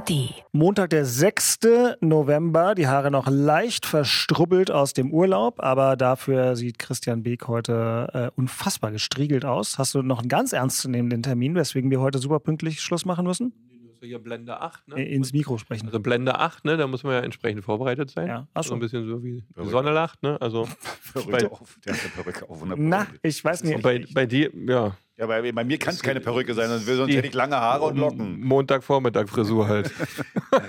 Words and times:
ARD. 0.00 0.34
Montag, 0.52 0.90
der 0.90 1.04
6. 1.04 1.60
November. 2.00 2.74
Die 2.74 2.86
Haare 2.86 3.10
noch 3.10 3.28
leicht 3.28 3.84
verstrubbelt 3.84 4.70
aus 4.70 4.94
dem 4.94 5.12
Urlaub, 5.12 5.62
aber 5.62 5.96
dafür 5.96 6.56
sieht 6.56 6.78
Christian 6.78 7.22
Beek 7.22 7.48
heute 7.48 8.08
äh, 8.12 8.30
unfassbar 8.40 8.92
gestriegelt 8.92 9.44
aus. 9.44 9.78
Hast 9.78 9.94
du 9.94 10.02
noch 10.02 10.20
einen 10.20 10.28
ganz 10.28 10.52
ernstzunehmenden 10.52 11.22
Termin, 11.22 11.54
weswegen 11.54 11.90
wir 11.90 12.00
heute 12.00 12.18
super 12.18 12.40
pünktlich 12.40 12.80
Schluss 12.80 13.04
machen 13.04 13.26
müssen? 13.26 13.52
hier 14.02 14.18
Blende 14.18 14.58
8, 14.60 14.88
ne? 14.88 14.94
Äh, 14.96 15.14
Ins 15.14 15.34
Mikro 15.34 15.58
sprechen. 15.58 15.84
Also 15.86 16.00
Blende 16.00 16.38
8, 16.38 16.64
ne? 16.64 16.78
Da 16.78 16.86
muss 16.86 17.02
man 17.02 17.12
ja 17.12 17.20
entsprechend 17.20 17.62
vorbereitet 17.64 18.10
sein. 18.10 18.28
Ja, 18.28 18.48
ach 18.54 18.62
so 18.62 18.70
so. 18.70 18.74
ein 18.74 18.80
bisschen 18.80 19.06
so 19.06 19.22
wie 19.22 19.42
Perücke. 19.52 19.70
Sonne 19.70 19.90
lacht, 19.90 20.22
ne? 20.22 20.40
Also 20.40 20.66
Perücke 21.12 21.52
auf. 21.52 21.78
Der 21.84 21.92
hat 21.92 22.00
eine 22.00 22.10
Perücke 22.10 22.48
auf. 22.48 22.64
Na, 22.76 23.06
ich 23.22 23.44
weiß 23.44 23.60
und 23.60 23.68
nicht. 23.68 23.82
bei, 23.82 24.04
bei 24.14 24.24
dir, 24.24 24.50
ja, 24.66 24.96
Ja, 25.20 25.26
bei, 25.26 25.52
bei 25.52 25.64
mir 25.64 25.76
kann 25.76 25.92
es 25.92 26.02
keine 26.02 26.18
Perücke 26.20 26.54
sein, 26.54 26.70
sonst, 26.70 26.86
sonst 26.86 27.12
hätte 27.14 27.26
ich 27.28 27.34
lange 27.34 27.54
Haare 27.54 27.84
und 27.84 27.98
Locken. 27.98 28.40
Montagvormittag 28.40 29.28
Frisur 29.28 29.68
halt. 29.68 29.90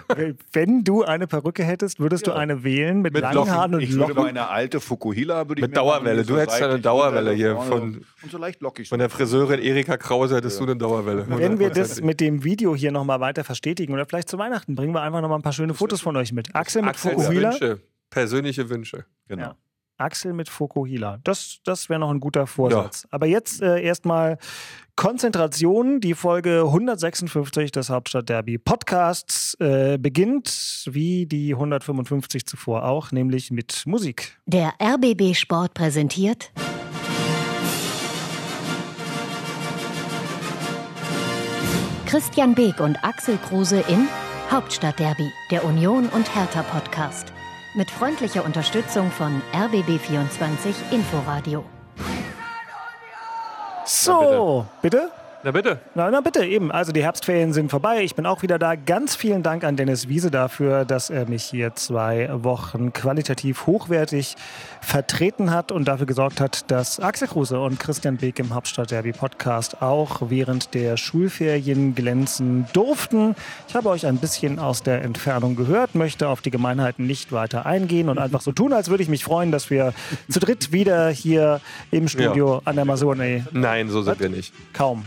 Wenn 0.51 0.83
du 0.83 1.03
eine 1.03 1.25
Perücke 1.25 1.63
hättest, 1.63 2.01
würdest 2.01 2.27
du 2.27 2.33
eine 2.33 2.61
wählen 2.65 3.01
mit, 3.01 3.13
Mit 3.13 3.21
langen 3.21 3.35
Locken. 3.35 3.51
Haaren 3.53 3.75
und 3.75 3.81
Ich 3.81 3.91
würde 3.91 4.07
Locken? 4.13 4.23
meine 4.25 4.49
alte 4.49 4.81
Fukuhila 4.81 5.47
würde 5.47 5.61
ich 5.61 5.67
Mit 5.67 5.77
Dauerwelle. 5.77 6.25
Du 6.25 6.37
hättest 6.37 6.59
ja 6.59 6.67
eine 6.69 6.79
Dauerwelle 6.79 7.31
hier 7.31 7.53
ja, 7.53 7.61
von- 7.61 8.03
Und 8.23 8.29
so 8.31 8.37
leicht 8.37 8.61
lockig. 8.61 8.89
Von 8.89 8.99
der 8.99 9.09
Friseurin 9.09 9.61
Erika 9.61 9.95
Krause 9.95 10.35
hättest 10.35 10.59
du 10.59 10.65
eine 10.65 10.75
Dauerwelle. 10.75 11.25
Wenn 11.29 11.57
wir 11.57 11.69
das 11.69 12.01
mit 12.01 12.19
dem 12.19 12.43
Video 12.43 12.75
hier 12.75 12.91
nochmal 12.91 13.21
weiter 13.21 13.45
verstetigen 13.45 13.93
oder 13.93 14.05
vielleicht 14.05 14.27
zu 14.27 14.37
Weihnachten, 14.37 14.75
bringen 14.75 14.93
wir 14.93 15.01
einfach 15.01 15.21
nochmal 15.21 15.39
ein 15.39 15.43
paar 15.43 15.53
schöne 15.53 15.73
Fotos 15.73 16.01
von 16.01 16.17
euch 16.17 16.33
mit. 16.33 16.53
Axel 16.53 16.81
mit 16.81 16.91
Axels 16.91 17.15
Fukuhila. 17.15 17.51
Wünsche. 17.51 17.79
Persönliche 18.09 18.69
Wünsche. 18.69 19.05
Genau. 19.29 19.43
Ja. 19.43 19.55
Axel 20.01 20.33
mit 20.33 20.49
Fokuhila. 20.49 21.19
Das, 21.23 21.59
das 21.63 21.89
wäre 21.89 21.99
noch 21.99 22.09
ein 22.09 22.19
guter 22.19 22.47
Vorsatz. 22.47 23.07
Aber 23.11 23.25
jetzt 23.25 23.61
äh, 23.61 23.81
erstmal 23.81 24.37
Konzentration. 24.95 25.99
Die 25.99 26.13
Folge 26.13 26.63
156 26.65 27.71
des 27.71 27.89
Hauptstadtderby 27.89 28.57
Podcasts 28.57 29.55
äh, 29.59 29.97
beginnt, 29.97 30.85
wie 30.91 31.25
die 31.25 31.53
155 31.53 32.45
zuvor 32.45 32.85
auch, 32.85 33.11
nämlich 33.11 33.51
mit 33.51 33.83
Musik. 33.85 34.37
Der 34.45 34.73
RBB 34.81 35.33
Sport 35.33 35.73
präsentiert 35.73 36.51
Christian 42.05 42.53
Beek 42.53 42.81
und 42.81 43.01
Axel 43.05 43.37
Kruse 43.37 43.79
in 43.87 44.07
Hauptstadtderby, 44.51 45.31
der 45.49 45.63
Union 45.63 46.09
und 46.09 46.35
Hertha 46.35 46.61
Podcast. 46.63 47.31
Mit 47.73 47.89
freundlicher 47.89 48.43
Unterstützung 48.43 49.09
von 49.11 49.41
RBB24 49.53 50.91
Inforadio. 50.91 51.63
So, 53.85 54.65
bitte? 54.81 55.09
Na 55.43 55.49
bitte. 55.49 55.79
Na, 55.95 56.11
na 56.11 56.21
bitte, 56.21 56.45
eben. 56.45 56.71
Also 56.71 56.91
die 56.91 57.01
Herbstferien 57.01 57.51
sind 57.51 57.71
vorbei. 57.71 58.03
Ich 58.03 58.13
bin 58.13 58.27
auch 58.27 58.43
wieder 58.43 58.59
da. 58.59 58.75
Ganz 58.75 59.15
vielen 59.15 59.41
Dank 59.41 59.63
an 59.63 59.75
Dennis 59.75 60.07
Wiese 60.07 60.29
dafür, 60.29 60.85
dass 60.85 61.09
er 61.09 61.27
mich 61.27 61.43
hier 61.45 61.73
zwei 61.73 62.29
Wochen 62.31 62.93
qualitativ 62.93 63.65
hochwertig 63.65 64.35
vertreten 64.81 65.49
hat 65.49 65.71
und 65.71 65.87
dafür 65.87 66.05
gesorgt 66.05 66.39
hat, 66.39 66.69
dass 66.69 66.99
Axel 66.99 67.27
Kruse 67.27 67.59
und 67.59 67.79
Christian 67.79 68.17
Beek 68.17 68.37
im 68.37 68.53
Hauptstadtderby 68.53 69.13
Podcast 69.13 69.81
auch 69.81 70.21
während 70.29 70.75
der 70.75 70.95
Schulferien 70.95 71.95
glänzen 71.95 72.67
durften. 72.73 73.35
Ich 73.67 73.73
habe 73.75 73.89
euch 73.89 74.05
ein 74.05 74.17
bisschen 74.17 74.59
aus 74.59 74.83
der 74.83 75.01
Entfernung 75.01 75.55
gehört, 75.55 75.95
möchte 75.95 76.27
auf 76.27 76.41
die 76.41 76.51
Gemeinheiten 76.51 77.07
nicht 77.07 77.31
weiter 77.31 77.65
eingehen 77.65 78.09
und 78.09 78.19
einfach 78.19 78.41
so 78.41 78.51
tun, 78.51 78.73
als 78.73 78.91
würde 78.91 79.01
ich 79.01 79.09
mich 79.09 79.23
freuen, 79.23 79.51
dass 79.51 79.71
wir 79.71 79.93
zu 80.29 80.39
dritt 80.39 80.71
wieder 80.71 81.09
hier 81.09 81.61
im 81.89 82.07
Studio 82.07 82.61
an 82.65 82.75
der 82.75 82.85
Masone 82.85 83.47
Nein, 83.51 83.89
so 83.89 84.03
sind 84.03 84.19
wir 84.19 84.29
nicht. 84.29 84.53
kaum. 84.73 85.03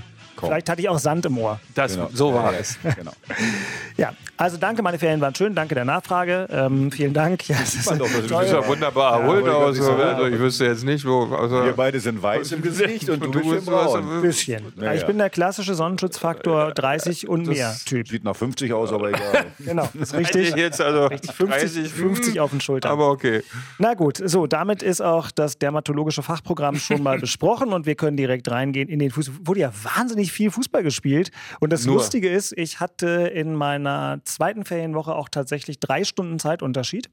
Vielleicht 0.46 0.68
hatte 0.68 0.80
ich 0.80 0.88
auch 0.88 0.98
Sand 0.98 1.26
im 1.26 1.38
Ohr. 1.38 1.60
Das, 1.74 1.94
Genau. 1.94 2.08
So 2.12 2.34
war 2.34 2.52
Ja, 2.52 2.58
es. 2.58 2.78
ja, 2.82 2.90
Genau. 2.98 3.12
Ja, 3.96 4.12
also 4.36 4.56
danke, 4.56 4.82
meine 4.82 4.98
Ferien 4.98 5.20
waren 5.20 5.34
schön. 5.36 5.54
Danke 5.54 5.76
der 5.76 5.84
Nachfrage. 5.84 6.48
Ähm, 6.50 6.90
vielen 6.90 7.14
Dank. 7.14 7.46
Ja, 7.48 7.56
es 7.62 7.76
ist 7.76 7.88
doch, 7.88 7.96
das 7.98 8.26
Du 8.26 8.36
bist 8.38 8.52
ja 8.52 8.66
wunderbar 8.66 9.20
erholt 9.20 9.44
wollte 9.44 9.54
aus. 9.56 9.76
ich 9.76 9.82
gerade 9.82 10.16
Also, 10.16 10.26
ich 10.26 10.38
wüsste 10.40 10.64
jetzt 10.64 10.82
nicht, 10.84 11.06
wo. 11.06 11.32
Also, 11.32 11.64
Wir 11.64 11.72
beide 11.74 12.00
sind 12.00 12.20
weiß 12.20 12.50
im 12.52 12.62
Gesicht 12.62 13.08
und 13.08 13.22
du 13.24 13.30
bist 13.30 13.48
bist 13.48 13.66
braun. 13.66 14.16
ein 14.16 14.22
bisschen. 14.22 14.64
Ja, 14.80 14.92
Ich 14.94 15.02
ja. 15.02 15.06
bin 15.06 15.18
der 15.18 15.30
klassische 15.30 15.74
Sonnenschutzfaktor 15.76 16.72
30 16.72 17.28
und 17.28 17.46
mehr 17.46 17.72
Typ. 17.86 18.08
Sieht 18.08 18.24
nach 18.24 18.34
50 18.34 18.72
aus, 18.72 18.92
aber 18.92 19.10
egal. 19.10 19.44
Genau, 19.64 19.88
das 19.94 20.08
ist 20.10 20.14
richtig. 20.14 20.42
richtig. 20.46 20.56
Jetzt 20.60 20.80
also 20.80 21.08
50, 21.08 21.38
30, 21.38 21.88
50 21.92 22.40
auf 22.40 22.50
den 22.50 22.60
Schultern. 22.60 22.90
Aber 22.90 23.10
okay. 23.10 23.42
Na 23.78 23.94
gut, 23.94 24.20
so, 24.24 24.48
damit 24.48 24.82
ist 24.82 25.00
auch 25.02 25.30
das 25.30 25.58
dermatologische 25.58 26.22
Fachprogramm 26.24 26.76
schon 26.76 27.02
mal 27.02 27.18
besprochen 27.20 27.72
und 27.72 27.86
wir 27.86 27.94
können 27.94 28.16
direkt 28.16 28.50
reingehen 28.50 28.88
in 28.88 28.98
den 28.98 29.12
Fußball. 29.12 29.36
Wurde 29.44 29.60
ja 29.60 29.72
wahnsinnig 29.96 30.32
viel 30.34 30.50
Fußball 30.50 30.82
gespielt. 30.82 31.30
Und 31.60 31.72
das 31.72 31.86
Nur. 31.86 31.96
Lustige 31.96 32.28
ist, 32.28 32.52
ich 32.56 32.80
hatte 32.80 33.06
in 33.34 33.54
meiner 33.54 34.20
zweiten 34.24 34.64
Ferienwoche 34.64 35.14
auch 35.14 35.28
tatsächlich 35.28 35.80
drei 35.80 36.04
Stunden 36.04 36.38
Zeitunterschied. 36.38 37.08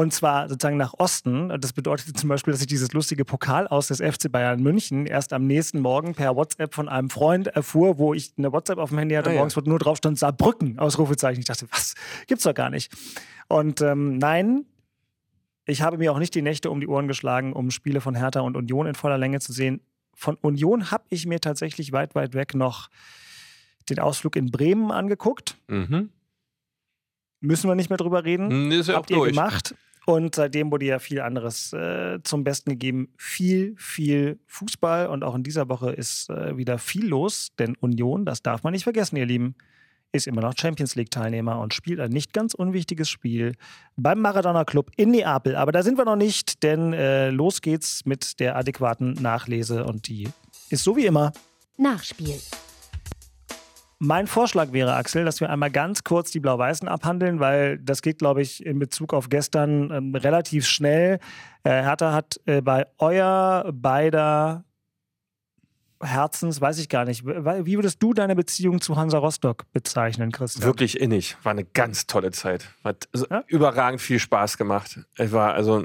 Und 0.00 0.12
zwar 0.14 0.48
sozusagen 0.48 0.76
nach 0.76 0.94
Osten. 0.98 1.48
Das 1.60 1.72
bedeutet 1.72 2.16
zum 2.16 2.28
Beispiel, 2.28 2.52
dass 2.52 2.60
ich 2.60 2.68
dieses 2.68 2.92
lustige 2.92 3.24
Pokal 3.24 3.66
aus 3.66 3.88
des 3.88 3.98
FC 4.00 4.30
Bayern 4.30 4.62
München 4.62 5.06
erst 5.06 5.32
am 5.32 5.48
nächsten 5.48 5.80
Morgen 5.80 6.14
per 6.14 6.36
WhatsApp 6.36 6.72
von 6.72 6.88
einem 6.88 7.10
Freund 7.10 7.48
erfuhr, 7.48 7.98
wo 7.98 8.14
ich 8.14 8.32
eine 8.38 8.52
WhatsApp 8.52 8.78
auf 8.78 8.90
dem 8.90 8.98
Handy 8.98 9.16
hatte, 9.16 9.30
Ah, 9.30 9.32
ja. 9.32 9.38
morgens, 9.38 9.56
wo 9.56 9.60
nur 9.60 9.80
drauf 9.80 9.96
stand 9.98 10.16
Saarbrücken, 10.16 10.78
Ausrufezeichen. 10.78 11.40
Ich 11.40 11.46
dachte, 11.46 11.66
was? 11.72 11.94
Gibt's 12.28 12.44
doch 12.44 12.54
gar 12.54 12.70
nicht. 12.70 12.92
Und 13.48 13.80
ähm, 13.80 14.18
nein, 14.18 14.66
ich 15.66 15.82
habe 15.82 15.98
mir 15.98 16.12
auch 16.12 16.20
nicht 16.20 16.34
die 16.36 16.42
Nächte 16.42 16.70
um 16.70 16.80
die 16.80 16.86
Ohren 16.86 17.08
geschlagen, 17.08 17.52
um 17.52 17.72
Spiele 17.72 18.00
von 18.00 18.14
Hertha 18.14 18.38
und 18.40 18.56
Union 18.56 18.86
in 18.86 18.94
voller 18.94 19.18
Länge 19.18 19.40
zu 19.40 19.52
sehen. 19.52 19.80
Von 20.18 20.34
Union 20.40 20.90
habe 20.90 21.04
ich 21.10 21.26
mir 21.26 21.38
tatsächlich 21.40 21.92
weit, 21.92 22.16
weit 22.16 22.34
weg 22.34 22.56
noch 22.56 22.88
den 23.88 24.00
Ausflug 24.00 24.34
in 24.34 24.50
Bremen 24.50 24.90
angeguckt. 24.90 25.56
Mhm. 25.68 26.10
Müssen 27.38 27.70
wir 27.70 27.76
nicht 27.76 27.88
mehr 27.88 27.98
drüber 27.98 28.24
reden. 28.24 28.50
Hm, 28.50 28.72
Ist 28.72 28.88
ja 28.88 28.94
auch 28.94 28.98
Habt 28.98 29.10
ihr 29.10 29.18
durch. 29.18 29.30
gemacht. 29.30 29.76
Und 30.06 30.34
seitdem 30.34 30.72
wurde 30.72 30.86
ja 30.86 30.98
viel 30.98 31.20
anderes 31.20 31.72
äh, 31.72 32.18
zum 32.24 32.42
Besten 32.42 32.70
gegeben. 32.70 33.12
Viel, 33.16 33.76
viel 33.76 34.40
Fußball. 34.48 35.06
Und 35.06 35.22
auch 35.22 35.36
in 35.36 35.44
dieser 35.44 35.68
Woche 35.68 35.92
ist 35.92 36.30
äh, 36.30 36.56
wieder 36.56 36.78
viel 36.78 37.06
los. 37.06 37.50
Denn 37.60 37.76
Union, 37.76 38.24
das 38.24 38.42
darf 38.42 38.64
man 38.64 38.72
nicht 38.72 38.82
vergessen, 38.82 39.14
ihr 39.16 39.26
Lieben, 39.26 39.54
ist 40.12 40.26
immer 40.26 40.40
noch 40.40 40.54
Champions 40.56 40.94
League-Teilnehmer 40.94 41.60
und 41.60 41.74
spielt 41.74 42.00
ein 42.00 42.10
nicht 42.10 42.32
ganz 42.32 42.54
unwichtiges 42.54 43.08
Spiel 43.08 43.54
beim 43.96 44.20
Maradona 44.20 44.64
Club 44.64 44.90
in 44.96 45.10
Neapel. 45.10 45.56
Aber 45.56 45.72
da 45.72 45.82
sind 45.82 45.98
wir 45.98 46.04
noch 46.04 46.16
nicht, 46.16 46.62
denn 46.62 46.92
äh, 46.92 47.30
los 47.30 47.60
geht's 47.60 48.04
mit 48.04 48.40
der 48.40 48.56
adäquaten 48.56 49.12
Nachlese. 49.14 49.84
Und 49.84 50.08
die 50.08 50.28
ist 50.70 50.84
so 50.84 50.96
wie 50.96 51.06
immer 51.06 51.32
Nachspiel. 51.76 52.40
mein 53.98 54.26
Vorschlag 54.26 54.72
wäre, 54.72 54.94
Axel, 54.94 55.24
dass 55.24 55.40
wir 55.40 55.50
einmal 55.50 55.70
ganz 55.70 56.04
kurz 56.04 56.30
die 56.30 56.40
Blau-Weißen 56.40 56.88
abhandeln, 56.88 57.40
weil 57.40 57.78
das 57.78 58.00
geht, 58.00 58.18
glaube 58.18 58.42
ich, 58.42 58.64
in 58.64 58.78
Bezug 58.78 59.12
auf 59.12 59.28
gestern 59.28 59.90
ähm, 59.90 60.14
relativ 60.14 60.66
schnell. 60.66 61.18
Äh, 61.64 61.82
Hertha 61.82 62.12
hat 62.12 62.40
äh, 62.46 62.62
bei 62.62 62.86
euer 62.98 63.70
beider 63.72 64.64
Herzens, 66.00 66.60
weiß 66.60 66.78
ich 66.78 66.88
gar 66.88 67.04
nicht, 67.04 67.24
wie 67.26 67.74
würdest 67.76 68.02
du 68.02 68.14
deine 68.14 68.36
Beziehung 68.36 68.80
zu 68.80 68.96
Hansa 68.96 69.18
Rostock 69.18 69.64
bezeichnen, 69.72 70.30
Christian? 70.32 70.64
Wirklich 70.64 71.00
innig. 71.00 71.36
War 71.42 71.52
eine 71.52 71.64
ganz 71.64 72.06
tolle 72.06 72.30
Zeit. 72.30 72.68
Hat 72.84 73.08
also 73.12 73.26
Ja? 73.30 73.42
überragend 73.48 74.00
viel 74.00 74.18
Spaß 74.18 74.58
gemacht. 74.58 75.00
Es 75.16 75.32
war 75.32 75.54
also 75.54 75.84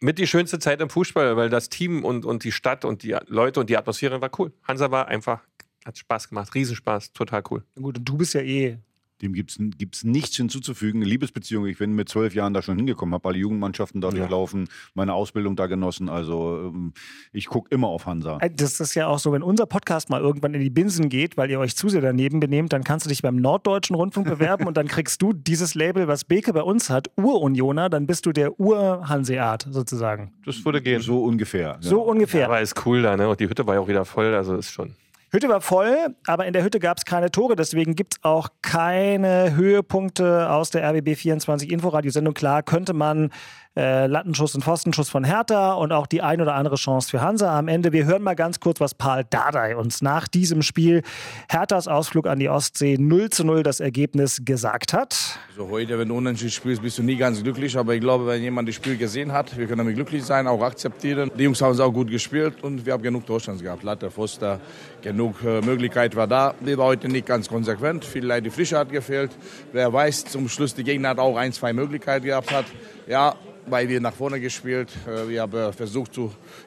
mit 0.00 0.18
die 0.18 0.26
schönste 0.26 0.58
Zeit 0.58 0.80
im 0.80 0.90
Fußball, 0.90 1.36
weil 1.36 1.48
das 1.48 1.68
Team 1.68 2.04
und, 2.04 2.24
und 2.24 2.42
die 2.44 2.52
Stadt 2.52 2.84
und 2.84 3.02
die 3.02 3.16
Leute 3.26 3.60
und 3.60 3.70
die 3.70 3.76
Atmosphäre 3.76 4.20
war 4.20 4.30
cool. 4.38 4.52
Hansa 4.66 4.90
war 4.90 5.08
einfach, 5.08 5.42
hat 5.84 5.96
Spaß 5.98 6.28
gemacht. 6.30 6.54
Riesenspaß, 6.54 7.12
total 7.12 7.42
cool. 7.50 7.64
Gut, 7.76 7.98
und 7.98 8.04
du 8.08 8.16
bist 8.16 8.34
ja 8.34 8.40
eh. 8.40 8.78
Dem 9.22 9.32
gibt 9.32 9.50
es 9.94 10.04
nichts 10.04 10.36
hinzuzufügen. 10.36 11.02
Liebesbeziehung, 11.02 11.66
ich 11.66 11.78
bin 11.78 11.92
mit 11.94 12.08
zwölf 12.08 12.34
Jahren 12.34 12.54
da 12.54 12.62
schon 12.62 12.76
hingekommen, 12.76 13.14
habe 13.14 13.28
alle 13.28 13.38
Jugendmannschaften 13.38 14.00
da 14.00 14.08
Ja. 14.08 14.14
durchlaufen, 14.14 14.68
meine 14.94 15.14
Ausbildung 15.14 15.56
da 15.56 15.66
genossen. 15.66 16.08
Also 16.08 16.70
ähm, 16.74 16.92
ich 17.32 17.46
gucke 17.46 17.68
immer 17.74 17.88
auf 17.88 18.06
Hansa. 18.06 18.38
Äh, 18.40 18.50
Das 18.54 18.80
ist 18.80 18.94
ja 18.94 19.06
auch 19.08 19.18
so, 19.18 19.32
wenn 19.32 19.42
unser 19.42 19.66
Podcast 19.66 20.10
mal 20.10 20.20
irgendwann 20.20 20.54
in 20.54 20.60
die 20.60 20.70
Binsen 20.70 21.08
geht, 21.08 21.36
weil 21.36 21.50
ihr 21.50 21.58
euch 21.60 21.76
zu 21.76 21.88
sehr 21.88 22.00
daneben 22.00 22.40
benehmt, 22.40 22.72
dann 22.72 22.84
kannst 22.84 23.06
du 23.06 23.08
dich 23.10 23.22
beim 23.22 23.36
Norddeutschen 23.36 23.96
Rundfunk 23.96 24.26
bewerben 24.28 24.66
und 24.66 24.76
dann 24.76 24.88
kriegst 24.88 25.20
du 25.22 25.32
dieses 25.32 25.74
Label, 25.74 26.08
was 26.08 26.24
Beke 26.24 26.52
bei 26.52 26.62
uns 26.62 26.88
hat, 26.90 27.10
Urunioner, 27.16 27.90
dann 27.90 28.06
bist 28.06 28.26
du 28.26 28.32
der 28.32 28.58
Ur-Hanseat 28.58 29.66
sozusagen. 29.70 30.32
Das 30.44 30.64
würde 30.64 30.80
gehen. 30.82 31.00
So 31.00 31.22
ungefähr. 31.24 31.76
So 31.80 32.02
ungefähr. 32.02 32.46
Aber 32.46 32.60
ist 32.60 32.86
cool 32.86 33.02
da, 33.02 33.16
ne? 33.16 33.28
Und 33.28 33.40
die 33.40 33.48
Hütte 33.48 33.66
war 33.66 33.74
ja 33.74 33.80
auch 33.80 33.88
wieder 33.88 34.04
voll, 34.04 34.34
also 34.34 34.56
ist 34.56 34.70
schon. 34.70 34.94
Hütte 35.32 35.48
war 35.48 35.60
voll, 35.60 36.16
aber 36.26 36.46
in 36.46 36.52
der 36.52 36.64
Hütte 36.64 36.80
gab 36.80 36.98
es 36.98 37.04
keine 37.04 37.30
Tore, 37.30 37.54
deswegen 37.54 37.94
gibt 37.94 38.14
es 38.14 38.24
auch 38.24 38.48
keine 38.62 39.54
Höhepunkte 39.54 40.50
aus 40.50 40.70
der 40.70 40.88
RBB 40.90 41.16
24 41.16 41.70
Inforadiosendung. 41.70 42.34
Klar 42.34 42.64
könnte 42.64 42.94
man 42.94 43.30
äh, 43.76 44.06
Lattenschuss 44.06 44.54
und 44.56 44.64
Pfostenschuss 44.64 45.08
von 45.08 45.22
Hertha 45.22 45.74
und 45.74 45.92
auch 45.92 46.08
die 46.08 46.22
ein 46.22 46.40
oder 46.40 46.54
andere 46.54 46.74
Chance 46.74 47.08
für 47.08 47.20
Hansa 47.20 47.56
am 47.56 47.68
Ende. 47.68 47.92
Wir 47.92 48.04
hören 48.04 48.22
mal 48.22 48.34
ganz 48.34 48.58
kurz, 48.58 48.80
was 48.80 48.94
Paul 48.94 49.24
Dardai 49.30 49.76
uns 49.76 50.02
nach 50.02 50.26
diesem 50.26 50.62
Spiel 50.62 51.02
Herthas 51.48 51.86
Ausflug 51.86 52.26
an 52.26 52.40
die 52.40 52.48
Ostsee 52.48 52.96
0 52.98 53.30
zu 53.30 53.44
0 53.44 53.62
das 53.62 53.78
Ergebnis 53.78 54.42
gesagt 54.44 54.92
hat. 54.92 55.38
Also 55.50 55.68
heute, 55.70 55.98
wenn 56.00 56.08
du 56.08 56.16
unentschieden 56.16 56.50
spielst, 56.50 56.82
bist 56.82 56.98
du 56.98 57.04
nie 57.04 57.16
ganz 57.16 57.42
glücklich, 57.42 57.76
aber 57.78 57.94
ich 57.94 58.00
glaube, 58.00 58.26
wenn 58.26 58.42
jemand 58.42 58.68
das 58.68 58.74
Spiel 58.74 58.96
gesehen 58.96 59.30
hat, 59.30 59.56
wir 59.56 59.66
können 59.66 59.78
damit 59.78 59.94
glücklich 59.94 60.24
sein, 60.24 60.48
auch 60.48 60.62
akzeptieren. 60.62 61.30
Die 61.38 61.44
Jungs 61.44 61.62
haben 61.62 61.72
es 61.72 61.80
auch 61.80 61.92
gut 61.92 62.10
gespielt 62.10 62.64
und 62.64 62.84
wir 62.84 62.92
haben 62.92 63.02
genug 63.04 63.24
Torstands 63.24 63.62
gehabt. 63.62 63.84
Latte, 63.84 64.10
Foster, 64.10 64.58
genug 65.00 65.44
äh, 65.44 65.60
Möglichkeit 65.60 66.16
war 66.16 66.26
da. 66.26 66.54
Wir 66.60 66.76
waren 66.76 66.88
heute 66.88 67.08
nicht 67.08 67.26
ganz 67.26 67.48
konsequent, 67.48 68.04
vielleicht 68.04 68.46
die 68.46 68.50
Frische 68.50 68.78
hat 68.78 68.90
gefehlt. 68.90 69.30
Wer 69.72 69.92
weiß, 69.92 70.24
zum 70.24 70.48
Schluss, 70.48 70.74
die 70.74 70.82
Gegner 70.82 71.10
hat 71.10 71.18
auch 71.20 71.36
ein, 71.36 71.52
zwei 71.52 71.72
Möglichkeiten 71.72 72.26
gehabt 72.26 72.50
hat. 72.50 72.64
Ja, 73.06 73.36
weil 73.70 73.88
wir 73.88 74.00
nach 74.00 74.12
vorne 74.12 74.40
gespielt. 74.40 74.90
Äh, 75.06 75.28
wir 75.28 75.42
haben 75.42 75.56
äh, 75.56 75.72
versucht, 75.72 76.18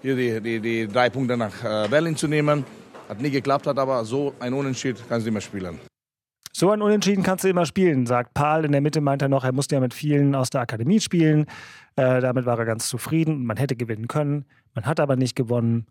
hier 0.01 0.15
die, 0.15 0.41
die, 0.41 0.59
die 0.59 0.87
drei 0.87 1.09
Punkte 1.09 1.37
nach 1.37 1.63
äh, 1.63 1.87
Berlin 1.87 2.15
zu 2.15 2.27
nehmen. 2.27 2.65
Hat 3.09 3.21
nie 3.21 3.29
geklappt, 3.29 3.67
hat 3.67 3.77
aber 3.77 4.05
so 4.05 4.33
ein 4.39 4.53
Unentschieden 4.53 5.01
kannst 5.07 5.25
du 5.25 5.29
immer 5.29 5.41
spielen. 5.41 5.79
So 6.55 6.69
ein 6.69 6.81
Unentschieden 6.81 7.23
kannst 7.23 7.43
du 7.43 7.49
immer 7.49 7.65
spielen, 7.65 8.05
sagt 8.05 8.33
Paul. 8.33 8.65
In 8.65 8.71
der 8.71 8.81
Mitte 8.81 9.01
meint 9.01 9.21
er 9.21 9.29
noch, 9.29 9.43
er 9.43 9.51
musste 9.51 9.75
ja 9.75 9.81
mit 9.81 9.93
vielen 9.93 10.35
aus 10.35 10.51
der 10.51 10.61
Akademie 10.61 10.99
spielen. 10.99 11.47
Äh, 11.95 12.21
damit 12.21 12.45
war 12.45 12.59
er 12.59 12.65
ganz 12.65 12.87
zufrieden. 12.87 13.45
Man 13.45 13.57
hätte 13.57 13.75
gewinnen 13.75 14.07
können. 14.07 14.45
Man 14.75 14.85
hat 14.85 14.99
aber 14.99 15.15
nicht 15.15 15.35
gewonnen. 15.35 15.87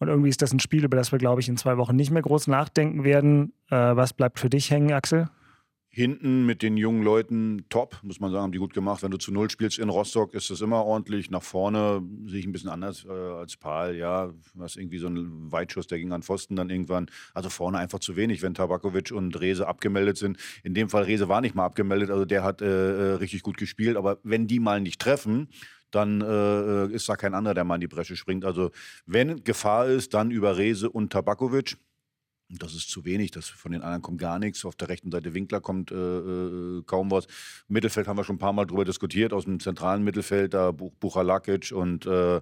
Und 0.00 0.08
irgendwie 0.08 0.28
ist 0.28 0.42
das 0.42 0.52
ein 0.52 0.58
Spiel, 0.60 0.84
über 0.84 0.96
das 0.96 1.12
wir, 1.12 1.18
glaube 1.18 1.40
ich, 1.40 1.48
in 1.48 1.56
zwei 1.56 1.76
Wochen 1.76 1.94
nicht 1.96 2.10
mehr 2.10 2.22
groß 2.22 2.48
nachdenken 2.48 3.04
werden. 3.04 3.52
Äh, 3.70 3.76
was 3.76 4.12
bleibt 4.12 4.40
für 4.40 4.50
dich 4.50 4.70
hängen, 4.70 4.92
Axel? 4.92 5.28
Hinten 5.96 6.44
mit 6.44 6.62
den 6.62 6.76
jungen 6.76 7.04
Leuten 7.04 7.66
top, 7.68 8.00
muss 8.02 8.18
man 8.18 8.32
sagen, 8.32 8.42
haben 8.42 8.50
die 8.50 8.58
gut 8.58 8.74
gemacht. 8.74 9.04
Wenn 9.04 9.12
du 9.12 9.16
zu 9.16 9.30
Null 9.30 9.48
spielst 9.48 9.78
in 9.78 9.88
Rostock, 9.88 10.34
ist 10.34 10.50
das 10.50 10.60
immer 10.60 10.84
ordentlich. 10.84 11.30
Nach 11.30 11.44
vorne 11.44 12.02
sehe 12.26 12.40
ich 12.40 12.46
ein 12.46 12.50
bisschen 12.50 12.70
anders 12.70 13.04
äh, 13.04 13.12
als 13.12 13.56
Paul. 13.56 13.94
Ja, 13.94 14.32
was 14.54 14.74
irgendwie 14.74 14.98
so 14.98 15.06
ein 15.06 15.52
Weitschuss, 15.52 15.86
der 15.86 16.00
ging 16.00 16.10
an 16.10 16.24
Pfosten 16.24 16.56
dann 16.56 16.68
irgendwann. 16.68 17.06
Also 17.32 17.48
vorne 17.48 17.78
einfach 17.78 18.00
zu 18.00 18.16
wenig, 18.16 18.42
wenn 18.42 18.54
Tabakovic 18.54 19.12
und 19.12 19.40
Rese 19.40 19.68
abgemeldet 19.68 20.16
sind. 20.16 20.36
In 20.64 20.74
dem 20.74 20.88
Fall, 20.88 21.04
Rese 21.04 21.28
war 21.28 21.40
nicht 21.40 21.54
mal 21.54 21.64
abgemeldet, 21.64 22.10
also 22.10 22.24
der 22.24 22.42
hat 22.42 22.60
äh, 22.60 22.66
äh 22.66 23.14
richtig 23.14 23.44
gut 23.44 23.56
gespielt. 23.56 23.96
Aber 23.96 24.18
wenn 24.24 24.48
die 24.48 24.58
mal 24.58 24.80
nicht 24.80 25.00
treffen, 25.00 25.46
dann 25.92 26.22
äh, 26.22 26.92
ist 26.92 27.08
da 27.08 27.14
kein 27.14 27.34
anderer, 27.34 27.54
der 27.54 27.62
mal 27.62 27.76
in 27.76 27.82
die 27.82 27.86
Bresche 27.86 28.16
springt. 28.16 28.44
Also 28.44 28.72
wenn 29.06 29.44
Gefahr 29.44 29.86
ist, 29.86 30.12
dann 30.12 30.32
über 30.32 30.56
Rese 30.56 30.90
und 30.90 31.12
Tabakovic. 31.12 31.76
Das 32.50 32.74
ist 32.74 32.90
zu 32.90 33.04
wenig. 33.04 33.30
Das, 33.30 33.48
von 33.48 33.72
den 33.72 33.80
anderen 33.80 34.02
kommt 34.02 34.20
gar 34.20 34.38
nichts. 34.38 34.64
Auf 34.64 34.76
der 34.76 34.88
rechten 34.90 35.10
Seite 35.10 35.32
Winkler 35.32 35.60
kommt 35.60 35.90
äh, 35.90 35.94
äh 35.94 36.82
kaum 36.84 37.10
was. 37.10 37.26
Mittelfeld 37.68 38.06
haben 38.06 38.18
wir 38.18 38.24
schon 38.24 38.36
ein 38.36 38.40
paar 38.40 38.52
Mal 38.52 38.66
drüber 38.66 38.84
diskutiert. 38.84 39.32
Aus 39.32 39.44
dem 39.44 39.60
zentralen 39.60 40.04
Mittelfeld, 40.04 40.52
da 40.52 40.70
Buchalakic 40.70 41.72
und 41.72 42.04
äh, 42.06 42.36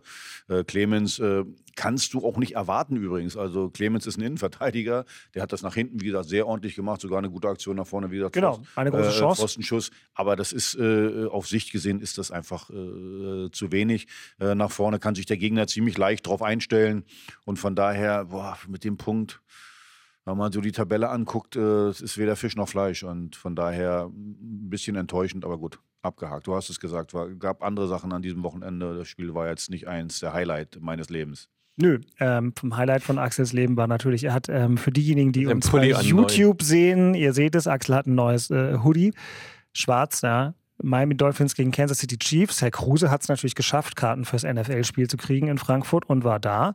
äh, 0.49 0.65
Clemens. 0.67 1.21
Äh, 1.21 1.45
kannst 1.77 2.15
du 2.15 2.27
auch 2.27 2.37
nicht 2.37 2.57
erwarten 2.57 2.97
übrigens. 2.97 3.37
Also 3.37 3.71
Clemens 3.71 4.07
ist 4.07 4.19
ein 4.19 4.23
Innenverteidiger. 4.23 5.05
Der 5.35 5.43
hat 5.43 5.53
das 5.53 5.63
nach 5.63 5.75
hinten, 5.75 6.01
wie 6.01 6.07
gesagt, 6.07 6.29
sehr 6.29 6.49
ordentlich 6.49 6.75
gemacht. 6.75 7.01
Sogar 7.01 7.19
eine 7.19 7.31
gute 7.31 7.49
Aktion 7.49 7.77
nach 7.77 7.87
vorne. 7.87 8.11
Wie 8.11 8.17
gesagt, 8.17 8.35
genau, 8.35 8.61
eine 8.75 8.91
große 8.91 9.09
äh, 9.09 9.19
Chance. 9.19 9.41
Pfostenschuss. 9.41 9.91
Aber 10.15 10.35
das 10.37 10.53
ist, 10.53 10.79
auf 10.79 11.47
Sicht 11.47 11.71
gesehen, 11.73 12.01
ist 12.01 12.19
das 12.19 12.31
einfach 12.31 12.69
zu 12.69 13.73
wenig. 13.73 14.09
nach 14.39 14.71
vorne 14.71 14.99
kann 14.99 15.15
sich 15.15 15.27
der 15.27 15.37
Gegner 15.37 15.67
ziemlich 15.67 15.97
leicht 15.97 16.27
drauf 16.27 16.43
einstellen. 16.43 17.05
Und 17.45 17.59
von 17.59 17.75
daher, 17.75 18.27
boah, 18.27 18.59
mit 18.69 18.85
dem 18.85 18.97
Punkt 18.97 19.41
wenn 20.25 20.37
man 20.37 20.53
so 20.53 20.61
die 20.61 20.73
Tabelle 20.73 21.09
anguckt, 21.11 21.57
äh, 21.57 21.89
es 21.89 22.01
ist 22.01 22.19
weder 22.19 22.37
Fisch 22.37 22.57
noch 22.57 22.69
Fleisch 22.69 23.03
und 23.03 23.37
von 23.37 23.57
daher 23.57 24.07
ein 24.07 24.71
bisschen 24.71 24.97
enttäuschend, 24.97 25.45
aber 25.45 25.59
gut, 25.59 25.81
abgehakt. 26.03 26.47
Du 26.47 26.55
hast 26.55 26.71
es 26.71 26.81
gesagt, 26.81 27.15
es 27.15 27.39
gab 27.39 27.63
andere 27.63 27.89
Sachen 27.89 28.13
an 28.13 28.23
diesem 28.23 28.43
Wochenende. 28.43 28.97
Das 28.97 29.09
Spiel 29.09 29.35
war 29.35 29.49
jetzt 29.49 29.71
nicht 29.71 29.89
eins 29.89 30.21
der 30.21 30.33
Highlight 30.33 30.79
meines 30.81 31.11
Lebens. 31.11 31.49
Nö, 31.77 32.01
ähm, 32.21 32.53
vom 32.55 32.77
Highlight 32.77 33.03
von 33.03 33.19
Axels 33.19 33.53
Leben 33.53 33.77
war 33.77 33.87
natürlich, 33.87 34.25
er 34.25 34.35
hat 34.35 34.49
ähm, 34.51 34.77
für 34.77 34.93
diejenigen, 34.93 35.33
die 35.33 35.47
uns 35.47 35.71
bei 35.71 35.89
YouTube 35.89 36.61
neu. 36.61 36.67
sehen, 36.67 37.15
ihr 37.15 37.33
seht 37.33 37.55
es, 37.55 37.67
Axel 37.67 37.95
hat 37.95 38.07
ein 38.07 38.15
neues 38.15 38.51
äh, 38.51 38.79
Hoodie, 38.85 39.15
schwarz, 39.73 40.21
ja. 40.21 40.55
Miami 40.83 41.17
Dolphins 41.17 41.55
gegen 41.55 41.71
Kansas 41.71 41.99
City 41.99 42.19
Chiefs. 42.19 42.61
Herr 42.61 42.71
Kruse 42.71 43.11
hat 43.11 43.23
es 43.23 43.29
natürlich 43.29 43.55
geschafft, 43.55 43.97
Karten 43.97 44.25
fürs 44.25 44.43
NFL-Spiel 44.43 45.09
zu 45.09 45.17
kriegen 45.17 45.47
in 45.49 45.59
Frankfurt 45.59 46.09
und 46.09 46.25
war 46.25 46.41
da. 46.41 46.75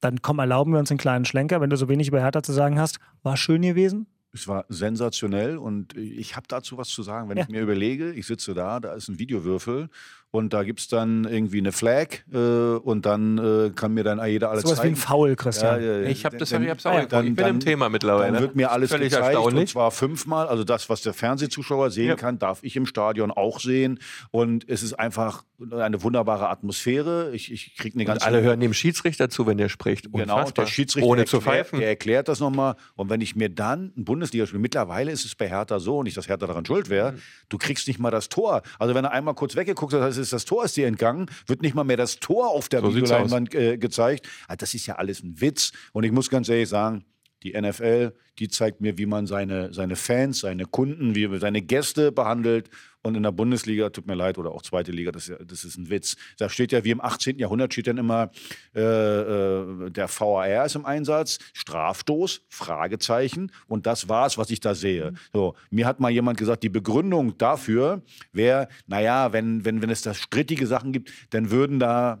Dann 0.00 0.22
komm, 0.22 0.38
erlauben 0.38 0.72
wir 0.72 0.78
uns 0.78 0.90
einen 0.90 0.98
kleinen 0.98 1.24
Schlenker, 1.24 1.60
wenn 1.60 1.70
du 1.70 1.76
so 1.76 1.88
wenig 1.88 2.08
über 2.08 2.20
Hertha 2.20 2.42
zu 2.42 2.52
sagen 2.52 2.78
hast. 2.78 2.98
War 3.22 3.36
schön 3.36 3.62
gewesen? 3.62 4.06
Es 4.32 4.46
war 4.46 4.66
sensationell 4.68 5.56
und 5.56 5.96
ich 5.96 6.36
habe 6.36 6.46
dazu 6.46 6.76
was 6.76 6.88
zu 6.88 7.02
sagen. 7.02 7.30
Wenn 7.30 7.38
ja. 7.38 7.44
ich 7.44 7.48
mir 7.48 7.62
überlege, 7.62 8.12
ich 8.12 8.26
sitze 8.26 8.52
da, 8.52 8.80
da 8.80 8.92
ist 8.92 9.08
ein 9.08 9.18
Videowürfel 9.18 9.88
und 10.36 10.52
da 10.52 10.64
gibt 10.64 10.80
es 10.80 10.88
dann 10.88 11.24
irgendwie 11.24 11.58
eine 11.58 11.72
Flag 11.72 12.08
äh, 12.30 12.36
und 12.36 13.06
dann 13.06 13.38
äh, 13.38 13.70
kann 13.70 13.94
mir 13.94 14.04
dann 14.04 14.24
jeder 14.26 14.50
alles 14.50 14.64
so 14.64 14.70
was 14.70 14.76
zeigen. 14.76 14.94
wie 14.94 14.98
ein 14.98 15.02
Foul, 15.02 15.34
Christian. 15.34 15.82
Ja, 15.82 16.00
ja, 16.00 16.08
ich 16.08 16.26
habe 16.26 16.36
das 16.36 16.50
dann, 16.50 16.62
ich 16.62 16.68
hab's 16.68 16.84
auch 16.84 16.92
ja, 16.92 17.06
dann, 17.06 17.26
Ich 17.26 17.34
bin 17.34 17.44
dann, 17.44 17.54
im 17.54 17.60
Thema 17.60 17.88
mittlerweile. 17.88 18.32
Dann 18.32 18.42
wird 18.42 18.54
mir 18.54 18.70
alles 18.70 18.90
Völlig 18.90 19.12
gezeigt 19.12 19.38
und 19.38 19.68
zwar 19.68 19.90
fünfmal. 19.90 20.46
Also 20.46 20.62
das, 20.62 20.90
was 20.90 21.00
der 21.00 21.14
Fernsehzuschauer 21.14 21.90
sehen 21.90 22.08
ja. 22.08 22.16
kann, 22.16 22.38
darf 22.38 22.58
ich 22.62 22.76
im 22.76 22.84
Stadion 22.84 23.30
auch 23.30 23.60
sehen 23.60 23.98
und 24.30 24.68
es 24.68 24.82
ist 24.82 24.92
einfach 24.92 25.42
eine 25.72 26.02
wunderbare 26.02 26.50
Atmosphäre. 26.50 27.30
Ich, 27.32 27.50
ich 27.50 27.74
kriege 27.76 27.96
eine 27.96 28.04
ganz 28.04 28.22
alle 28.22 28.42
hören 28.42 28.60
dem 28.60 28.74
Schiedsrichter 28.74 29.30
zu, 29.30 29.46
wenn 29.46 29.56
der 29.56 29.70
spricht. 29.70 30.12
Genau, 30.12 30.50
der 30.50 30.66
Schiedsrichter 30.66 31.08
ohne 31.08 31.22
erklärt, 31.22 31.28
zu 31.28 31.40
pfeifen. 31.40 31.78
Der 31.78 31.88
erklärt 31.88 32.28
das 32.28 32.40
nochmal 32.40 32.76
und 32.94 33.08
wenn 33.08 33.22
ich 33.22 33.36
mir 33.36 33.48
dann 33.48 33.92
ein 33.96 34.04
Bundesligaspiel, 34.04 34.60
mittlerweile 34.60 35.10
ist 35.10 35.24
es 35.24 35.34
bei 35.34 35.48
Hertha 35.48 35.78
so, 35.78 36.02
nicht, 36.02 36.16
dass 36.16 36.28
Hertha 36.28 36.46
daran 36.46 36.66
schuld 36.66 36.90
wäre, 36.90 37.12
mhm. 37.12 37.22
du 37.48 37.58
kriegst 37.58 37.88
nicht 37.88 37.98
mal 37.98 38.10
das 38.10 38.28
Tor. 38.28 38.62
Also 38.78 38.94
wenn 38.94 39.04
er 39.04 39.12
einmal 39.12 39.34
kurz 39.34 39.56
weggeguckt 39.56 39.94
hat, 39.94 40.02
das, 40.02 40.25
ist, 40.26 40.32
das 40.32 40.44
Tor 40.44 40.64
ist 40.64 40.76
dir 40.76 40.86
entgangen, 40.86 41.30
wird 41.46 41.62
nicht 41.62 41.74
mal 41.74 41.84
mehr 41.84 41.96
das 41.96 42.20
Tor 42.20 42.48
auf 42.48 42.68
der 42.68 42.80
so 42.80 42.94
Videoleinwand 42.94 43.54
äh, 43.54 43.78
gezeigt. 43.78 44.28
Also 44.48 44.58
das 44.58 44.74
ist 44.74 44.86
ja 44.86 44.96
alles 44.96 45.22
ein 45.22 45.40
Witz. 45.40 45.72
Und 45.92 46.04
ich 46.04 46.12
muss 46.12 46.30
ganz 46.30 46.48
ehrlich 46.48 46.68
sagen, 46.68 47.04
die 47.46 47.60
NFL, 47.60 48.12
die 48.38 48.48
zeigt 48.48 48.80
mir, 48.80 48.98
wie 48.98 49.06
man 49.06 49.26
seine, 49.26 49.72
seine 49.72 49.96
Fans, 49.96 50.40
seine 50.40 50.64
Kunden, 50.64 51.14
wie 51.14 51.28
man 51.28 51.40
seine 51.40 51.62
Gäste 51.62 52.12
behandelt. 52.12 52.68
Und 53.02 53.14
in 53.14 53.22
der 53.22 53.30
Bundesliga, 53.30 53.90
tut 53.90 54.08
mir 54.08 54.16
leid, 54.16 54.36
oder 54.36 54.50
auch 54.50 54.62
zweite 54.62 54.90
Liga, 54.90 55.12
das 55.12 55.30
das 55.46 55.64
ist 55.64 55.78
ein 55.78 55.90
Witz. 55.90 56.16
Da 56.38 56.48
steht 56.48 56.72
ja, 56.72 56.82
wie 56.82 56.90
im 56.90 57.00
18. 57.00 57.38
Jahrhundert 57.38 57.72
steht 57.72 57.86
dann 57.86 57.98
immer, 57.98 58.32
äh, 58.74 58.80
äh, 58.80 59.90
der 59.90 60.08
VAR 60.08 60.66
ist 60.66 60.74
im 60.74 60.84
Einsatz, 60.84 61.38
Strafstoß, 61.52 62.42
Fragezeichen. 62.48 63.52
Und 63.68 63.86
das 63.86 64.08
war's, 64.08 64.38
was 64.38 64.50
ich 64.50 64.58
da 64.58 64.74
sehe. 64.74 65.14
So, 65.32 65.54
mir 65.70 65.86
hat 65.86 66.00
mal 66.00 66.10
jemand 66.10 66.36
gesagt, 66.36 66.64
die 66.64 66.68
Begründung 66.68 67.38
dafür 67.38 68.02
wäre, 68.32 68.66
naja, 68.88 69.32
wenn, 69.32 69.64
wenn, 69.64 69.82
wenn 69.82 69.90
es 69.90 70.02
da 70.02 70.12
strittige 70.12 70.66
Sachen 70.66 70.90
gibt, 70.90 71.12
dann 71.30 71.52
würden 71.52 71.78
da 71.78 72.18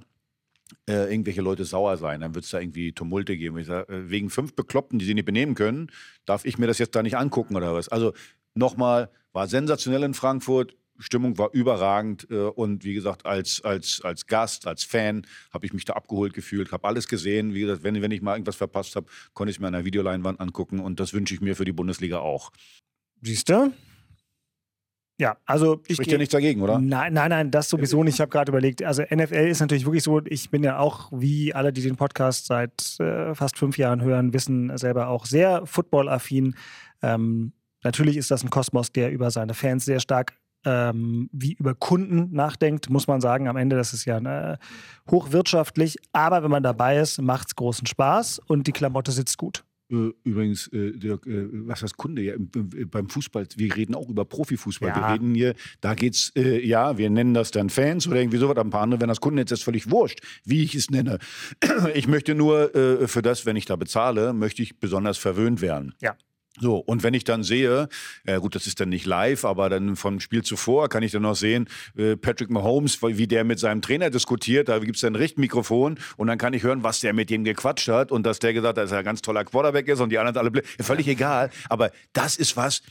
äh, 0.88 1.10
irgendwelche 1.10 1.42
Leute 1.42 1.64
sauer 1.64 1.96
sein, 1.96 2.20
dann 2.20 2.34
wird 2.34 2.44
es 2.44 2.50
da 2.50 2.60
irgendwie 2.60 2.92
Tumulte 2.92 3.36
geben. 3.36 3.58
Ich 3.58 3.66
sag, 3.66 3.88
äh, 3.88 4.10
wegen 4.10 4.30
fünf 4.30 4.54
Bekloppten, 4.54 4.98
die 4.98 5.04
sie 5.04 5.14
nicht 5.14 5.24
benehmen 5.24 5.54
können, 5.54 5.90
darf 6.24 6.44
ich 6.44 6.58
mir 6.58 6.66
das 6.66 6.78
jetzt 6.78 6.94
da 6.94 7.02
nicht 7.02 7.16
angucken 7.16 7.56
oder 7.56 7.74
was? 7.74 7.88
Also 7.88 8.12
nochmal, 8.54 9.10
war 9.32 9.48
sensationell 9.48 10.02
in 10.02 10.14
Frankfurt, 10.14 10.76
Stimmung 10.98 11.36
war 11.38 11.50
überragend 11.52 12.26
äh, 12.30 12.34
und 12.34 12.84
wie 12.84 12.94
gesagt, 12.94 13.26
als, 13.26 13.62
als, 13.62 14.00
als 14.02 14.26
Gast, 14.26 14.66
als 14.66 14.84
Fan 14.84 15.26
habe 15.52 15.66
ich 15.66 15.72
mich 15.72 15.84
da 15.84 15.92
abgeholt 15.92 16.32
gefühlt, 16.32 16.72
habe 16.72 16.88
alles 16.88 17.06
gesehen. 17.08 17.54
Wie 17.54 17.60
gesagt, 17.60 17.82
wenn, 17.82 18.00
wenn 18.00 18.10
ich 18.10 18.22
mal 18.22 18.32
irgendwas 18.32 18.56
verpasst 18.56 18.96
habe, 18.96 19.06
konnte 19.34 19.50
ich 19.50 19.56
es 19.56 19.60
mir 19.60 19.66
an 19.66 19.74
der 19.74 19.84
Videoleinwand 19.84 20.40
angucken 20.40 20.80
und 20.80 21.00
das 21.00 21.12
wünsche 21.12 21.34
ich 21.34 21.40
mir 21.40 21.54
für 21.54 21.64
die 21.64 21.72
Bundesliga 21.72 22.20
auch. 22.20 22.50
Siehst 23.22 23.48
du? 23.48 23.72
Ja, 25.18 25.38
also 25.46 25.80
ich 25.86 25.96
spricht 25.96 26.12
ja 26.12 26.18
nichts 26.18 26.32
dagegen, 26.32 26.60
oder? 26.60 26.78
Nein, 26.78 27.14
nein, 27.14 27.30
nein, 27.30 27.50
das 27.50 27.70
sowieso 27.70 28.04
nicht. 28.04 28.14
Ich 28.14 28.20
habe 28.20 28.30
gerade 28.30 28.52
überlegt, 28.52 28.82
also 28.82 29.02
NFL 29.02 29.48
ist 29.48 29.60
natürlich 29.60 29.86
wirklich 29.86 30.02
so, 30.02 30.20
ich 30.26 30.50
bin 30.50 30.62
ja 30.62 30.78
auch, 30.78 31.10
wie 31.10 31.54
alle, 31.54 31.72
die 31.72 31.80
den 31.80 31.96
Podcast 31.96 32.46
seit 32.46 33.00
äh, 33.00 33.34
fast 33.34 33.56
fünf 33.56 33.78
Jahren 33.78 34.02
hören, 34.02 34.34
wissen 34.34 34.76
selber 34.76 35.08
auch 35.08 35.24
sehr 35.24 35.64
footballaffin. 35.64 36.54
Ähm, 37.02 37.52
natürlich 37.82 38.18
ist 38.18 38.30
das 38.30 38.44
ein 38.44 38.50
Kosmos, 38.50 38.92
der 38.92 39.10
über 39.10 39.30
seine 39.30 39.54
Fans 39.54 39.86
sehr 39.86 40.00
stark 40.00 40.34
ähm, 40.66 41.30
wie 41.32 41.54
über 41.54 41.74
Kunden 41.74 42.34
nachdenkt, 42.34 42.90
muss 42.90 43.06
man 43.06 43.20
sagen. 43.20 43.48
Am 43.48 43.56
Ende, 43.56 43.76
das 43.76 43.94
ist 43.94 44.04
ja 44.04 44.18
äh, 44.18 44.58
hochwirtschaftlich, 45.10 45.96
aber 46.12 46.42
wenn 46.42 46.50
man 46.50 46.62
dabei 46.62 46.98
ist, 46.98 47.22
macht 47.22 47.48
es 47.48 47.56
großen 47.56 47.86
Spaß 47.86 48.40
und 48.48 48.66
die 48.66 48.72
Klamotte 48.72 49.12
sitzt 49.12 49.38
gut. 49.38 49.64
Äh, 49.90 50.10
übrigens, 50.24 50.66
äh, 50.72 50.92
Dirk, 50.92 51.26
äh, 51.26 51.46
was 51.66 51.82
heißt 51.82 51.96
Kunde? 51.96 52.22
Ja, 52.22 52.34
beim 52.90 53.08
Fußball, 53.08 53.46
wir 53.56 53.76
reden 53.76 53.94
auch 53.94 54.08
über 54.08 54.24
Profifußball. 54.24 54.88
Ja. 54.88 54.96
Wir 54.96 55.14
reden 55.14 55.34
hier, 55.34 55.54
da 55.80 55.94
geht's, 55.94 56.32
äh, 56.34 56.66
ja, 56.66 56.98
wir 56.98 57.08
nennen 57.08 57.34
das 57.34 57.52
dann 57.52 57.70
Fans 57.70 58.08
oder 58.08 58.16
irgendwie 58.16 58.38
sowas, 58.38 58.56
aber 58.56 58.66
ein 58.66 58.70
paar 58.70 58.82
andere, 58.82 59.00
wenn 59.00 59.08
das 59.08 59.20
Kunden 59.20 59.38
jetzt 59.38 59.52
ist 59.52 59.62
völlig 59.62 59.90
wurscht, 59.90 60.20
wie 60.44 60.62
ich 60.62 60.74
es 60.74 60.90
nenne. 60.90 61.18
Ich 61.94 62.08
möchte 62.08 62.34
nur 62.34 62.74
äh, 62.74 63.06
für 63.06 63.22
das, 63.22 63.46
wenn 63.46 63.56
ich 63.56 63.64
da 63.64 63.76
bezahle, 63.76 64.32
möchte 64.32 64.62
ich 64.62 64.78
besonders 64.80 65.18
verwöhnt 65.18 65.60
werden. 65.60 65.94
Ja. 66.00 66.16
So, 66.58 66.78
und 66.78 67.02
wenn 67.02 67.12
ich 67.12 67.24
dann 67.24 67.42
sehe, 67.42 67.88
äh, 68.24 68.40
gut, 68.40 68.54
das 68.54 68.66
ist 68.66 68.80
dann 68.80 68.88
nicht 68.88 69.04
live, 69.04 69.44
aber 69.44 69.68
dann 69.68 69.96
vom 69.96 70.20
Spiel 70.20 70.42
zuvor 70.42 70.88
kann 70.88 71.02
ich 71.02 71.12
dann 71.12 71.22
noch 71.22 71.36
sehen, 71.36 71.68
äh, 71.96 72.16
Patrick 72.16 72.50
Mahomes, 72.50 73.02
wie 73.02 73.26
der 73.26 73.44
mit 73.44 73.58
seinem 73.58 73.82
Trainer 73.82 74.08
diskutiert, 74.08 74.68
da 74.68 74.78
gibt's 74.78 75.02
dann 75.02 75.12
ein 75.12 75.16
Richtmikrofon 75.16 75.98
und 76.16 76.26
dann 76.26 76.38
kann 76.38 76.54
ich 76.54 76.62
hören, 76.62 76.82
was 76.82 77.00
der 77.00 77.12
mit 77.12 77.28
dem 77.28 77.44
gequatscht 77.44 77.88
hat 77.88 78.10
und 78.10 78.24
dass 78.24 78.38
der 78.38 78.54
gesagt 78.54 78.78
hat, 78.78 78.84
dass 78.84 78.92
er 78.92 78.98
ein 78.98 79.04
ganz 79.04 79.20
toller 79.20 79.44
Quarterback 79.44 79.86
ist 79.88 80.00
und 80.00 80.10
die 80.10 80.18
anderen 80.18 80.38
alle 80.38 80.50
blöd. 80.50 80.66
Völlig 80.80 81.06
egal, 81.08 81.50
aber 81.68 81.90
das 82.14 82.36
ist 82.36 82.56
was, 82.56 82.82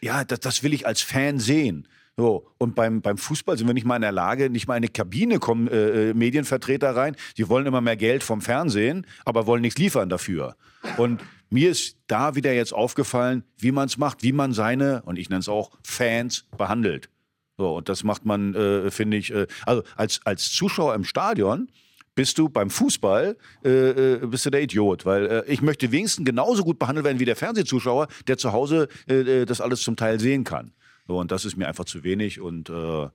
ja, 0.00 0.24
das, 0.24 0.40
das 0.40 0.62
will 0.62 0.72
ich 0.72 0.86
als 0.86 1.00
Fan 1.00 1.40
sehen. 1.40 1.88
So, 2.16 2.46
und 2.58 2.76
beim, 2.76 3.00
beim 3.02 3.18
Fußball 3.18 3.58
sind 3.58 3.66
wir 3.66 3.74
nicht 3.74 3.86
mal 3.86 3.96
in 3.96 4.02
der 4.02 4.12
Lage, 4.12 4.48
nicht 4.48 4.68
mal 4.68 4.74
in 4.74 4.84
eine 4.84 4.88
Kabine 4.88 5.40
kommen 5.40 5.66
äh, 5.66 6.10
äh, 6.10 6.14
Medienvertreter 6.14 6.94
rein. 6.94 7.16
Die 7.36 7.48
wollen 7.48 7.66
immer 7.66 7.80
mehr 7.80 7.96
Geld 7.96 8.22
vom 8.22 8.40
Fernsehen, 8.40 9.04
aber 9.24 9.48
wollen 9.48 9.62
nichts 9.62 9.80
liefern 9.80 10.08
dafür. 10.08 10.54
Und 10.96 11.22
mir 11.54 11.70
ist 11.70 11.96
da 12.08 12.34
wieder 12.34 12.52
jetzt 12.52 12.74
aufgefallen, 12.74 13.44
wie 13.56 13.72
man 13.72 13.86
es 13.86 13.96
macht, 13.96 14.22
wie 14.22 14.32
man 14.32 14.52
seine, 14.52 15.02
und 15.02 15.18
ich 15.18 15.30
nenne 15.30 15.40
es 15.40 15.48
auch 15.48 15.70
Fans, 15.84 16.46
behandelt. 16.58 17.08
So, 17.56 17.76
und 17.76 17.88
das 17.88 18.02
macht 18.02 18.24
man, 18.24 18.54
äh, 18.54 18.90
finde 18.90 19.16
ich, 19.16 19.32
äh, 19.32 19.46
also 19.64 19.84
als, 19.94 20.20
als 20.24 20.50
Zuschauer 20.50 20.96
im 20.96 21.04
Stadion 21.04 21.70
bist 22.16 22.38
du 22.38 22.48
beim 22.48 22.70
Fußball, 22.70 23.36
äh, 23.64 23.68
äh, 23.70 24.26
bist 24.26 24.46
du 24.46 24.50
der 24.50 24.62
Idiot. 24.62 25.06
Weil 25.06 25.26
äh, 25.26 25.44
ich 25.46 25.62
möchte 25.62 25.92
wenigstens 25.92 26.26
genauso 26.26 26.64
gut 26.64 26.80
behandelt 26.80 27.04
werden 27.04 27.20
wie 27.20 27.24
der 27.24 27.36
Fernsehzuschauer, 27.36 28.08
der 28.26 28.36
zu 28.36 28.52
Hause 28.52 28.88
äh, 29.06 29.44
das 29.44 29.60
alles 29.60 29.82
zum 29.82 29.94
Teil 29.94 30.18
sehen 30.18 30.42
kann. 30.42 30.72
So, 31.06 31.18
und 31.18 31.30
das 31.30 31.44
ist 31.44 31.56
mir 31.56 31.68
einfach 31.68 31.84
zu 31.84 32.02
wenig 32.02 32.40
und 32.40 32.68
ja. 32.68 33.12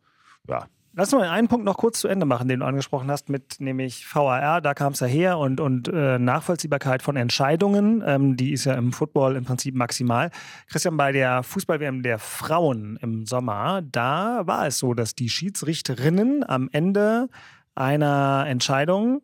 Lass 0.93 1.11
mal 1.11 1.29
einen 1.29 1.47
Punkt 1.47 1.65
noch 1.65 1.77
kurz 1.77 1.99
zu 1.99 2.07
Ende 2.07 2.25
machen, 2.25 2.47
den 2.47 2.61
du 2.61 2.65
angesprochen 2.65 3.11
hast, 3.11 3.29
mit 3.29 3.59
nämlich 3.59 4.03
VAR, 4.11 4.59
da 4.59 4.73
kam 4.73 4.93
es 4.93 4.99
ja 4.99 5.07
her 5.07 5.37
und, 5.37 5.59
und 5.59 5.87
äh, 5.87 6.17
Nachvollziehbarkeit 6.17 7.03
von 7.03 7.15
Entscheidungen, 7.15 8.03
ähm, 8.05 8.35
die 8.35 8.53
ist 8.53 8.65
ja 8.65 8.73
im 8.73 8.91
Football 8.91 9.35
im 9.35 9.45
Prinzip 9.45 9.75
maximal. 9.75 10.31
Christian, 10.67 10.97
bei 10.97 11.11
der 11.11 11.43
Fußball-WM 11.43 12.01
der 12.01 12.17
Frauen 12.17 12.97
im 13.01 13.27
Sommer, 13.27 13.83
da 13.83 14.47
war 14.47 14.65
es 14.65 14.79
so, 14.79 14.95
dass 14.95 15.13
die 15.13 15.29
Schiedsrichterinnen 15.29 16.43
am 16.47 16.69
Ende 16.71 17.29
einer 17.75 18.45
Entscheidung, 18.47 19.21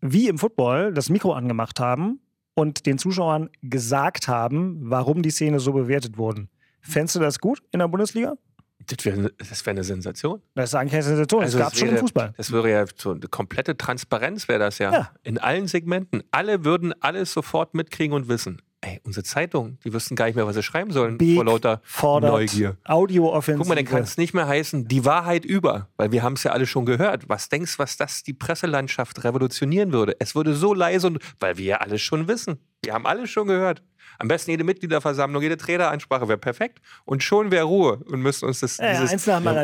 wie 0.00 0.28
im 0.28 0.36
Football, 0.36 0.92
das 0.92 1.08
Mikro 1.08 1.32
angemacht 1.32 1.80
haben 1.80 2.20
und 2.54 2.84
den 2.84 2.98
Zuschauern 2.98 3.48
gesagt 3.62 4.28
haben, 4.28 4.78
warum 4.82 5.22
die 5.22 5.30
Szene 5.30 5.60
so 5.60 5.72
bewertet 5.72 6.18
wurden. 6.18 6.50
Fändest 6.82 7.16
du 7.16 7.20
das 7.20 7.38
gut 7.38 7.62
in 7.72 7.78
der 7.78 7.88
Bundesliga? 7.88 8.36
Das 8.86 9.04
wäre 9.04 9.16
wär 9.16 9.70
eine 9.70 9.84
Sensation. 9.84 10.42
Das 10.54 10.70
ist 10.70 10.74
eigentlich 10.74 10.94
eine 10.94 11.02
Sensation. 11.02 11.42
Also 11.42 11.58
das 11.58 11.66
gab 11.66 11.72
es 11.72 11.78
schon 11.78 11.88
im 11.88 11.98
Fußball. 11.98 12.34
Das 12.36 12.52
wäre 12.52 12.70
ja 12.70 12.84
so 12.96 13.12
eine 13.12 13.20
komplette 13.20 13.76
Transparenz, 13.76 14.48
wäre 14.48 14.58
das 14.58 14.78
ja. 14.78 14.92
Ja. 14.92 15.10
In 15.22 15.38
allen 15.38 15.66
Segmenten. 15.66 16.22
Alle 16.30 16.64
würden 16.64 16.94
alles 17.00 17.32
sofort 17.32 17.74
mitkriegen 17.74 18.14
und 18.14 18.28
wissen. 18.28 18.62
Ey, 18.82 19.00
unsere 19.04 19.24
Zeitung, 19.24 19.78
die 19.84 19.92
wüssten 19.92 20.14
gar 20.14 20.26
nicht 20.26 20.36
mehr, 20.36 20.46
was 20.46 20.54
sie 20.54 20.62
schreiben 20.62 20.92
sollen 20.92 21.18
Beek 21.18 21.36
vor 21.36 21.44
lauter 21.44 21.80
Neugier. 22.20 22.76
Audiooffensive. 22.84 23.58
Guck 23.58 23.68
mal, 23.68 23.74
dann 23.74 23.84
kann 23.84 24.02
es 24.02 24.16
nicht 24.16 24.34
mehr 24.34 24.46
heißen, 24.46 24.86
die 24.86 25.04
Wahrheit 25.04 25.44
über, 25.44 25.88
weil 25.96 26.12
wir 26.12 26.22
haben 26.22 26.34
es 26.34 26.44
ja 26.44 26.52
alle 26.52 26.66
schon 26.66 26.84
gehört. 26.84 27.28
Was 27.28 27.48
denkst 27.48 27.76
du, 27.76 27.78
was 27.80 27.96
das 27.96 28.22
die 28.22 28.34
Presselandschaft 28.34 29.24
revolutionieren 29.24 29.92
würde? 29.92 30.14
Es 30.20 30.34
würde 30.34 30.54
so 30.54 30.74
leise 30.74 31.08
und, 31.08 31.18
weil 31.40 31.56
wir 31.56 31.64
ja 31.64 31.76
alles 31.78 32.02
schon 32.02 32.28
wissen. 32.28 32.60
Wir 32.84 32.92
haben 32.92 33.06
alles 33.06 33.30
schon 33.30 33.48
gehört. 33.48 33.82
Am 34.18 34.28
besten 34.28 34.50
jede 34.50 34.64
Mitgliederversammlung, 34.64 35.42
jede 35.42 35.56
Traineransprache 35.56 36.28
wäre 36.28 36.38
perfekt 36.38 36.80
und 37.04 37.22
schon 37.22 37.50
wäre 37.50 37.64
Ruhe 37.64 37.98
und 38.06 38.20
müssten 38.20 38.46
uns 38.46 38.60
das 38.60 38.78
Ja, 38.78 38.86
ja, 38.86 39.00
dieses. 39.02 39.12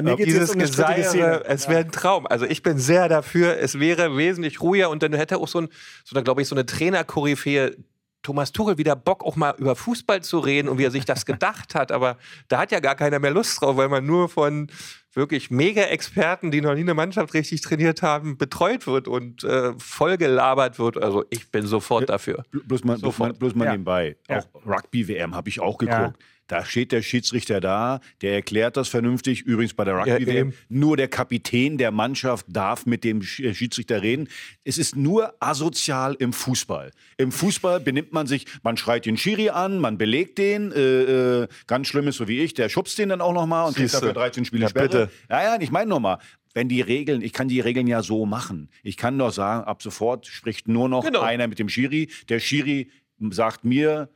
Mir 0.03 0.17
geht's 0.17 0.33
dieses 0.33 0.51
um 0.55 0.61
Szene. 0.67 1.45
es 1.47 1.69
wäre 1.69 1.81
ein 1.81 1.93
Traum. 1.93 2.27
Also 2.27 2.45
ich 2.47 2.63
bin 2.63 2.79
sehr 2.79 3.09
dafür, 3.09 3.59
es 3.59 3.79
wäre 3.79 4.17
wesentlich 4.17 4.61
ruhiger 4.61 4.91
und 4.91 5.03
dann 5.03 5.13
hätte 5.15 5.39
auch 5.39 5.49
so 5.49 5.61
ein, 5.63 5.69
so 6.05 6.17
eine, 6.17 6.23
glaube 6.25 6.43
ich, 6.43 6.49
so 6.49 6.55
eine 6.55 6.67
Trainerkoryphäe 6.67 7.77
Thomas 8.23 8.53
Tuchel 8.53 8.79
wieder 8.79 8.95
Bock, 8.95 9.25
auch 9.25 9.37
mal 9.37 9.55
über 9.59 9.75
Fußball 9.75 10.23
zu 10.23 10.39
reden 10.39 10.69
und 10.69 10.79
wie 10.79 10.85
er 10.85 10.91
sich 10.91 11.05
das 11.05 11.27
gedacht 11.27 11.75
hat. 11.75 11.91
Aber 11.91 12.19
da 12.49 12.59
hat 12.59 12.71
ja 12.71 12.81
gar 12.81 12.95
keiner 12.95 13.19
mehr 13.19 13.33
Lust 13.33 13.61
drauf, 13.61 13.77
weil 13.77 13.89
man 13.89 14.07
nur 14.07 14.29
von 14.29 14.69
wirklich 15.15 15.51
Mega-Experten, 15.51 16.51
die 16.51 16.61
noch 16.61 16.75
nie 16.75 16.81
eine 16.81 16.95
Mannschaft 16.95 17.35
richtig 17.35 17.61
trainiert 17.61 18.03
haben, 18.03 18.37
betreut 18.39 18.87
wird 18.87 19.09
und 19.09 19.45
äh, 19.45 19.73
vollgelabert 19.79 20.79
wird. 20.79 20.97
Also 21.03 21.25
ich 21.31 21.51
bin 21.51 21.67
sofort 21.67 22.09
dafür. 22.09 22.45
Bl- 22.53 22.67
Bloß 22.67 22.85
mal, 22.85 22.99
bloß 22.99 23.19
mal, 23.19 23.27
Sofort. 23.27 23.39
bloß 23.39 23.55
mal 23.55 23.65
Ja. 23.67 23.71
nebenbei. 23.73 24.17
Ja. 24.29 24.39
Auch 24.39 24.67
Rugby-WM 24.67 25.35
habe 25.35 25.49
ich 25.49 25.61
auch 25.61 25.81
Ja. 25.83 26.13
Da 26.49 26.65
steht 26.65 26.93
der 26.93 27.03
Schiedsrichter 27.03 27.61
da, 27.61 28.01
der 28.21 28.35
erklärt 28.35 28.77
das 28.77 28.89
vernünftig. 28.89 29.43
Übrigens 29.43 29.73
bei 29.75 29.85
der 29.85 29.95
Rugby-WM, 29.97 30.49
eben. 30.49 30.55
nur 30.69 30.97
der 30.97 31.09
Kapitän 31.09 31.79
der 31.79 31.93
Mannschaft 31.93 32.45
darf 32.49 32.85
mit 32.85 33.05
dem 33.05 33.21
äh, 33.23 33.55
Schiedsrichter 33.55 34.03
reden. 34.03 34.29
Es 34.65 34.77
ist 34.77 34.97
nur 34.97 35.33
asozial 35.41 36.15
im 36.19 36.33
Fußball. 36.33 36.91
Im 37.17 37.33
Fußball 37.33 37.81
benimmt 37.81 38.13
man 38.13 38.27
sich, 38.27 38.47
man 38.63 38.77
schreit 38.77 39.07
den 39.07 39.17
Schiri 39.17 39.49
an, 39.51 39.79
man 39.79 39.97
belegt 39.99 40.37
den. 40.39 40.73
Äh, 40.73 41.43
äh, 41.43 41.49
ganz 41.67 41.87
schlimm 41.87 42.09
ist 42.09 42.17
so 42.17 42.29
wie 42.29 42.41
ich, 42.41 42.55
der 42.55 42.69
schubst 42.69 42.99
den 42.99 43.09
dann 43.11 43.21
auch 43.21 43.33
nochmal 43.33 43.67
und 43.69 43.75
kriegt 43.77 43.91
Siehste. 43.91 44.07
dafür 44.07 44.15
13 44.21 44.45
Spiele 44.45 44.63
Ja, 44.65 44.69
Sperre. 44.69 44.89
bitte. 44.89 45.11
Ja, 45.31 45.43
ja, 45.55 45.61
ich 45.61 45.71
meine 45.71 45.89
nochmal. 45.89 46.19
Wenn 46.55 46.69
die 46.69 46.83
Regeln, 46.83 47.23
ich 47.23 47.33
kann 47.33 47.49
die 47.49 47.61
Regeln 47.61 47.87
ja 47.87 48.03
so 48.03 48.27
machen. 48.27 48.69
Ich 48.83 48.99
kann 48.99 49.17
doch 49.17 49.33
sagen, 49.33 49.65
ab 49.65 49.83
sofort 49.83 50.27
spricht 50.27 50.69
nur 50.69 50.89
noch 50.91 51.03
Genau. 51.05 51.21
einer 51.23 51.47
mit 51.49 51.59
dem 51.59 51.71
Schiri. 51.71 52.11
Der 52.29 52.41
Schiri 52.41 52.91
sagt 53.31 53.65
mir 53.65 54.11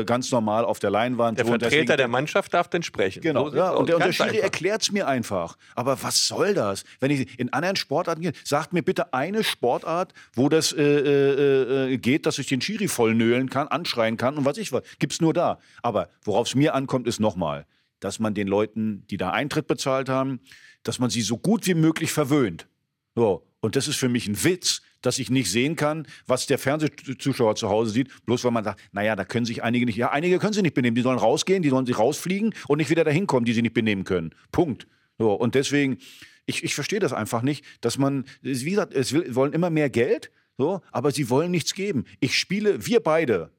äh, 0.00 0.04
ganz 0.04 0.30
normal 0.30 0.64
auf 0.64 0.78
der 0.78 0.90
Leinwand. 0.90 1.38
Der 1.38 1.44
so, 1.44 1.52
Vertreter 1.52 1.70
deswegen- 1.76 1.96
der 1.96 2.08
Mannschaft 2.08 2.52
darf 2.54 2.68
dann 2.68 2.82
sprechen. 2.82 3.20
Genau, 3.22 3.50
So 3.50 3.56
ja, 3.56 3.70
und 3.70 3.88
der, 3.88 3.96
und 3.96 4.04
der 4.04 4.12
Schiri 4.12 4.38
erklärt 4.38 4.82
es 4.82 4.92
mir 4.92 5.06
einfach. 5.06 5.56
Aber 5.74 6.02
was 6.02 6.26
soll 6.26 6.54
das? 6.54 6.84
Wenn 7.00 7.10
ich 7.10 7.38
in 7.38 7.52
anderen 7.52 7.76
Sportarten 7.76 8.22
gehe, 8.22 8.32
sagt 8.44 8.72
mir 8.72 8.82
bitte 8.82 9.12
eine 9.12 9.44
Sportart, 9.44 10.12
wo 10.34 10.48
das 10.48 10.72
äh, 10.72 10.82
äh, 10.82 11.92
äh, 11.92 11.98
geht, 11.98 12.26
dass 12.26 12.38
ich 12.38 12.46
den 12.46 12.60
Schiri 12.60 12.88
vollnölen 12.88 13.50
kann, 13.50 13.68
anschreien 13.68 14.16
kann 14.16 14.36
und 14.36 14.44
was 14.44 14.56
ich 14.58 14.72
was. 14.72 14.82
Gibt's 14.98 15.20
nur 15.20 15.32
da. 15.34 15.58
Aber 15.82 16.08
worauf 16.24 16.46
es 16.48 16.54
mir 16.54 16.74
ankommt, 16.74 17.06
ist 17.06 17.20
nochmal, 17.20 17.66
dass 18.00 18.18
man 18.18 18.34
den 18.34 18.48
Leuten, 18.48 19.06
die 19.10 19.16
da 19.16 19.30
Eintritt 19.30 19.66
bezahlt 19.66 20.08
haben, 20.08 20.40
dass 20.82 20.98
man 20.98 21.10
sie 21.10 21.22
so 21.22 21.38
gut 21.38 21.66
wie 21.66 21.74
möglich 21.74 22.12
verwöhnt. 22.12 22.66
So. 23.14 23.46
Und 23.60 23.76
das 23.76 23.86
ist 23.86 23.96
für 23.96 24.08
mich 24.08 24.26
ein 24.26 24.42
Witz, 24.42 24.82
dass 25.02 25.18
ich 25.18 25.30
nicht 25.30 25.50
sehen 25.50 25.76
kann, 25.76 26.06
was 26.26 26.46
der 26.46 26.58
Fernsehzuschauer 26.58 27.56
zu 27.56 27.68
Hause 27.68 27.90
sieht, 27.90 28.24
bloß 28.24 28.44
weil 28.44 28.52
man 28.52 28.64
sagt, 28.64 28.80
naja, 28.92 29.14
da 29.16 29.24
können 29.24 29.44
sich 29.44 29.62
einige 29.62 29.84
nicht, 29.84 29.96
ja, 29.96 30.10
einige 30.10 30.38
können 30.38 30.52
sich 30.52 30.62
nicht 30.62 30.74
benehmen, 30.74 30.94
die 30.94 31.02
sollen 31.02 31.18
rausgehen, 31.18 31.62
die 31.62 31.68
sollen 31.68 31.86
sich 31.86 31.98
rausfliegen 31.98 32.54
und 32.68 32.78
nicht 32.78 32.90
wieder 32.90 33.04
dahin 33.04 33.26
kommen, 33.26 33.44
die 33.44 33.52
sich 33.52 33.62
nicht 33.62 33.74
benehmen 33.74 34.04
können. 34.04 34.34
Punkt. 34.50 34.86
So, 35.18 35.32
und 35.32 35.54
deswegen, 35.54 35.98
ich, 36.46 36.64
ich 36.64 36.74
verstehe 36.74 37.00
das 37.00 37.12
einfach 37.12 37.42
nicht, 37.42 37.64
dass 37.80 37.98
man, 37.98 38.24
wie 38.40 38.70
gesagt, 38.70 38.94
es 38.94 39.12
will, 39.12 39.34
wollen 39.34 39.52
immer 39.52 39.70
mehr 39.70 39.90
Geld, 39.90 40.30
so, 40.58 40.80
aber 40.90 41.10
sie 41.10 41.30
wollen 41.30 41.50
nichts 41.50 41.74
geben. 41.74 42.04
Ich 42.20 42.38
spiele, 42.38 42.86
wir 42.86 43.00
beide, 43.00 43.50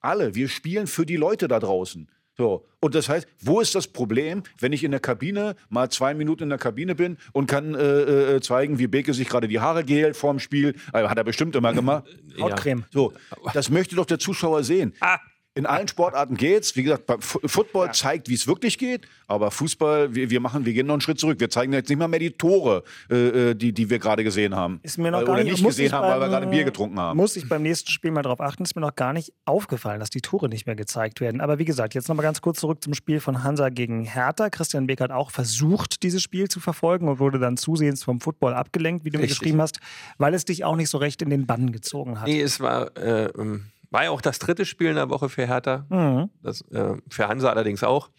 alle, 0.00 0.34
wir 0.34 0.48
spielen 0.48 0.86
für 0.86 1.06
die 1.06 1.16
Leute 1.16 1.48
da 1.48 1.58
draußen. 1.58 2.08
So. 2.40 2.64
Und 2.80 2.94
das 2.94 3.10
heißt, 3.10 3.28
wo 3.40 3.60
ist 3.60 3.74
das 3.74 3.86
Problem, 3.86 4.44
wenn 4.58 4.72
ich 4.72 4.82
in 4.82 4.92
der 4.92 5.00
Kabine 5.00 5.56
mal 5.68 5.90
zwei 5.90 6.14
Minuten 6.14 6.44
in 6.44 6.48
der 6.48 6.56
Kabine 6.56 6.94
bin 6.94 7.18
und 7.32 7.46
kann 7.46 7.74
äh, 7.74 8.36
äh, 8.36 8.40
zeigen, 8.40 8.78
wie 8.78 8.86
Beke 8.86 9.12
sich 9.12 9.28
gerade 9.28 9.46
die 9.46 9.60
Haare 9.60 9.84
gelt 9.84 10.16
vorm 10.16 10.38
Spiel? 10.38 10.74
Äh, 10.94 11.06
hat 11.06 11.18
er 11.18 11.24
bestimmt 11.24 11.54
immer 11.54 11.74
gemacht. 11.74 12.04
Hautcreme. 12.40 12.86
So, 12.92 13.12
das 13.52 13.68
möchte 13.68 13.94
doch 13.94 14.06
der 14.06 14.18
Zuschauer 14.18 14.62
sehen. 14.64 14.94
Ah. 15.00 15.18
In 15.60 15.66
allen 15.66 15.86
Sportarten 15.88 16.36
geht's. 16.36 16.74
Wie 16.74 16.82
gesagt, 16.82 17.04
beim 17.06 17.20
Football 17.20 17.92
zeigt, 17.92 18.28
wie 18.30 18.34
es 18.34 18.46
wirklich 18.46 18.78
geht. 18.78 19.06
Aber 19.26 19.50
Fußball, 19.50 20.14
wir, 20.14 20.30
wir 20.30 20.40
machen, 20.40 20.64
wir 20.64 20.72
gehen 20.72 20.86
noch 20.86 20.94
einen 20.94 21.00
Schritt 21.02 21.20
zurück. 21.20 21.38
Wir 21.38 21.50
zeigen 21.50 21.72
jetzt 21.74 21.88
nicht 21.90 21.98
mal 21.98 22.08
mehr 22.08 22.18
die 22.18 22.30
Tore, 22.30 22.82
äh, 23.10 23.50
äh, 23.50 23.54
die, 23.54 23.72
die 23.72 23.90
wir 23.90 23.98
gerade 23.98 24.24
gesehen 24.24 24.56
haben. 24.56 24.80
Ist 24.82 24.96
mir 24.98 25.10
noch 25.10 25.20
Äh, 25.20 25.24
gar 25.26 25.34
Oder 25.34 25.44
nicht, 25.44 25.52
nicht 25.56 25.64
gesehen 25.66 25.92
haben, 25.92 26.04
weil 26.04 26.14
wir 26.16 26.20
beim- 26.20 26.30
gerade 26.30 26.46
Bier 26.46 26.64
getrunken 26.64 26.98
haben. 26.98 27.16
Muss 27.16 27.36
ich 27.36 27.48
beim 27.48 27.62
nächsten 27.62 27.90
Spiel 27.90 28.10
mal 28.10 28.22
drauf 28.22 28.40
achten, 28.40 28.62
ist 28.62 28.74
mir 28.74 28.80
noch 28.80 28.94
gar 28.96 29.12
nicht 29.12 29.32
aufgefallen, 29.44 30.00
dass 30.00 30.08
die 30.10 30.22
Tore 30.22 30.48
nicht 30.48 30.66
mehr 30.66 30.76
gezeigt 30.76 31.20
werden. 31.20 31.40
Aber 31.42 31.58
wie 31.58 31.64
gesagt, 31.66 31.92
jetzt 31.94 32.08
nochmal 32.08 32.24
ganz 32.24 32.40
kurz 32.40 32.60
zurück 32.60 32.82
zum 32.82 32.94
Spiel 32.94 33.20
von 33.20 33.44
Hansa 33.44 33.68
gegen 33.68 34.04
Hertha. 34.04 34.48
Christian 34.50 34.86
Beck 34.86 35.00
hat 35.02 35.10
auch 35.10 35.30
versucht, 35.30 36.02
dieses 36.02 36.22
Spiel 36.22 36.48
zu 36.48 36.58
verfolgen 36.58 37.06
und 37.08 37.18
wurde 37.18 37.38
dann 37.38 37.56
zusehends 37.58 38.02
vom 38.02 38.20
Football 38.20 38.54
abgelenkt, 38.54 39.04
wie 39.04 39.10
du 39.10 39.18
mir 39.18 39.24
Richtig. 39.24 39.40
geschrieben 39.40 39.60
hast, 39.60 39.80
weil 40.18 40.32
es 40.34 40.44
dich 40.44 40.64
auch 40.64 40.76
nicht 40.76 40.88
so 40.90 40.98
recht 40.98 41.20
in 41.22 41.28
den 41.30 41.46
Bann 41.46 41.70
gezogen 41.72 42.20
hat. 42.20 42.26
Nee, 42.28 42.40
es 42.40 42.60
war, 42.60 42.96
äh, 42.96 43.26
ähm, 43.38 43.66
war 43.90 44.04
ja 44.04 44.10
auch 44.10 44.20
das 44.20 44.38
dritte 44.38 44.64
Spiel 44.64 44.88
in 44.88 44.96
der 44.96 45.10
Woche 45.10 45.28
für 45.28 45.46
Hertha. 45.46 45.86
Mhm. 45.88 46.30
Das, 46.42 46.62
äh, 46.70 46.96
für 47.08 47.28
Hansa 47.28 47.50
allerdings 47.50 47.82
auch. 47.82 48.10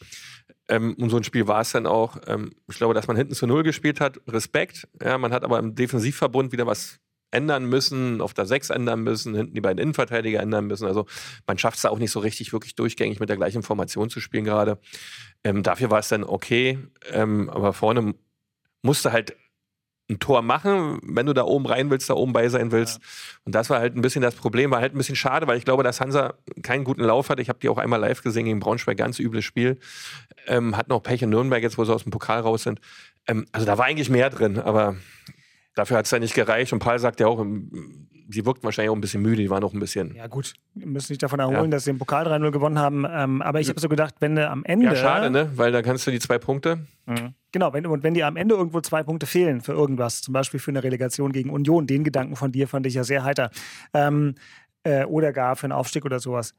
Ähm, 0.67 0.95
und 0.99 1.09
so 1.09 1.17
ein 1.17 1.23
Spiel 1.23 1.47
war 1.47 1.61
es 1.61 1.71
dann 1.71 1.87
auch. 1.87 2.17
Ähm, 2.27 2.51
ich 2.69 2.77
glaube, 2.77 2.93
dass 2.93 3.07
man 3.07 3.17
hinten 3.17 3.33
zu 3.33 3.47
Null 3.47 3.63
gespielt 3.63 3.99
hat, 3.99 4.19
Respekt. 4.27 4.87
Ja, 5.01 5.17
man 5.17 5.33
hat 5.33 5.43
aber 5.43 5.59
im 5.59 5.75
Defensivverbund 5.75 6.51
wieder 6.51 6.67
was 6.67 6.99
ändern 7.31 7.65
müssen, 7.65 8.21
auf 8.21 8.33
der 8.33 8.45
6 8.45 8.69
ändern 8.71 9.01
müssen, 9.01 9.33
hinten 9.35 9.53
die 9.53 9.61
beiden 9.61 9.79
Innenverteidiger 9.79 10.41
ändern 10.41 10.67
müssen. 10.67 10.85
Also 10.85 11.05
man 11.47 11.57
schafft 11.57 11.77
es 11.77 11.83
da 11.83 11.89
auch 11.89 11.97
nicht 11.97 12.11
so 12.11 12.19
richtig, 12.19 12.51
wirklich 12.53 12.75
durchgängig 12.75 13.19
mit 13.19 13.29
der 13.29 13.37
gleichen 13.37 13.63
Formation 13.63 14.09
zu 14.09 14.19
spielen 14.19 14.43
gerade. 14.43 14.79
Ähm, 15.43 15.63
dafür 15.63 15.89
war 15.89 15.99
es 15.99 16.09
dann 16.09 16.23
okay, 16.23 16.77
ähm, 17.11 17.49
aber 17.49 17.73
vorne 17.73 18.13
musste 18.81 19.11
halt 19.11 19.35
ein 20.11 20.19
Tor 20.19 20.41
machen, 20.41 20.99
wenn 21.03 21.25
du 21.25 21.33
da 21.33 21.43
oben 21.43 21.65
rein 21.65 21.89
willst, 21.89 22.09
da 22.09 22.13
oben 22.13 22.33
bei 22.33 22.49
sein 22.49 22.71
willst. 22.71 22.99
Und 23.45 23.55
das 23.55 23.69
war 23.69 23.79
halt 23.79 23.95
ein 23.95 24.01
bisschen 24.01 24.21
das 24.21 24.35
Problem, 24.35 24.71
war 24.71 24.81
halt 24.81 24.93
ein 24.93 24.97
bisschen 24.97 25.15
schade, 25.15 25.47
weil 25.47 25.57
ich 25.57 25.65
glaube, 25.65 25.83
dass 25.83 26.01
Hansa 26.01 26.35
keinen 26.61 26.83
guten 26.83 27.03
Lauf 27.03 27.29
hat. 27.29 27.39
Ich 27.39 27.49
habe 27.49 27.59
die 27.59 27.69
auch 27.69 27.77
einmal 27.77 27.99
live 27.99 28.21
gesehen 28.21 28.45
gegen 28.45 28.59
Braunschweig, 28.59 28.97
ganz 28.97 29.19
übles 29.19 29.45
Spiel. 29.45 29.79
Ähm, 30.47 30.77
hat 30.77 30.89
noch 30.89 31.01
Pech 31.01 31.21
in 31.21 31.29
Nürnberg 31.29 31.63
jetzt, 31.63 31.77
wo 31.77 31.85
sie 31.85 31.93
aus 31.93 32.03
dem 32.03 32.11
Pokal 32.11 32.41
raus 32.41 32.63
sind. 32.63 32.79
Ähm, 33.27 33.45
also 33.51 33.65
da 33.65 33.77
war 33.77 33.85
eigentlich 33.85 34.09
mehr 34.09 34.29
drin, 34.29 34.59
aber 34.59 34.95
dafür 35.75 35.97
hat 35.97 36.05
es 36.05 36.11
dann 36.11 36.21
nicht 36.21 36.35
gereicht. 36.35 36.73
Und 36.73 36.79
Paul 36.79 36.99
sagt 36.99 37.19
ja 37.19 37.27
auch, 37.27 37.39
ähm, 37.39 38.07
die 38.31 38.45
wirkt 38.45 38.63
wahrscheinlich 38.63 38.89
auch 38.89 38.95
ein 38.95 39.01
bisschen 39.01 39.21
müde, 39.21 39.37
die 39.41 39.49
waren 39.49 39.63
auch 39.63 39.73
ein 39.73 39.79
bisschen. 39.79 40.15
Ja, 40.15 40.27
gut, 40.27 40.53
wir 40.73 40.87
müssen 40.87 41.11
nicht 41.11 41.21
davon 41.21 41.39
erholen, 41.39 41.65
Ja. 41.65 41.67
dass 41.67 41.83
sie 41.83 41.91
den 41.91 41.99
Pokal 41.99 42.25
3-0 42.27 42.51
gewonnen 42.51 42.79
haben. 42.79 43.05
Ähm, 43.09 43.41
aber 43.41 43.59
ich 43.59 43.69
habe 43.69 43.79
so 43.79 43.87
gedacht, 43.89 44.15
wenn 44.19 44.35
du 44.35 44.49
am 44.49 44.63
Ende. 44.65 44.85
Ja, 44.87 44.95
schade, 44.95 45.29
ne? 45.29 45.51
Weil 45.55 45.71
da 45.71 45.81
kannst 45.81 46.07
du 46.07 46.11
die 46.11 46.19
zwei 46.19 46.37
Punkte. 46.39 46.79
Mhm. 47.05 47.33
Genau, 47.51 47.73
wenn, 47.73 47.85
und 47.85 48.03
wenn 48.03 48.13
dir 48.13 48.27
am 48.27 48.37
Ende 48.37 48.55
irgendwo 48.55 48.81
zwei 48.81 49.03
Punkte 49.03 49.25
fehlen 49.25 49.61
für 49.61 49.73
irgendwas, 49.73 50.21
zum 50.21 50.33
Beispiel 50.33 50.59
für 50.59 50.71
eine 50.71 50.83
Relegation 50.83 51.31
gegen 51.31 51.49
Union, 51.49 51.85
den 51.87 52.03
Gedanken 52.03 52.35
von 52.35 52.51
dir 52.51 52.67
fand 52.67 52.85
ich 52.85 52.93
ja 52.93 53.03
sehr 53.03 53.23
heiter, 53.23 53.51
ähm, 53.93 54.35
äh, 54.83 55.05
oder 55.05 55.31
gar 55.33 55.55
für 55.55 55.65
einen 55.65 55.73
Aufstieg 55.73 56.05
oder 56.05 56.19
sowas, 56.19 56.53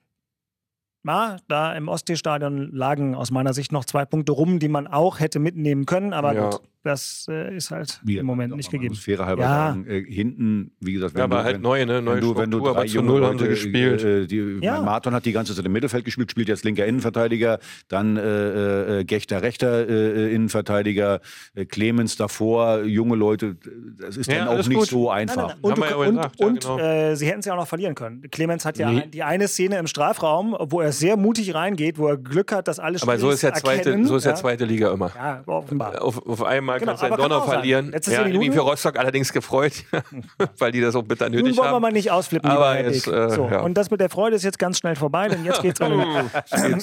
Ja, 1.04 1.36
da 1.48 1.72
im 1.74 1.88
Ostseestadion 1.88 2.70
lagen 2.72 3.16
aus 3.16 3.32
meiner 3.32 3.52
Sicht 3.54 3.72
noch 3.72 3.84
zwei 3.84 4.04
Punkte 4.04 4.30
rum, 4.32 4.60
die 4.60 4.68
man 4.68 4.86
auch 4.86 5.18
hätte 5.18 5.40
mitnehmen 5.40 5.84
können, 5.84 6.12
aber 6.12 6.32
Ja. 6.34 6.50
gut, 6.50 6.60
das 6.82 7.26
äh, 7.30 7.56
ist 7.56 7.70
halt 7.70 8.00
Wie, 8.04 8.18
im 8.18 8.26
Moment 8.26 8.56
nicht 8.56 8.70
gegeben. 8.70 8.94
Fairerhalber 8.94 9.48
halber 9.48 9.54
Ja. 9.54 9.68
sagen, 9.72 9.86
äh, 9.86 10.04
hinten, 10.04 10.72
wie 10.80 10.92
gesagt, 10.94 11.14
wenn 11.14 11.18
Ja, 11.20 11.24
aber 11.24 11.38
du, 11.38 11.44
halt 11.44 11.54
wenn, 11.56 11.62
neue, 11.62 11.86
ne? 11.86 12.02
Neue 12.02 12.14
wenn 12.16 12.20
du, 12.20 12.36
wenn 12.36 12.50
du 12.50 12.60
drei 12.60 12.70
aber 12.70 12.86
zu 12.86 13.02
Null 13.02 13.24
haben 13.24 13.38
sie 13.38 13.44
Leute, 13.44 13.48
gespielt. 13.54 14.04
Äh, 14.04 14.26
die, 14.26 14.58
Ja. 14.60 14.74
mein 14.76 14.84
Martin 14.84 15.14
hat 15.14 15.24
die 15.24 15.32
ganze 15.32 15.54
Zeit 15.54 15.64
im 15.64 15.72
Mittelfeld 15.72 16.04
gespielt, 16.04 16.30
spielt 16.30 16.48
jetzt 16.48 16.64
linker 16.64 16.84
Innenverteidiger, 16.86 17.58
dann 17.88 18.16
äh, 18.16 19.00
äh, 19.00 19.04
Gechter 19.04 19.42
rechter 19.42 19.88
äh, 19.88 20.34
Innenverteidiger, 20.34 21.20
äh, 21.54 21.64
Clemens 21.64 22.16
davor, 22.16 22.82
junge 22.82 23.16
Leute. 23.16 23.56
Das 24.00 24.16
ist 24.16 24.30
Ja, 24.30 24.38
dann 24.38 24.48
auch 24.48 24.52
alles 24.52 24.68
nicht 24.68 24.78
gut. 24.78 24.88
so 24.88 25.08
Nein, 25.08 25.28
einfach. 25.28 25.48
nein, 25.48 25.56
nein. 25.56 25.58
Und, 25.62 25.78
du, 25.78 25.82
und, 25.96 26.08
gesagt, 26.16 26.40
ja, 26.40 26.46
und 26.46 26.60
genau. 26.60 26.78
äh, 26.78 27.14
sie 27.16 27.26
hätten 27.26 27.40
es 27.40 27.46
ja 27.46 27.52
auch 27.54 27.58
noch 27.58 27.68
verlieren 27.68 27.94
können. 27.94 28.22
Clemens 28.30 28.64
hat 28.64 28.78
ja 28.78 28.90
Nee. 28.90 29.02
ein- 29.02 29.10
die 29.10 29.22
eine 29.22 29.48
Szene 29.48 29.78
im 29.78 29.86
Strafraum, 29.86 30.56
wo 30.60 30.80
er 30.80 30.92
sehr 30.92 31.16
mutig 31.16 31.54
reingeht, 31.54 31.98
wo 31.98 32.08
er 32.08 32.16
Glück 32.16 32.52
hat, 32.52 32.68
dass 32.68 32.78
alle 32.78 32.98
Aber 33.02 33.18
so 33.18 33.30
ist 33.30 33.42
ja 33.42 33.52
zweite, 33.54 33.90
erkennen. 33.90 34.06
so 34.06 34.16
ist 34.16 34.24
ja 34.24 34.30
ja. 34.32 34.36
zweite 34.36 34.64
Liga 34.64 34.92
immer. 34.92 35.12
Ja, 35.14 35.42
offenbar. 35.46 36.02
Auf, 36.02 36.24
auf 36.26 36.42
einmal 36.42 36.71
Genau, 36.78 36.92
kannst 36.92 37.02
du 37.02 37.06
den 37.06 37.16
kann 37.16 37.22
Donner 37.22 37.36
auch 37.36 37.46
sein. 37.46 37.54
verlieren. 37.54 37.90
Letztes 37.90 38.14
ja, 38.14 38.20
Jahr 38.20 38.28
irgendwie 38.28 38.50
für. 38.50 38.60
Rostock 38.60 38.98
allerdings 38.98 39.32
gefreut, 39.32 39.72
weil 40.58 40.72
die 40.72 40.80
das 40.80 40.94
auch 40.94 41.02
bitter 41.02 41.28
Nun 41.28 41.40
nötig 41.40 41.56
wollen 41.56 41.68
wir 41.68 41.74
haben. 41.74 41.82
mal 41.82 41.92
nicht 41.92 42.10
ausflippen, 42.10 42.50
Aber 42.50 42.80
jetzt, 42.80 43.06
äh, 43.06 43.30
so, 43.30 43.48
ja. 43.50 43.60
Und 43.60 43.74
das 43.74 43.90
mit 43.90 44.00
der 44.00 44.10
Freude 44.10 44.36
ist 44.36 44.44
jetzt 44.44 44.58
ganz 44.58 44.78
schnell 44.78 44.96
vorbei, 44.96 45.28
denn 45.28 45.44
jetzt 45.44 45.62
geht 45.62 45.80
es 45.80 45.86
um, 45.86 46.30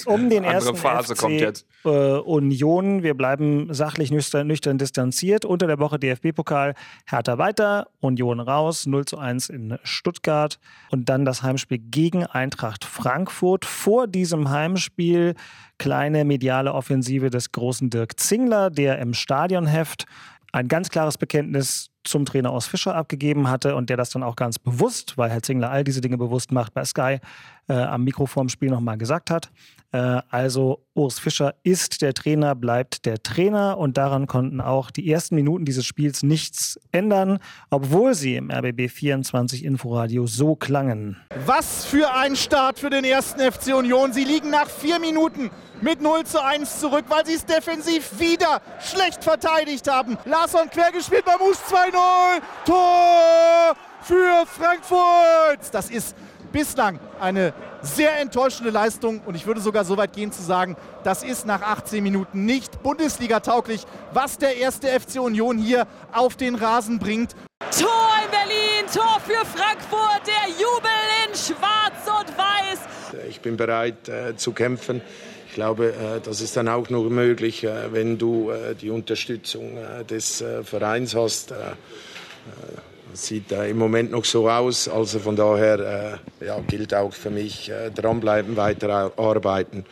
um 0.05 0.29
den 0.29 0.43
ersten 0.45 0.75
Phase 0.75 1.15
FC 1.15 1.21
kommt 1.21 1.39
jetzt. 1.39 1.65
Äh, 1.85 1.89
Union. 1.89 3.03
Wir 3.03 3.13
bleiben 3.13 3.73
sachlich 3.73 4.11
nüchtern, 4.11 4.47
nüchtern 4.47 4.77
distanziert. 4.77 5.45
Unter 5.45 5.67
der 5.67 5.79
Woche 5.79 5.99
DFB-Pokal 5.99 6.73
Hertha 7.05 7.37
weiter, 7.37 7.87
Union 7.99 8.39
raus, 8.39 8.85
0 8.85 9.05
zu 9.05 9.17
1 9.17 9.49
in 9.49 9.77
Stuttgart. 9.83 10.59
Und 10.91 11.09
dann 11.09 11.25
das 11.25 11.43
Heimspiel 11.43 11.79
gegen 11.79 12.25
Eintracht 12.25 12.85
Frankfurt. 12.85 13.65
Vor 13.65 14.07
diesem 14.07 14.49
Heimspiel 14.49 15.35
kleine 15.79 16.25
mediale 16.25 16.73
Offensive 16.73 17.31
des 17.31 17.51
großen 17.51 17.89
Dirk 17.89 18.19
Zingler, 18.19 18.69
der 18.69 18.99
im 18.99 19.15
Stadionheft 19.15 20.05
ein 20.51 20.67
ganz 20.67 20.89
klares 20.89 21.17
Bekenntnis 21.17 21.89
zum 22.09 22.25
Trainer 22.25 22.51
aus 22.51 22.67
Fischer 22.67 22.95
abgegeben 22.95 23.49
hatte 23.49 23.75
und 23.75 23.89
der 23.89 23.97
das 23.97 24.09
dann 24.09 24.23
auch 24.23 24.35
ganz 24.35 24.59
bewusst, 24.59 25.17
weil 25.17 25.29
Herr 25.29 25.41
Zingler 25.41 25.69
all 25.69 25.83
diese 25.83 26.01
Dinge 26.01 26.17
bewusst 26.17 26.51
macht, 26.51 26.73
bei 26.73 26.83
Sky 26.83 27.19
äh, 27.67 27.73
am 27.73 28.03
Mikro 28.03 28.25
vorm 28.25 28.49
Spiel 28.49 28.69
nochmal 28.69 28.97
gesagt 28.97 29.29
hat. 29.29 29.49
Äh, 29.91 30.21
also 30.29 30.85
Urs 30.93 31.19
Fischer 31.19 31.55
ist 31.63 32.01
der 32.01 32.13
Trainer, 32.13 32.55
bleibt 32.55 33.05
der 33.05 33.23
Trainer 33.23 33.77
und 33.77 33.97
daran 33.97 34.27
konnten 34.27 34.61
auch 34.61 34.91
die 34.91 35.09
ersten 35.09 35.35
Minuten 35.35 35.65
dieses 35.65 35.85
Spiels 35.85 36.23
nichts 36.23 36.79
ändern, 36.91 37.39
obwohl 37.69 38.13
sie 38.13 38.35
im 38.35 38.51
RBB 38.51 38.89
24 38.89 39.63
Inforadio 39.63 40.27
so 40.27 40.55
klangen. 40.55 41.17
Was 41.45 41.85
für 41.85 42.13
ein 42.13 42.35
Start 42.35 42.79
für 42.79 42.89
den 42.89 43.03
ersten 43.03 43.39
FC 43.39 43.75
Union. 43.75 44.13
Sie 44.13 44.23
liegen 44.23 44.49
nach 44.49 44.69
vier 44.69 44.99
Minuten 44.99 45.49
mit 45.81 46.01
0 46.01 46.25
zu 46.25 46.43
1 46.43 46.79
zurück, 46.79 47.05
weil 47.07 47.25
sie 47.25 47.35
es 47.35 47.45
defensiv 47.45 48.19
wieder 48.19 48.61
schlecht 48.79 49.23
verteidigt 49.23 49.89
haben. 49.89 50.17
Larsson 50.25 50.69
quer 50.69 50.91
gespielt 50.91 51.25
beim 51.25 51.39
Us 51.41 51.59
2-0. 51.69 51.98
Tor 52.65 53.75
für 54.01 54.45
Frankfurt. 54.45 55.73
Das 55.73 55.89
ist 55.89 56.15
bislang 56.51 56.99
eine 57.19 57.53
sehr 57.81 58.19
enttäuschende 58.19 58.71
Leistung 58.71 59.21
und 59.25 59.35
ich 59.35 59.45
würde 59.45 59.61
sogar 59.61 59.85
so 59.85 59.97
weit 59.97 60.13
gehen 60.13 60.31
zu 60.31 60.41
sagen, 60.41 60.75
das 61.03 61.23
ist 61.23 61.45
nach 61.45 61.61
18 61.61 62.03
Minuten 62.03 62.45
nicht 62.45 62.81
Bundesliga-tauglich, 62.83 63.85
was 64.13 64.37
der 64.37 64.57
erste 64.57 64.87
FC 64.87 65.19
Union 65.19 65.57
hier 65.57 65.87
auf 66.11 66.35
den 66.35 66.55
Rasen 66.55 66.99
bringt. 66.99 67.35
Tor 67.77 68.09
in 68.23 68.31
Berlin, 68.31 68.85
Tor 68.93 69.19
für 69.25 69.45
Frankfurt, 69.45 70.21
der 70.25 70.49
Jubel 70.49 70.89
in 71.25 71.35
Schwarz 71.35 72.19
und 72.19 72.37
Weiß. 72.37 72.79
Ich 73.29 73.41
bin 73.41 73.57
bereit 73.57 74.07
äh, 74.09 74.35
zu 74.35 74.51
kämpfen. 74.51 75.01
Ich 75.49 75.55
glaube, 75.55 75.93
äh, 75.93 76.21
das 76.23 76.41
ist 76.41 76.55
dann 76.55 76.67
auch 76.67 76.91
nur 76.91 77.09
möglich, 77.09 77.63
äh, 77.63 77.91
wenn 77.91 78.19
du 78.19 78.51
äh, 78.51 78.75
die 78.75 78.91
Unterstützung 78.91 79.77
des 80.07 80.43
Vereins 80.63 81.15
hast. 81.15 81.53
Es 83.11 83.27
sieht 83.27 83.51
im 83.51 83.77
Moment 83.77 84.11
noch 84.11 84.25
so 84.25 84.47
aus. 84.47 84.87
Also 84.87 85.17
von 85.17 85.35
daher 85.35 86.19
ja, 86.39 86.59
gilt 86.67 86.93
auch 86.93 87.13
für 87.13 87.31
mich 87.31 87.71
dranbleiben, 87.95 88.55
weiterarbeiten 88.55 89.85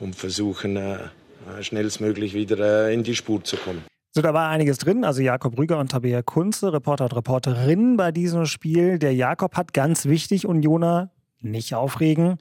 und 0.00 0.16
versuchen, 0.16 0.78
schnellstmöglich 1.60 2.34
wieder 2.34 2.90
in 2.90 3.04
die 3.04 3.14
Spur 3.14 3.42
zu 3.44 3.56
kommen. 3.56 3.84
So, 4.12 4.20
da 4.20 4.34
war 4.34 4.50
einiges 4.50 4.78
drin. 4.78 5.04
Also 5.04 5.22
Jakob 5.22 5.56
Rüger 5.56 5.78
und 5.78 5.92
Tabea 5.92 6.22
Kunze, 6.22 6.72
Reporter 6.72 7.04
und 7.04 7.16
Reporterin 7.16 7.96
bei 7.96 8.12
diesem 8.12 8.46
Spiel. 8.46 8.98
Der 8.98 9.14
Jakob 9.14 9.56
hat 9.56 9.72
ganz 9.72 10.06
wichtig, 10.06 10.46
Unioner, 10.46 11.10
nicht 11.40 11.74
aufregen. 11.74 12.38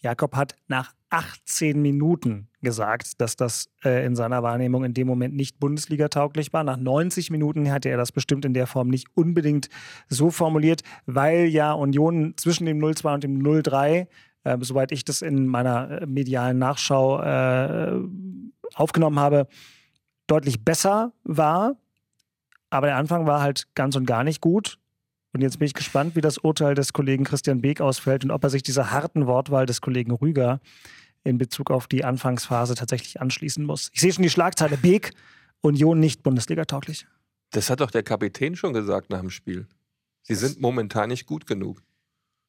Jakob 0.00 0.36
hat 0.36 0.54
nach 0.66 0.92
18 1.10 1.80
Minuten 1.80 2.48
gesagt, 2.60 3.20
dass 3.20 3.36
das 3.36 3.70
äh, 3.84 4.04
in 4.04 4.16
seiner 4.16 4.42
Wahrnehmung 4.42 4.84
in 4.84 4.94
dem 4.94 5.06
Moment 5.06 5.34
nicht 5.34 5.58
Bundesliga-tauglich 5.58 6.52
war. 6.52 6.64
Nach 6.64 6.76
90 6.76 7.30
Minuten 7.30 7.70
hatte 7.70 7.88
er 7.88 7.96
das 7.96 8.12
bestimmt 8.12 8.44
in 8.44 8.54
der 8.54 8.66
Form 8.66 8.88
nicht 8.88 9.06
unbedingt 9.14 9.68
so 10.08 10.30
formuliert, 10.30 10.82
weil 11.06 11.46
ja 11.46 11.72
Union 11.72 12.34
zwischen 12.36 12.66
dem 12.66 12.78
0-2 12.78 13.14
und 13.14 13.24
dem 13.24 13.40
0-3, 13.40 14.06
äh, 14.44 14.58
soweit 14.60 14.92
ich 14.92 15.04
das 15.04 15.22
in 15.22 15.46
meiner 15.46 16.02
äh, 16.02 16.06
medialen 16.06 16.58
Nachschau 16.58 17.20
äh, 17.22 18.00
aufgenommen 18.74 19.18
habe, 19.18 19.46
deutlich 20.26 20.64
besser 20.64 21.12
war. 21.24 21.76
Aber 22.70 22.88
der 22.88 22.96
Anfang 22.96 23.26
war 23.26 23.40
halt 23.40 23.68
ganz 23.74 23.96
und 23.96 24.04
gar 24.04 24.24
nicht 24.24 24.40
gut. 24.40 24.78
Und 25.32 25.42
jetzt 25.42 25.58
bin 25.58 25.66
ich 25.66 25.74
gespannt, 25.74 26.16
wie 26.16 26.20
das 26.20 26.38
Urteil 26.38 26.74
des 26.74 26.92
Kollegen 26.92 27.24
Christian 27.24 27.60
Beek 27.60 27.80
ausfällt 27.80 28.24
und 28.24 28.30
ob 28.30 28.42
er 28.44 28.50
sich 28.50 28.62
dieser 28.62 28.90
harten 28.90 29.26
Wortwahl 29.26 29.66
des 29.66 29.80
Kollegen 29.80 30.12
Rüger 30.12 30.60
in 31.24 31.38
Bezug 31.38 31.70
auf 31.70 31.86
die 31.86 32.04
Anfangsphase 32.04 32.74
tatsächlich 32.74 33.20
anschließen 33.20 33.64
muss. 33.64 33.90
Ich 33.92 34.00
sehe 34.00 34.12
schon 34.12 34.22
die 34.22 34.30
Schlagzeile 34.30 34.76
Beek, 34.76 35.12
Union 35.60 35.98
nicht 35.98 36.22
Bundesliga-tauglich. 36.22 37.06
Das 37.50 37.70
hat 37.70 37.80
doch 37.80 37.90
der 37.90 38.02
Kapitän 38.02 38.56
schon 38.56 38.72
gesagt 38.72 39.10
nach 39.10 39.20
dem 39.20 39.30
Spiel. 39.30 39.66
Sie 40.22 40.34
sind 40.34 40.60
momentan 40.60 41.08
nicht 41.08 41.26
gut 41.26 41.46
genug. 41.46 41.82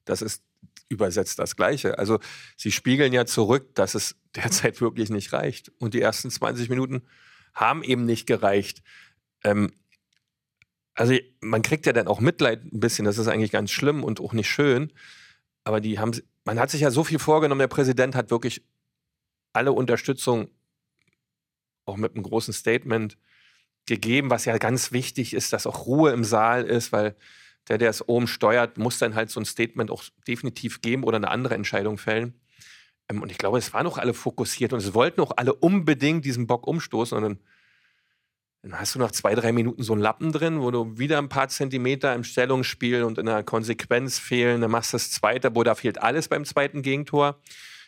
Das 0.05 0.21
ist 0.21 0.43
übersetzt 0.89 1.39
das 1.39 1.55
Gleiche. 1.55 1.97
Also 1.97 2.19
sie 2.57 2.71
spiegeln 2.71 3.13
ja 3.13 3.25
zurück, 3.25 3.75
dass 3.75 3.95
es 3.95 4.15
derzeit 4.35 4.81
wirklich 4.81 5.09
nicht 5.09 5.31
reicht. 5.31 5.71
Und 5.79 5.93
die 5.93 6.01
ersten 6.01 6.29
20 6.29 6.69
Minuten 6.69 7.03
haben 7.53 7.83
eben 7.83 8.05
nicht 8.05 8.25
gereicht. 8.25 8.81
Ähm, 9.43 9.71
also 10.93 11.13
man 11.39 11.61
kriegt 11.61 11.85
ja 11.85 11.93
dann 11.93 12.07
auch 12.07 12.19
Mitleid 12.19 12.65
ein 12.65 12.79
bisschen, 12.79 13.05
das 13.05 13.17
ist 13.17 13.27
eigentlich 13.27 13.51
ganz 13.51 13.71
schlimm 13.71 14.03
und 14.03 14.19
auch 14.19 14.33
nicht 14.33 14.49
schön. 14.49 14.91
Aber 15.63 15.79
die 15.79 15.99
haben, 15.99 16.11
man 16.49 16.59
hat 16.59 16.71
sich 16.71 16.81
ja 16.81 16.89
so 16.89 17.03
viel 17.03 17.19
vorgenommen, 17.19 17.59
der 17.59 17.67
Präsident 17.67 18.15
hat 18.15 18.31
wirklich 18.31 18.63
alle 19.53 19.71
Unterstützung, 19.71 20.49
auch 21.85 21.95
mit 21.95 22.15
einem 22.15 22.23
großen 22.23 22.55
Statement, 22.55 23.19
gegeben, 23.85 24.31
was 24.31 24.45
ja 24.45 24.57
ganz 24.57 24.91
wichtig 24.91 25.35
ist, 25.35 25.53
dass 25.53 25.67
auch 25.67 25.85
Ruhe 25.85 26.11
im 26.11 26.23
Saal 26.23 26.63
ist, 26.63 26.91
weil 26.91 27.15
der, 27.67 27.77
der 27.77 27.91
es 27.91 28.07
oben 28.09 28.25
steuert, 28.25 28.79
muss 28.79 28.97
dann 28.97 29.13
halt 29.13 29.29
so 29.29 29.39
ein 29.39 29.45
Statement 29.45 29.91
auch 29.91 30.03
definitiv 30.27 30.81
geben 30.81 31.03
oder 31.03 31.17
eine 31.17 31.29
andere 31.29 31.53
Entscheidung 31.53 31.99
fällen. 31.99 32.33
Ähm, 33.09 33.21
und 33.21 33.31
ich 33.31 33.37
glaube, 33.37 33.59
es 33.59 33.71
waren 33.75 33.85
auch 33.85 33.99
alle 33.99 34.15
fokussiert 34.15 34.73
und 34.73 34.79
es 34.79 34.95
wollten 34.95 35.21
auch 35.21 35.33
alle 35.37 35.53
unbedingt 35.53 36.25
diesen 36.25 36.47
Bock 36.47 36.65
umstoßen. 36.65 37.15
Und 37.15 37.23
dann, 37.23 37.39
dann 38.61 38.77
hast 38.77 38.95
du 38.95 38.99
nach 38.99 39.11
zwei, 39.11 39.35
drei 39.35 39.53
Minuten 39.53 39.83
so 39.83 39.93
einen 39.93 40.01
Lappen 40.01 40.33
drin, 40.33 40.61
wo 40.61 40.69
du 40.69 40.97
wieder 40.97 41.17
ein 41.17 41.29
paar 41.29 41.47
Zentimeter 41.47 42.13
im 42.13 42.25
Stellungsspiel 42.25 43.03
und 43.03 43.17
in 43.17 43.25
der 43.25 43.43
Konsequenz 43.43 44.19
fehlen. 44.19 44.61
Dann 44.61 44.71
machst 44.71 44.91
du 44.91 44.95
das 44.95 45.11
zweite, 45.11 45.55
wo 45.55 45.63
da 45.63 45.75
fehlt 45.75 46.01
alles 46.01 46.27
beim 46.27 46.43
zweiten 46.43 46.81
Gegentor. 46.81 47.39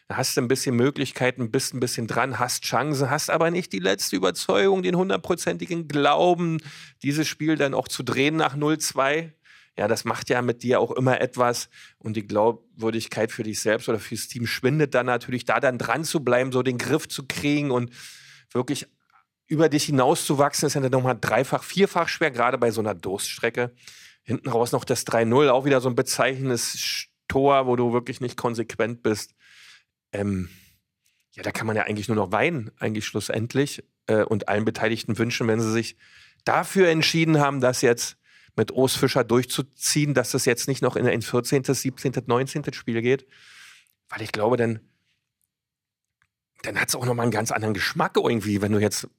Da 0.08 0.18
hast 0.18 0.36
du 0.36 0.42
ein 0.42 0.48
bisschen 0.48 0.76
Möglichkeiten, 0.76 1.52
bist 1.52 1.74
ein 1.74 1.80
bisschen 1.82 2.08
dran, 2.08 2.40
hast 2.40 2.64
Chancen, 2.64 3.10
hast 3.10 3.30
aber 3.30 3.52
nicht 3.52 3.74
die 3.74 3.80
letzte 3.80 4.16
Überzeugung, 4.16 4.82
den 4.82 4.96
hundertprozentigen 4.96 5.88
Glauben, 5.88 6.58
dieses 7.04 7.28
Spiel 7.28 7.56
dann 7.58 7.74
auch 7.74 7.88
zu 7.88 8.04
drehen 8.04 8.38
nach 8.38 8.56
0-2. 8.56 9.32
Ja, 9.78 9.88
das 9.88 10.04
macht 10.04 10.30
ja 10.30 10.42
mit 10.42 10.64
dir 10.64 10.80
auch 10.80 10.92
immer 10.92 11.22
etwas 11.22 11.70
und 11.98 12.16
die 12.18 12.28
Glaubwürdigkeit 12.28 13.32
für 13.32 13.44
dich 13.44 13.62
selbst 13.62 13.88
oder 13.88 14.00
fürs 14.00 14.28
Team 14.28 14.48
schwindet 14.48 14.94
dann 14.96 15.06
natürlich, 15.06 15.46
da 15.46 15.60
dann 15.60 15.78
dran 15.78 16.04
zu 16.04 16.22
bleiben, 16.22 16.52
so 16.52 16.62
den 16.62 16.78
Griff 16.78 17.08
zu 17.08 17.26
kriegen 17.26 17.72
und 17.72 17.92
wirklich 18.52 18.88
über 19.52 19.68
dich 19.68 19.84
hinauszuwachsen, 19.84 20.68
ist 20.68 20.76
ja 20.76 20.82
dann 20.82 20.92
nochmal 20.92 21.18
dreifach, 21.20 21.64
vierfach 21.64 22.08
schwer, 22.08 22.32
gerade 22.32 22.58
bei 22.58 22.72
so 22.72 22.80
einer 22.80 22.96
Durststrecke. 22.96 23.74
Hinten 24.24 24.48
raus 24.48 24.72
noch 24.72 24.86
das 24.86 25.06
3-0, 25.06 25.50
auch 25.50 25.66
wieder 25.66 25.82
so 25.82 25.90
ein 25.90 25.96
bezeichnendes 25.96 27.08
Tor, 27.28 27.68
wo 27.68 27.76
du 27.76 27.92
wirklich 27.92 28.22
nicht 28.22 28.38
konsequent 28.38 29.04
bist. 29.04 29.36
Ähm, 30.14 30.48
ja, 31.34 31.44
da 31.44 31.52
kann 31.52 31.68
man 31.68 31.76
ja 31.76 31.84
eigentlich 31.84 32.08
nur 32.08 32.16
noch 32.16 32.32
weinen, 32.32 32.72
eigentlich 32.80 33.06
schlussendlich. 33.06 33.84
Äh, 34.08 34.24
und 34.24 34.48
allen 34.48 34.64
Beteiligten 34.64 35.18
wünschen, 35.18 35.50
wenn 35.50 35.60
sie 35.60 35.72
sich 35.72 35.98
dafür 36.46 36.88
entschieden 36.88 37.40
haben, 37.40 37.60
das 37.60 37.82
jetzt 37.82 38.18
mit 38.56 38.72
Urs 38.72 38.96
Fischer 38.96 39.26
durchzuziehen, 39.26 40.14
dass 40.14 40.32
das 40.32 40.46
jetzt 40.46 40.70
nicht 40.70 40.82
noch 40.82 40.96
in 40.96 41.06
ein 41.06 41.22
14., 41.22 41.66
17., 41.66 42.14
19. 42.26 42.72
Spiel 42.72 43.02
geht. 43.02 43.28
Weil 44.08 44.22
ich 44.22 44.32
glaube, 44.32 44.56
dann, 44.56 44.80
dann 46.64 46.80
hat 46.80 46.88
es 46.88 46.96
auch 46.96 47.06
nochmal 47.06 47.24
einen 47.24 47.32
ganz 47.32 47.52
anderen 47.52 47.74
Geschmack 47.74 48.16
irgendwie, 48.16 48.62
wenn 48.62 48.72
du 48.72 48.80
jetzt 48.80 49.10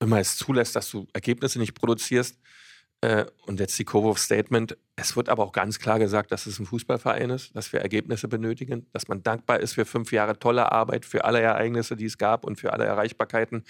immer 0.00 0.20
es 0.20 0.36
zulässt, 0.36 0.76
dass 0.76 0.90
du 0.90 1.06
Ergebnisse 1.12 1.58
nicht 1.58 1.74
produzierst. 1.74 2.38
Äh, 3.02 3.26
und 3.44 3.60
jetzt 3.60 3.78
die 3.78 3.84
Kovac-Statement. 3.84 4.78
Es 4.96 5.16
wird 5.16 5.28
aber 5.28 5.44
auch 5.44 5.52
ganz 5.52 5.78
klar 5.78 5.98
gesagt, 5.98 6.32
dass 6.32 6.46
es 6.46 6.58
ein 6.58 6.64
Fußballverein 6.64 7.28
ist, 7.28 7.54
dass 7.54 7.72
wir 7.72 7.80
Ergebnisse 7.80 8.26
benötigen, 8.26 8.86
dass 8.92 9.06
man 9.08 9.22
dankbar 9.22 9.60
ist 9.60 9.74
für 9.74 9.84
fünf 9.84 10.12
Jahre 10.12 10.38
tolle 10.38 10.72
Arbeit, 10.72 11.04
für 11.04 11.26
alle 11.26 11.40
Ereignisse, 11.40 11.96
die 11.96 12.06
es 12.06 12.16
gab 12.16 12.44
und 12.44 12.58
für 12.58 12.72
alle 12.72 12.86
Erreichbarkeiten, 12.86 13.64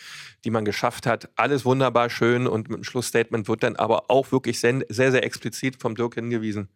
die 0.45 0.51
man 0.51 0.65
geschafft 0.65 1.07
hat. 1.07 1.29
Alles 1.35 1.65
wunderbar 1.65 2.09
schön 2.09 2.47
und 2.47 2.69
mit 2.69 2.79
dem 2.79 2.85
Schlussstatement 2.85 3.49
wird 3.49 3.65
dann 3.65 3.75
aber 3.75 4.11
auch 4.11 4.31
wirklich 4.31 4.61
sehr, 4.61 4.85
sehr 4.89 5.25
explizit 5.25 5.83
vom 5.83 5.97
Dirk 5.97 6.15
hingewiesen. 6.15 6.69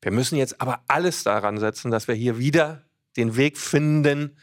Wir 0.00 0.12
müssen 0.12 0.36
jetzt 0.36 0.60
aber 0.60 0.84
alles 0.86 1.24
daran 1.24 1.58
setzen, 1.58 1.90
dass 1.90 2.06
wir 2.06 2.14
hier 2.14 2.38
wieder 2.38 2.84
den 3.16 3.36
Weg 3.36 3.58
finden 3.58 4.36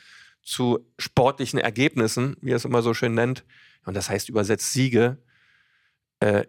zu 0.44 0.86
sportlichen 1.00 1.60
Ergebnissen, 1.60 2.36
wie 2.42 2.52
er 2.52 2.58
es 2.58 2.66
immer 2.66 2.82
so 2.82 2.94
schön 2.94 3.14
nennt. 3.14 3.46
Und 3.86 3.96
das 3.96 4.10
heißt 4.10 4.30
übersetzt 4.30 4.74
Siege. 4.74 5.18
Äh, 6.20 6.46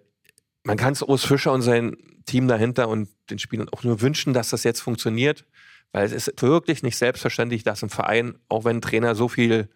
man 0.64 0.76
kann 0.76 0.92
es 0.92 1.02
Urs 1.02 1.24
Fischer 1.24 1.52
und 1.52 1.62
sein 1.62 1.96
Team 2.26 2.48
dahinter 2.48 2.88
und 2.88 3.08
den 3.30 3.38
Spielern 3.38 3.68
auch 3.70 3.84
nur 3.84 4.00
wünschen, 4.00 4.34
dass 4.34 4.50
das 4.50 4.64
jetzt 4.64 4.80
funktioniert, 4.80 5.46
weil 5.92 6.04
es 6.04 6.12
ist 6.12 6.42
wirklich 6.42 6.82
nicht 6.82 6.96
selbstverständlich, 6.96 7.62
dass 7.62 7.82
ein 7.82 7.88
Verein, 7.88 8.38
auch 8.48 8.64
wenn 8.64 8.76
ein 8.76 8.82
Trainer 8.82 9.14
so 9.14 9.28
viel 9.28 9.68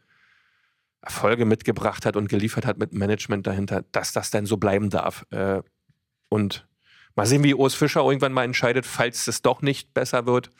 Erfolge 1.00 1.46
mitgebracht 1.46 2.06
hat 2.06 2.16
und 2.16 2.28
geliefert 2.28 2.66
hat 2.66 2.78
mit 2.78 2.92
Management 2.92 3.46
dahinter, 3.46 3.84
dass 3.92 4.12
das 4.12 4.30
dann 4.30 4.46
so 4.46 4.56
bleiben 4.56 4.90
darf. 4.90 5.26
Äh, 5.30 5.62
und 6.28 6.66
mal 7.14 7.26
sehen, 7.26 7.42
wie 7.42 7.54
Urs 7.54 7.74
Fischer 7.74 8.02
irgendwann 8.02 8.32
mal 8.32 8.44
entscheidet, 8.44 8.86
falls 8.86 9.26
es 9.26 9.42
doch 9.42 9.62
nicht 9.62 9.94
besser 9.94 10.26
wird, 10.26 10.50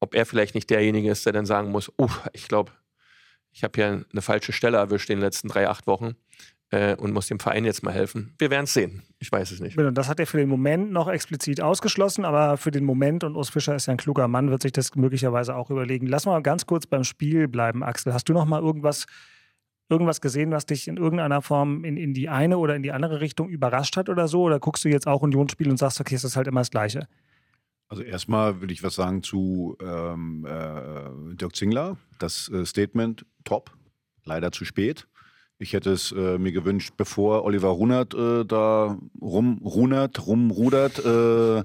ob 0.00 0.14
er 0.14 0.26
vielleicht 0.26 0.54
nicht 0.54 0.70
derjenige 0.70 1.10
ist, 1.10 1.24
der 1.24 1.32
dann 1.32 1.46
sagen 1.46 1.70
muss, 1.70 1.90
uh, 1.98 2.10
ich 2.32 2.48
glaube, 2.48 2.72
ich 3.54 3.62
habe 3.62 3.72
hier 3.76 4.04
eine 4.10 4.22
falsche 4.22 4.52
Stelle 4.52 4.76
erwischt 4.76 5.08
in 5.08 5.16
den 5.16 5.22
letzten 5.22 5.48
drei, 5.48 5.68
acht 5.68 5.86
Wochen 5.86 6.16
äh, 6.70 6.96
und 6.96 7.12
muss 7.12 7.28
dem 7.28 7.38
Verein 7.38 7.64
jetzt 7.64 7.84
mal 7.84 7.92
helfen. 7.92 8.34
Wir 8.38 8.50
werden 8.50 8.64
es 8.64 8.74
sehen. 8.74 9.02
Ich 9.20 9.30
weiß 9.30 9.52
es 9.52 9.60
nicht. 9.60 9.78
Das 9.92 10.08
hat 10.08 10.18
er 10.18 10.26
für 10.26 10.38
den 10.38 10.48
Moment 10.48 10.90
noch 10.90 11.08
explizit 11.08 11.60
ausgeschlossen, 11.60 12.24
aber 12.24 12.56
für 12.56 12.72
den 12.72 12.84
Moment, 12.84 13.22
und 13.22 13.36
Urs 13.36 13.50
Fischer 13.50 13.76
ist 13.76 13.86
ja 13.86 13.92
ein 13.92 13.96
kluger 13.96 14.26
Mann, 14.26 14.50
wird 14.50 14.62
sich 14.62 14.72
das 14.72 14.94
möglicherweise 14.96 15.54
auch 15.54 15.70
überlegen. 15.70 16.08
Lass 16.08 16.26
mal 16.26 16.42
ganz 16.42 16.66
kurz 16.66 16.86
beim 16.86 17.04
Spiel 17.04 17.46
bleiben, 17.46 17.84
Axel. 17.84 18.12
Hast 18.12 18.28
du 18.28 18.32
noch 18.32 18.44
mal 18.44 18.60
irgendwas, 18.60 19.06
irgendwas 19.88 20.20
gesehen, 20.20 20.50
was 20.50 20.66
dich 20.66 20.88
in 20.88 20.96
irgendeiner 20.96 21.40
Form 21.40 21.84
in, 21.84 21.96
in 21.96 22.12
die 22.12 22.28
eine 22.28 22.58
oder 22.58 22.74
in 22.74 22.82
die 22.82 22.90
andere 22.90 23.20
Richtung 23.20 23.48
überrascht 23.48 23.96
hat 23.96 24.08
oder 24.08 24.26
so? 24.26 24.42
Oder 24.42 24.58
guckst 24.58 24.84
du 24.84 24.88
jetzt 24.88 25.06
auch 25.06 25.22
Unionsspiel 25.22 25.70
und 25.70 25.76
sagst, 25.76 26.00
okay, 26.00 26.16
es 26.16 26.24
ist 26.24 26.34
halt 26.34 26.48
immer 26.48 26.60
das 26.60 26.72
Gleiche? 26.72 27.06
Also 27.94 28.02
erstmal 28.02 28.60
will 28.60 28.72
ich 28.72 28.82
was 28.82 28.96
sagen 28.96 29.22
zu 29.22 29.78
ähm, 29.80 30.44
äh, 30.44 31.36
Dirk 31.36 31.54
Zingler. 31.54 31.96
Das 32.18 32.48
äh, 32.48 32.66
Statement 32.66 33.24
top, 33.44 33.70
leider 34.24 34.50
zu 34.50 34.64
spät. 34.64 35.06
Ich 35.58 35.74
hätte 35.74 35.92
es 35.92 36.10
äh, 36.10 36.36
mir 36.38 36.50
gewünscht, 36.50 36.94
bevor 36.96 37.44
Oliver 37.44 37.68
Runert 37.68 38.12
äh, 38.12 38.44
da 38.44 38.98
rumrunert, 39.20 40.26
rumrudert. 40.26 41.04
Äh, 41.04 41.58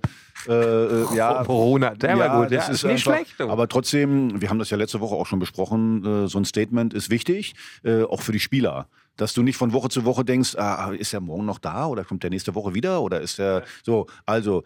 äh, 0.47 1.15
ja, 1.15 1.41
Runert, 1.41 2.03
der 2.03 2.11
ja, 2.11 2.19
war 2.19 2.41
gut. 2.43 2.51
das 2.55 2.67
ja, 2.67 2.73
ist 2.73 2.83
nicht 2.83 3.07
einfach, 3.07 3.15
schlecht. 3.15 3.39
du. 3.39 3.49
Aber 3.49 3.67
trotzdem, 3.67 4.39
wir 4.39 4.51
haben 4.51 4.59
das 4.59 4.69
ja 4.69 4.77
letzte 4.77 4.99
Woche 4.99 5.15
auch 5.15 5.25
schon 5.25 5.39
besprochen, 5.39 6.27
so 6.27 6.37
ein 6.37 6.45
Statement 6.45 6.93
ist 6.93 7.09
wichtig, 7.09 7.55
auch 7.83 8.21
für 8.21 8.31
die 8.31 8.39
Spieler. 8.39 8.87
Dass 9.17 9.33
du 9.33 9.41
nicht 9.41 9.57
von 9.57 9.73
Woche 9.73 9.89
zu 9.89 10.05
Woche 10.05 10.23
denkst, 10.23 10.55
ah, 10.55 10.91
ist 10.91 11.13
er 11.13 11.19
morgen 11.19 11.45
noch 11.45 11.59
da 11.59 11.87
oder 11.87 12.05
kommt 12.05 12.23
der 12.23 12.29
nächste 12.29 12.55
Woche 12.55 12.73
wieder 12.73 13.01
oder 13.01 13.19
ist 13.19 13.37
er 13.37 13.63
so. 13.83 14.07
Also 14.25 14.63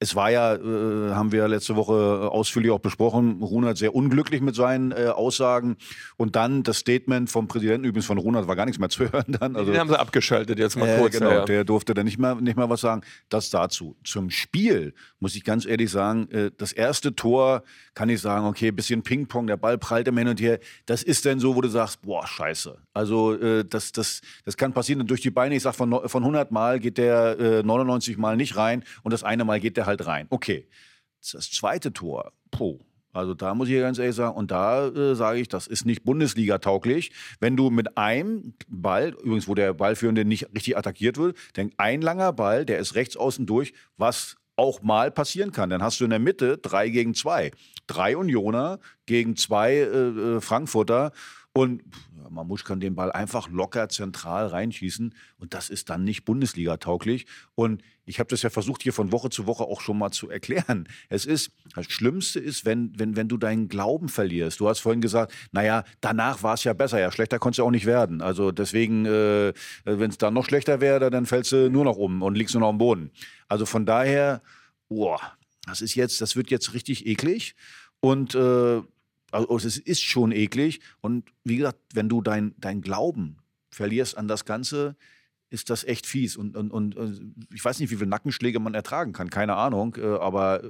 es 0.00 0.14
war 0.14 0.30
ja, 0.30 0.54
äh, 0.54 1.10
haben 1.12 1.32
wir 1.32 1.48
letzte 1.48 1.74
Woche 1.74 2.28
ausführlich 2.30 2.70
auch 2.70 2.78
besprochen, 2.78 3.42
Runert 3.42 3.78
sehr 3.78 3.94
unglücklich 3.94 4.40
mit 4.40 4.54
seinen 4.54 4.92
äh, 4.92 5.06
Aussagen. 5.06 5.76
Und 6.16 6.36
dann 6.36 6.62
das 6.62 6.78
Statement 6.78 7.30
vom 7.30 7.48
Präsidenten, 7.48 7.84
übrigens 7.84 8.06
von 8.06 8.18
Runert 8.18 8.46
war 8.46 8.54
gar 8.54 8.64
nichts 8.64 8.78
mehr 8.78 8.90
zu 8.90 9.00
hören 9.12 9.36
dann. 9.40 9.56
Also, 9.56 9.72
Den 9.72 9.80
haben 9.80 9.88
sie 9.88 9.98
abgeschaltet 9.98 10.58
jetzt 10.58 10.76
mal 10.76 10.88
äh, 10.88 10.98
kurz. 10.98 11.18
genau, 11.18 11.30
ja, 11.30 11.38
ja. 11.38 11.44
der 11.44 11.64
durfte 11.64 11.94
dann 11.94 12.04
nicht 12.04 12.18
mehr, 12.18 12.36
nicht 12.36 12.56
mehr 12.56 12.70
was 12.70 12.80
sagen. 12.80 13.02
Das 13.28 13.50
dazu. 13.50 13.96
Zum 14.04 14.30
Spiel 14.30 14.94
muss 15.18 15.34
ich 15.34 15.42
ganz 15.42 15.66
ehrlich 15.66 15.90
sagen, 15.90 16.30
äh, 16.30 16.50
das 16.56 16.72
erste 16.72 17.16
Tor 17.16 17.64
kann 17.98 18.10
ich 18.10 18.20
sagen, 18.20 18.46
okay, 18.46 18.70
bisschen 18.70 19.02
Ping-Pong, 19.02 19.48
der 19.48 19.56
Ball 19.56 19.76
prallt 19.76 20.06
immer 20.06 20.20
hin 20.20 20.28
und 20.28 20.40
her. 20.40 20.60
Das 20.86 21.02
ist 21.02 21.26
dann 21.26 21.40
so, 21.40 21.56
wo 21.56 21.60
du 21.60 21.68
sagst, 21.68 22.00
boah, 22.02 22.24
scheiße. 22.24 22.78
Also 22.94 23.34
äh, 23.34 23.64
das, 23.64 23.90
das, 23.90 24.20
das 24.44 24.56
kann 24.56 24.72
passieren 24.72 25.04
durch 25.04 25.20
die 25.20 25.32
Beine. 25.32 25.56
Ich 25.56 25.64
sag, 25.64 25.74
von, 25.74 26.08
von 26.08 26.22
100 26.22 26.52
Mal 26.52 26.78
geht 26.78 26.96
der 26.96 27.40
äh, 27.40 27.62
99 27.64 28.16
Mal 28.16 28.36
nicht 28.36 28.54
rein 28.54 28.84
und 29.02 29.12
das 29.12 29.24
eine 29.24 29.44
Mal 29.44 29.58
geht 29.58 29.76
der 29.76 29.86
halt 29.86 30.06
rein. 30.06 30.28
Okay. 30.30 30.68
Das 31.32 31.50
zweite 31.50 31.92
Tor, 31.92 32.30
puh. 32.52 32.78
Also 33.12 33.34
da 33.34 33.52
muss 33.56 33.68
ich 33.68 33.80
ganz 33.80 33.98
ehrlich 33.98 34.14
sagen, 34.14 34.36
und 34.36 34.52
da 34.52 34.86
äh, 34.86 35.16
sage 35.16 35.40
ich, 35.40 35.48
das 35.48 35.66
ist 35.66 35.84
nicht 35.84 36.04
Bundesliga-tauglich. 36.04 37.10
Wenn 37.40 37.56
du 37.56 37.68
mit 37.68 37.98
einem 37.98 38.54
Ball, 38.68 39.08
übrigens 39.08 39.48
wo 39.48 39.56
der 39.56 39.74
Ballführende 39.74 40.24
nicht 40.24 40.54
richtig 40.54 40.78
attackiert 40.78 41.16
wird, 41.16 41.36
denn 41.56 41.72
ein 41.78 42.00
langer 42.00 42.32
Ball, 42.32 42.64
der 42.64 42.78
ist 42.78 42.94
rechts 42.94 43.16
außen 43.16 43.44
durch, 43.44 43.72
was 43.96 44.36
auch 44.58 44.82
mal 44.82 45.10
passieren 45.10 45.52
kann. 45.52 45.70
Dann 45.70 45.82
hast 45.82 46.00
du 46.00 46.04
in 46.04 46.10
der 46.10 46.18
Mitte 46.18 46.58
drei 46.58 46.88
gegen 46.88 47.14
zwei. 47.14 47.52
Drei 47.86 48.16
Unioner 48.16 48.80
gegen 49.06 49.36
zwei 49.36 49.74
äh, 49.74 49.86
äh, 49.86 50.40
Frankfurter. 50.40 51.12
Und 51.58 51.82
ja, 52.16 52.30
Mamouche 52.30 52.62
kann 52.62 52.78
den 52.78 52.94
Ball 52.94 53.10
einfach 53.10 53.48
locker 53.48 53.88
zentral 53.88 54.46
reinschießen. 54.46 55.12
Und 55.38 55.54
das 55.54 55.70
ist 55.70 55.90
dann 55.90 56.04
nicht 56.04 56.24
Bundesliga-tauglich. 56.24 57.26
Und 57.56 57.82
ich 58.04 58.20
habe 58.20 58.30
das 58.30 58.42
ja 58.42 58.50
versucht, 58.50 58.84
hier 58.84 58.92
von 58.92 59.10
Woche 59.10 59.28
zu 59.28 59.48
Woche 59.48 59.64
auch 59.64 59.80
schon 59.80 59.98
mal 59.98 60.12
zu 60.12 60.30
erklären. 60.30 60.86
Es 61.08 61.26
ist, 61.26 61.50
das 61.74 61.86
Schlimmste 61.86 62.38
ist, 62.38 62.64
wenn, 62.64 62.96
wenn, 62.96 63.16
wenn 63.16 63.26
du 63.26 63.38
deinen 63.38 63.68
Glauben 63.68 64.08
verlierst. 64.08 64.60
Du 64.60 64.68
hast 64.68 64.78
vorhin 64.78 65.00
gesagt, 65.00 65.32
naja, 65.50 65.82
danach 66.00 66.44
war 66.44 66.54
es 66.54 66.62
ja 66.62 66.74
besser. 66.74 67.00
Ja, 67.00 67.10
schlechter 67.10 67.40
konnte 67.40 67.54
es 67.54 67.58
ja 67.58 67.64
auch 67.64 67.72
nicht 67.72 67.86
werden. 67.86 68.22
Also 68.22 68.52
deswegen, 68.52 69.04
äh, 69.04 69.52
wenn 69.82 70.10
es 70.10 70.18
dann 70.18 70.34
noch 70.34 70.44
schlechter 70.44 70.80
wäre, 70.80 71.10
dann 71.10 71.26
fällst 71.26 71.50
du 71.50 71.68
nur 71.68 71.82
noch 71.82 71.96
um 71.96 72.22
und 72.22 72.36
liegst 72.36 72.54
nur 72.54 72.60
noch 72.60 72.68
am 72.68 72.78
Boden. 72.78 73.10
Also 73.48 73.66
von 73.66 73.84
daher, 73.84 74.42
boah, 74.88 75.18
das 75.66 75.80
ist 75.80 75.96
jetzt, 75.96 76.20
das 76.20 76.36
wird 76.36 76.52
jetzt 76.52 76.72
richtig 76.72 77.04
eklig. 77.04 77.56
Und 77.98 78.36
äh, 78.36 78.80
also 79.30 79.56
es 79.56 79.76
ist 79.78 80.02
schon 80.02 80.32
eklig. 80.32 80.80
Und 81.00 81.30
wie 81.44 81.56
gesagt, 81.56 81.78
wenn 81.94 82.08
du 82.08 82.22
dein, 82.22 82.54
dein 82.58 82.80
Glauben 82.80 83.38
verlierst 83.70 84.16
an 84.16 84.28
das 84.28 84.44
Ganze, 84.44 84.96
ist 85.50 85.70
das 85.70 85.84
echt 85.84 86.06
fies. 86.06 86.36
Und, 86.36 86.56
und, 86.56 86.70
und 86.70 86.96
äh, 86.96 87.54
ich 87.54 87.64
weiß 87.64 87.78
nicht, 87.80 87.90
wie 87.90 87.96
viele 87.96 88.08
Nackenschläge 88.10 88.60
man 88.60 88.74
ertragen 88.74 89.12
kann, 89.12 89.30
keine 89.30 89.54
Ahnung. 89.54 89.96
äh, 89.96 90.04
Aber 90.04 90.62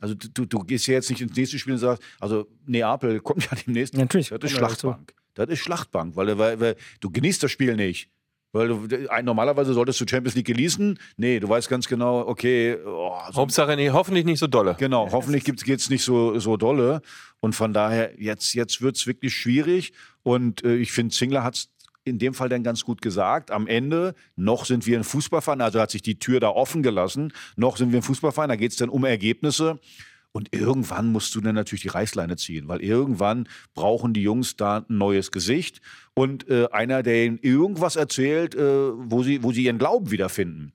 also 0.00 0.14
du, 0.14 0.46
du 0.46 0.58
gehst 0.60 0.86
ja 0.86 0.94
jetzt 0.94 1.10
nicht 1.10 1.20
ins 1.20 1.36
nächste 1.36 1.58
Spiel 1.58 1.74
und 1.74 1.78
sagst, 1.78 2.02
also 2.20 2.46
Neapel 2.66 3.20
kommt 3.20 3.44
ja 3.50 3.56
demnächst. 3.66 3.94
Natürlich, 3.94 4.28
Das 4.28 4.42
ist. 4.42 4.56
Schlachtbank. 4.56 5.14
Das 5.34 5.48
ist 5.48 5.60
Schlachtbank, 5.60 6.16
weil, 6.16 6.36
weil, 6.38 6.58
weil 6.58 6.76
du 7.00 7.10
genießt 7.10 7.42
das 7.42 7.52
Spiel 7.52 7.76
nicht. 7.76 8.10
Weil 8.52 8.68
du, 8.68 9.08
ein- 9.10 9.24
normalerweise 9.24 9.74
solltest 9.74 10.00
du 10.00 10.06
Champions 10.08 10.34
League 10.34 10.46
genießen. 10.46 10.98
Nee, 11.16 11.38
du 11.40 11.48
weißt 11.48 11.68
ganz 11.68 11.86
genau, 11.86 12.26
okay, 12.26 12.76
oh, 12.86 13.12
so 13.30 13.40
Hauptsache 13.40 13.76
nee, 13.76 13.90
hoffentlich 13.90 14.24
nicht 14.24 14.38
so 14.38 14.46
dolle. 14.46 14.74
Genau, 14.78 15.10
hoffentlich 15.12 15.44
geht 15.44 15.80
es 15.80 15.90
nicht 15.90 16.02
so, 16.02 16.38
so 16.38 16.56
dolle. 16.56 17.02
Und 17.40 17.54
von 17.54 17.72
daher, 17.72 18.12
jetzt, 18.20 18.54
jetzt 18.54 18.80
wird 18.80 18.96
es 18.96 19.06
wirklich 19.06 19.34
schwierig. 19.34 19.92
Und 20.22 20.64
äh, 20.64 20.76
ich 20.76 20.92
finde, 20.92 21.14
Zingler 21.14 21.44
hat 21.44 21.54
es 21.56 21.68
in 22.04 22.18
dem 22.18 22.32
Fall 22.32 22.48
dann 22.48 22.62
ganz 22.62 22.84
gut 22.84 23.02
gesagt. 23.02 23.50
Am 23.50 23.66
Ende, 23.66 24.14
noch 24.34 24.64
sind 24.64 24.86
wir 24.86 24.98
ein 24.98 25.04
Fußballverein, 25.04 25.60
also 25.60 25.78
hat 25.78 25.90
sich 25.90 26.00
die 26.00 26.18
Tür 26.18 26.40
da 26.40 26.48
offen 26.48 26.82
gelassen. 26.82 27.34
Noch 27.56 27.76
sind 27.76 27.92
wir 27.92 27.98
ein 28.00 28.02
Fußballverein, 28.02 28.48
da 28.48 28.56
geht 28.56 28.70
es 28.70 28.78
dann 28.78 28.88
um 28.88 29.04
Ergebnisse. 29.04 29.78
Und 30.32 30.54
irgendwann 30.54 31.10
musst 31.10 31.34
du 31.34 31.40
dann 31.40 31.54
natürlich 31.54 31.82
die 31.82 31.88
Reißleine 31.88 32.36
ziehen, 32.36 32.68
weil 32.68 32.82
irgendwann 32.82 33.48
brauchen 33.74 34.12
die 34.12 34.22
Jungs 34.22 34.56
da 34.56 34.78
ein 34.78 34.98
neues 34.98 35.32
Gesicht 35.32 35.80
und 36.14 36.48
äh, 36.48 36.68
einer, 36.70 37.02
der 37.02 37.24
ihnen 37.24 37.38
irgendwas 37.38 37.96
erzählt, 37.96 38.54
äh, 38.54 38.60
wo, 38.60 39.22
sie, 39.22 39.42
wo 39.42 39.52
sie 39.52 39.64
ihren 39.64 39.78
Glauben 39.78 40.10
wiederfinden. 40.10 40.72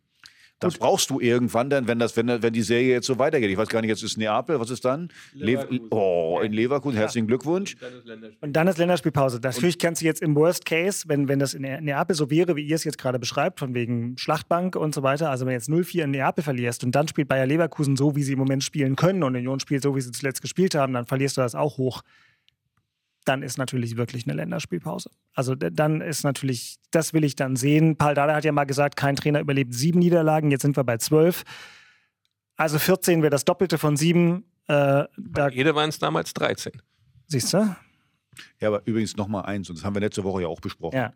Das 0.64 0.78
brauchst 0.78 1.10
du 1.10 1.20
irgendwann 1.20 1.70
dann, 1.70 1.88
wenn, 1.88 2.00
das, 2.00 2.16
wenn, 2.18 2.28
wenn 2.42 2.54
die 2.54 2.62
Serie 2.62 2.92
jetzt 2.94 3.08
so 3.08 3.20
weitergeht. 3.20 3.50
Ich 3.50 3.58
weiß 3.58 3.70
gar 3.70 3.82
nicht, 3.82 3.90
jetzt 3.90 4.04
ist 4.04 4.18
Neapel, 4.18 4.60
was 4.60 4.70
ist 4.70 4.84
dann? 4.86 5.10
Leverkusen. 5.34 5.88
oh, 5.92 6.40
in 6.44 6.54
Leverkusen, 6.54 6.98
herzlichen 6.98 7.28
Glückwunsch. 7.28 7.76
Und 8.42 8.54
dann 8.54 8.68
ist 8.68 8.78
Länderspielpause. 8.78 9.40
Natürlich 9.42 9.78
kannst 9.78 10.02
du 10.02 10.06
jetzt 10.06 10.22
im 10.22 10.36
Worst 10.36 10.66
Case, 10.66 11.06
wenn, 11.08 11.28
wenn 11.28 11.40
das 11.40 11.54
in 11.54 11.62
Ne- 11.64 11.82
Neapel 11.82 12.16
so 12.16 12.30
wäre, 12.30 12.56
wie 12.56 12.64
ihr 12.64 12.76
es 12.76 12.84
jetzt 12.84 12.98
gerade 12.98 13.20
beschreibt, 13.20 13.60
von 13.60 13.74
wegen 13.74 14.18
Schlachtbank 14.18 14.76
und 14.76 14.94
so 14.96 15.04
weiter, 15.04 15.30
also 15.30 15.46
wenn 15.46 15.52
du 15.52 15.56
jetzt 15.56 15.70
0-4 15.70 16.04
in 16.04 16.12
Neapel 16.12 16.44
verlierst 16.44 16.84
und 16.84 16.94
dann 16.94 17.08
spielt 17.08 17.28
Bayer 17.28 17.46
Leverkusen 17.46 17.96
so, 17.96 18.16
wie 18.16 18.24
sie 18.24 18.34
im 18.34 18.40
Moment 18.40 18.64
spielen 18.64 18.96
können 18.96 19.24
und 19.24 19.36
Union 19.36 19.60
spielt 19.60 19.84
so, 19.84 19.96
wie 19.96 20.02
sie 20.02 20.12
zuletzt 20.12 20.42
gespielt 20.42 20.76
haben, 20.76 20.94
dann 20.94 21.06
verlierst 21.06 21.38
du 21.38 21.42
das 21.42 21.56
auch 21.56 21.78
hoch. 21.78 22.02
Dann 23.26 23.42
ist 23.42 23.58
natürlich 23.58 23.96
wirklich 23.98 24.26
eine 24.26 24.34
Länderspielpause. 24.34 25.10
Also 25.34 25.56
dann 25.56 26.02
ist 26.02 26.24
natürlich, 26.24 26.78
das 26.92 27.14
will 27.14 27.24
ich 27.24 27.36
dann 27.36 27.56
sehen. 27.56 27.96
Paul 27.98 28.14
Dada 28.16 28.36
hat 28.36 28.44
ja 28.44 28.52
mal 28.52 28.66
gesagt, 28.66 28.96
kein 28.98 29.16
Trainer 29.16 29.40
überlebt 29.40 29.74
sieben 29.74 30.00
Niederlagen, 30.00 30.52
jetzt 30.52 30.62
sind 30.64 30.76
wir 30.76 30.84
bei 30.84 30.98
zwölf. 30.98 31.44
Also 32.58 32.80
14 32.80 33.22
wäre 33.22 33.30
das 33.30 33.46
Doppelte 33.46 33.78
von 33.78 33.98
sieben. 33.98 34.46
Äh, 34.68 35.06
da 35.18 35.50
Jede 35.50 35.74
waren 35.76 35.90
es 35.90 36.00
damals 36.00 36.34
13. 36.34 36.74
siehst 37.28 37.54
du? 37.54 37.76
Ja, 38.60 38.68
aber 38.68 38.82
übrigens 38.86 39.16
noch 39.16 39.28
mal 39.28 39.42
eins, 39.42 39.70
und 39.70 39.78
das 39.78 39.86
haben 39.86 39.96
wir 39.96 40.02
letzte 40.02 40.24
Woche 40.24 40.42
ja 40.44 40.48
auch 40.48 40.60
besprochen. 40.62 40.96
Ja. 40.98 41.14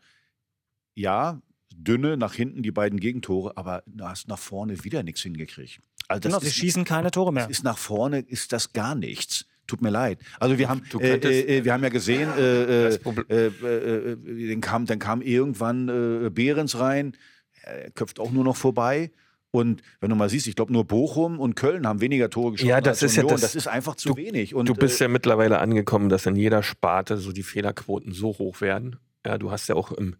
Ja, 0.95 1.41
dünne 1.75 2.17
nach 2.17 2.33
hinten 2.33 2.63
die 2.63 2.71
beiden 2.71 2.99
Gegentore, 2.99 3.55
aber 3.55 3.83
du 3.85 4.05
hast 4.05 4.27
nach 4.27 4.39
vorne 4.39 4.83
wieder 4.83 5.03
nichts 5.03 5.21
hingekriegt. 5.21 5.79
Also 6.07 6.27
Genau, 6.29 6.39
sie 6.39 6.51
schießen 6.51 6.85
keine 6.85 7.11
Tore 7.11 7.33
mehr. 7.33 7.49
ist 7.49 7.63
nach 7.63 7.77
vorne 7.77 8.19
ist 8.19 8.51
das 8.53 8.73
gar 8.73 8.95
nichts. 8.95 9.45
Tut 9.67 9.81
mir 9.81 9.89
leid. 9.89 10.19
Also 10.39 10.57
wir 10.57 10.69
haben, 10.69 10.81
äh, 10.99 11.09
könntest- 11.19 11.47
äh, 11.47 11.63
wir 11.65 11.73
haben 11.73 11.83
ja 11.83 11.89
gesehen, 11.89 12.29
äh, 12.37 12.87
äh, 12.89 12.99
äh, 13.29 13.47
äh, 13.47 14.11
äh, 14.13 14.49
dann 14.51 14.61
kam, 14.61 14.85
dann 14.85 14.99
kam 14.99 15.21
irgendwann 15.21 15.89
äh, 15.89 16.29
Behrens 16.29 16.79
rein, 16.79 17.15
er 17.63 17.91
köpft 17.91 18.19
auch 18.19 18.31
nur 18.31 18.43
noch 18.45 18.55
vorbei. 18.55 19.11
Und 19.51 19.81
wenn 20.01 20.09
du 20.09 20.15
mal 20.15 20.29
siehst, 20.29 20.47
ich 20.47 20.55
glaube, 20.55 20.71
nur 20.73 20.85
Bochum 20.85 21.39
und 21.39 21.55
Köln 21.55 21.87
haben 21.87 22.01
weniger 22.01 22.29
Tore 22.29 22.51
geschossen 22.51 22.69
Ja, 22.69 22.81
das 22.81 23.01
als 23.01 23.11
ist 23.11 23.15
ja 23.17 23.23
Union. 23.23 23.33
das- 23.33 23.41
das 23.41 23.55
ist 23.55 23.67
einfach 23.67 23.95
zu 23.95 24.09
du- 24.09 24.17
wenig. 24.17 24.53
Und, 24.55 24.69
du 24.69 24.73
bist 24.73 24.99
äh, 25.01 25.05
ja 25.05 25.07
mittlerweile 25.09 25.59
angekommen, 25.59 26.09
dass 26.09 26.25
in 26.25 26.35
jeder 26.35 26.63
Sparte 26.63 27.17
so 27.17 27.31
die 27.31 27.43
Fehlerquoten 27.43 28.11
so 28.13 28.27
hoch 28.37 28.61
werden. 28.61 28.97
Ja, 29.25 29.37
du 29.37 29.49
hast 29.51 29.67
ja 29.67 29.75
auch 29.75 29.91
im, 29.91 30.15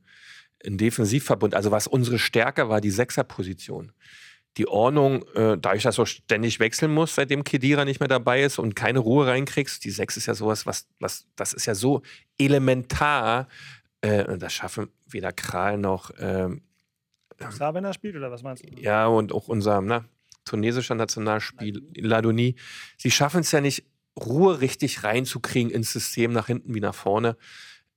im 0.64 0.78
Defensivverbund, 0.78 1.56
also 1.56 1.72
was 1.72 1.88
unsere 1.88 2.20
Stärke 2.20 2.68
war, 2.70 2.82
die 2.82 2.90
Sechserposition. 2.90 3.92
Die 4.56 4.68
Ordnung, 4.68 5.24
äh, 5.36 5.58
dadurch, 5.58 5.84
dass 5.84 5.98
du 5.98 6.06
ständig 6.06 6.60
wechseln 6.60 6.92
musst, 6.92 7.16
seitdem 7.16 7.44
Kedira 7.44 7.86
nicht 7.86 8.00
mehr 8.00 8.08
dabei 8.08 8.42
ist 8.42 8.58
und 8.58 8.76
keine 8.76 9.00
Ruhe 9.00 9.28
reinkriegst, 9.28 9.84
die 9.84 9.92
Sechs 9.92 10.18
ist 10.18 10.26
ja 10.26 10.34
sowas, 10.34 10.66
was, 10.66 10.88
was, 11.00 11.28
das 11.36 11.54
ist 11.54 11.68
ja 11.68 11.76
so 11.76 12.02
elementar. 12.40 13.48
Äh, 14.02 14.26
und 14.26 14.42
das 14.42 14.54
schaffen 14.54 14.90
weder 15.08 15.32
Kral 15.32 15.78
noch 15.78 16.12
ähm, 16.20 16.62
Star, 17.52 17.74
wenn 17.74 17.86
er 17.86 17.94
spielt, 17.94 18.16
oder 18.16 18.32
was 18.32 18.44
meinst 18.44 18.64
du? 18.64 18.82
ja, 18.82 19.08
und 19.08 19.32
auch 19.32 19.48
unser 19.48 19.82
na, 19.82 20.06
tunesischer 20.46 20.96
Nationalspiel, 20.96 21.84
Ladoni, 21.96 22.56
sie 22.98 23.12
schaffen 23.12 23.42
es 23.42 23.52
ja 23.52 23.62
nicht, 23.62 23.86
Ruhe 24.18 24.62
richtig 24.62 25.04
reinzukriegen 25.04 25.72
ins 25.72 25.94
System, 25.94 26.34
nach 26.34 26.48
hinten 26.48 26.74
wie 26.74 26.80
nach 26.80 26.96
vorne. 26.96 27.38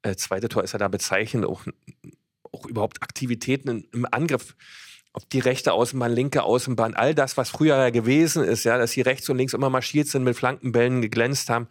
Äh, 0.02 0.16
zweite 0.16 0.48
Tor 0.48 0.62
ist 0.62 0.72
ja 0.72 0.78
da 0.78 0.88
bezeichnend, 0.88 1.46
auch, 1.46 1.64
auch 2.52 2.66
überhaupt 2.66 3.02
Aktivitäten 3.02 3.68
in, 3.68 3.88
im 3.92 4.06
Angriff. 4.10 4.54
Ob 5.12 5.28
die 5.30 5.40
rechte 5.40 5.72
Außenbahn, 5.72 6.12
linke 6.12 6.44
Außenbahn, 6.44 6.94
all 6.94 7.14
das, 7.14 7.36
was 7.36 7.50
früher 7.50 7.76
ja 7.76 7.90
gewesen 7.90 8.44
ist, 8.44 8.64
ja, 8.64 8.78
dass 8.78 8.92
sie 8.92 9.00
rechts 9.00 9.28
und 9.28 9.36
links 9.36 9.54
immer 9.54 9.70
marschiert 9.70 10.06
sind, 10.06 10.22
mit 10.22 10.36
Flankenbällen 10.36 11.02
geglänzt 11.02 11.50
haben, 11.50 11.66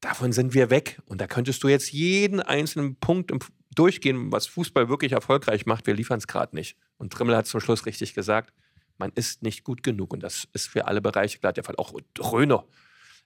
davon 0.00 0.32
sind 0.32 0.54
wir 0.54 0.70
weg. 0.70 1.00
Und 1.06 1.20
da 1.20 1.26
könntest 1.26 1.62
du 1.64 1.68
jetzt 1.68 1.92
jeden 1.92 2.40
einzelnen 2.40 2.96
Punkt 2.96 3.32
durchgehen, 3.74 4.30
was 4.30 4.46
Fußball 4.46 4.88
wirklich 4.88 5.12
erfolgreich 5.12 5.66
macht. 5.66 5.86
Wir 5.86 5.94
liefern 5.94 6.18
es 6.18 6.26
gerade 6.26 6.54
nicht. 6.54 6.76
Und 6.96 7.12
Trimmel 7.12 7.36
hat 7.36 7.46
zum 7.46 7.60
Schluss 7.60 7.86
richtig 7.86 8.14
gesagt, 8.14 8.52
man 8.98 9.12
ist 9.14 9.42
nicht 9.42 9.64
gut 9.64 9.82
genug. 9.82 10.12
Und 10.12 10.22
das 10.22 10.48
ist 10.52 10.68
für 10.68 10.86
alle 10.86 11.00
Bereiche 11.00 11.38
klar. 11.38 11.52
Der 11.52 11.64
Fall 11.64 11.76
auch 11.76 11.92
Röner. 12.20 12.64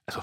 Also, 0.05 0.19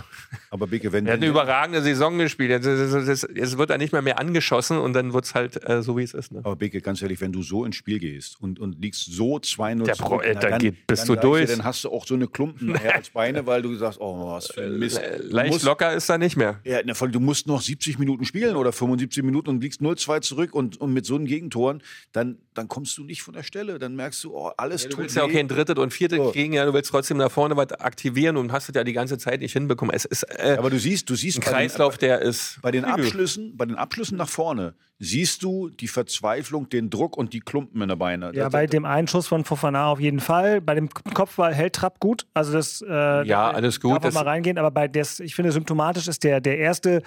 aber 0.50 0.66
Bicke, 0.66 0.92
wenn 0.92 1.06
er 1.06 1.14
hat 1.14 1.20
eine 1.20 1.30
überragende 1.30 1.80
Saison 1.80 2.18
gespielt. 2.18 2.50
Jetzt, 2.50 2.66
jetzt, 2.66 3.28
jetzt, 3.34 3.56
wird 3.56 3.70
er 3.70 3.78
nicht 3.78 3.92
mehr 3.94 4.02
mehr 4.02 4.18
angeschossen 4.18 4.76
und 4.76 4.92
dann 4.92 5.14
wird 5.14 5.24
es 5.24 5.34
halt 5.34 5.66
äh, 5.66 5.82
so, 5.82 5.96
wie 5.96 6.02
es 6.02 6.12
ist. 6.12 6.32
Ne? 6.32 6.40
Aber 6.44 6.54
Bicke, 6.56 6.82
ganz 6.82 7.00
ehrlich, 7.00 7.18
wenn 7.22 7.32
du 7.32 7.42
so 7.42 7.64
ins 7.64 7.76
Spiel 7.76 7.98
gehst 7.98 8.36
und, 8.42 8.58
und 8.60 8.78
liegst 8.82 9.06
so 9.10 9.36
2-0 9.38 9.84
Der 9.84 9.94
zurück, 9.94 10.22
äh, 10.22 10.34
da 10.34 10.50
dann, 10.50 10.58
geht- 10.60 10.86
bist 10.86 11.08
dann 11.08 11.16
du 11.16 11.22
durch. 11.22 11.46
Dir, 11.46 11.56
dann 11.56 11.64
hast 11.64 11.82
du 11.84 11.90
auch 11.90 12.06
so 12.06 12.12
eine 12.14 12.28
Klumpen 12.28 12.76
als 12.94 13.08
Beine, 13.08 13.46
weil 13.46 13.62
du 13.62 13.74
sagst, 13.76 13.98
oh, 14.02 14.32
was 14.34 14.48
für 14.48 14.64
ein 14.64 14.78
Mist. 14.78 15.00
Le- 15.00 15.18
Du 15.30 15.34
Leicht 15.34 15.52
musst- 15.54 15.64
locker 15.64 15.94
ist 15.94 16.10
er 16.10 16.18
nicht 16.18 16.36
mehr. 16.36 16.60
Ja, 16.64 16.80
na, 16.84 16.92
du 16.92 17.20
musst 17.20 17.46
noch 17.46 17.62
70 17.62 17.98
Minuten 17.98 18.26
spielen 18.26 18.56
oder 18.56 18.72
75 18.72 19.22
Minuten 19.22 19.48
und 19.48 19.62
liegst 19.62 19.80
0-2 19.80 20.20
zurück 20.20 20.52
und, 20.54 20.78
und 20.78 20.92
mit 20.92 21.06
so 21.06 21.14
einem 21.14 21.24
Gegentoren, 21.24 21.82
dann, 22.12 22.36
dann 22.52 22.68
kommst 22.68 22.98
du 22.98 23.04
nicht 23.04 23.22
von 23.22 23.32
der 23.32 23.44
Stelle. 23.44 23.78
Dann 23.78 23.96
merkst 23.96 24.22
du, 24.24 24.34
oh, 24.36 24.50
alles 24.58 24.82
Du 24.82 24.88
tut 24.90 24.98
willst 24.98 25.16
ja 25.16 25.22
auch 25.22 25.28
weh. 25.30 25.32
kein 25.34 25.48
drittes 25.48 25.76
und 25.78 25.90
viertes 25.94 26.18
So. 26.18 26.32
kriegen, 26.32 26.52
ja, 26.52 26.66
du 26.66 26.74
willst 26.74 26.90
trotzdem 26.90 27.16
nach 27.16 27.30
vorne 27.30 27.56
was 27.56 27.72
aktivieren 27.72 28.36
und 28.36 28.52
hast 28.52 28.68
es 28.68 28.74
ja 28.74 28.84
die 28.84 28.92
ganze 28.92 29.16
Zeit 29.16 29.40
nicht 29.40 29.52
hinbekommen. 29.70 29.94
Es 29.94 30.04
ist 30.04 30.22
äh, 30.24 30.56
Aber 30.58 30.70
du 30.70 30.78
siehst, 30.78 31.08
du 31.08 31.14
siehst 31.14 31.38
ein 31.38 31.40
bei 31.40 31.46
den- 31.46 31.52
Kreislauf, 31.54 31.98
der 31.98 32.20
ist. 32.20 32.58
Bei 32.62 32.70
den. 32.70 32.84
Abschlüssen, 32.84 33.56
bei 33.56 33.66
den 33.66 33.76
Abschlüssen 33.76 34.16
nach 34.18 34.28
vorne 34.28 34.74
siehst 35.02 35.42
du 35.42 35.70
die 35.70 35.88
Verzweiflung, 35.88 36.68
den 36.68 36.90
Druck 36.90 37.16
und 37.16 37.32
die 37.32 37.40
Klumpen 37.40 37.80
in 37.80 37.88
der 37.88 37.96
Beine. 37.96 38.26
Ja, 38.34 38.44
Das- 38.44 38.52
bei 38.52 38.66
dem 38.66 38.84
einen 38.84 39.08
Schuss 39.08 39.26
von 39.28 39.44
Fofana 39.44 39.86
auf 39.86 39.98
jeden 40.00 40.20
Fall. 40.20 40.60
Bei 40.60 40.74
dem 40.74 40.90
Kopfball 40.90 41.54
hält 41.54 41.74
Trapp 41.74 42.00
gut. 42.00 42.26
Also 42.34 42.52
das 42.52 42.84
äh, 42.86 43.26
Ja, 43.26 43.50
alles 43.50 43.80
gut. 43.80 43.92
Darf 43.92 44.02
Das- 44.02 44.14
mal 44.14 44.24
reingehen. 44.24 44.58
Aber 44.58 44.70
bei 44.70 44.88
des, 44.88 45.20
ich 45.20 45.34
finde 45.34 45.52
symptomatisch 45.52 46.06
ist 46.06 46.22
der, 46.24 46.40
der 46.42 46.58
erste 46.58 47.02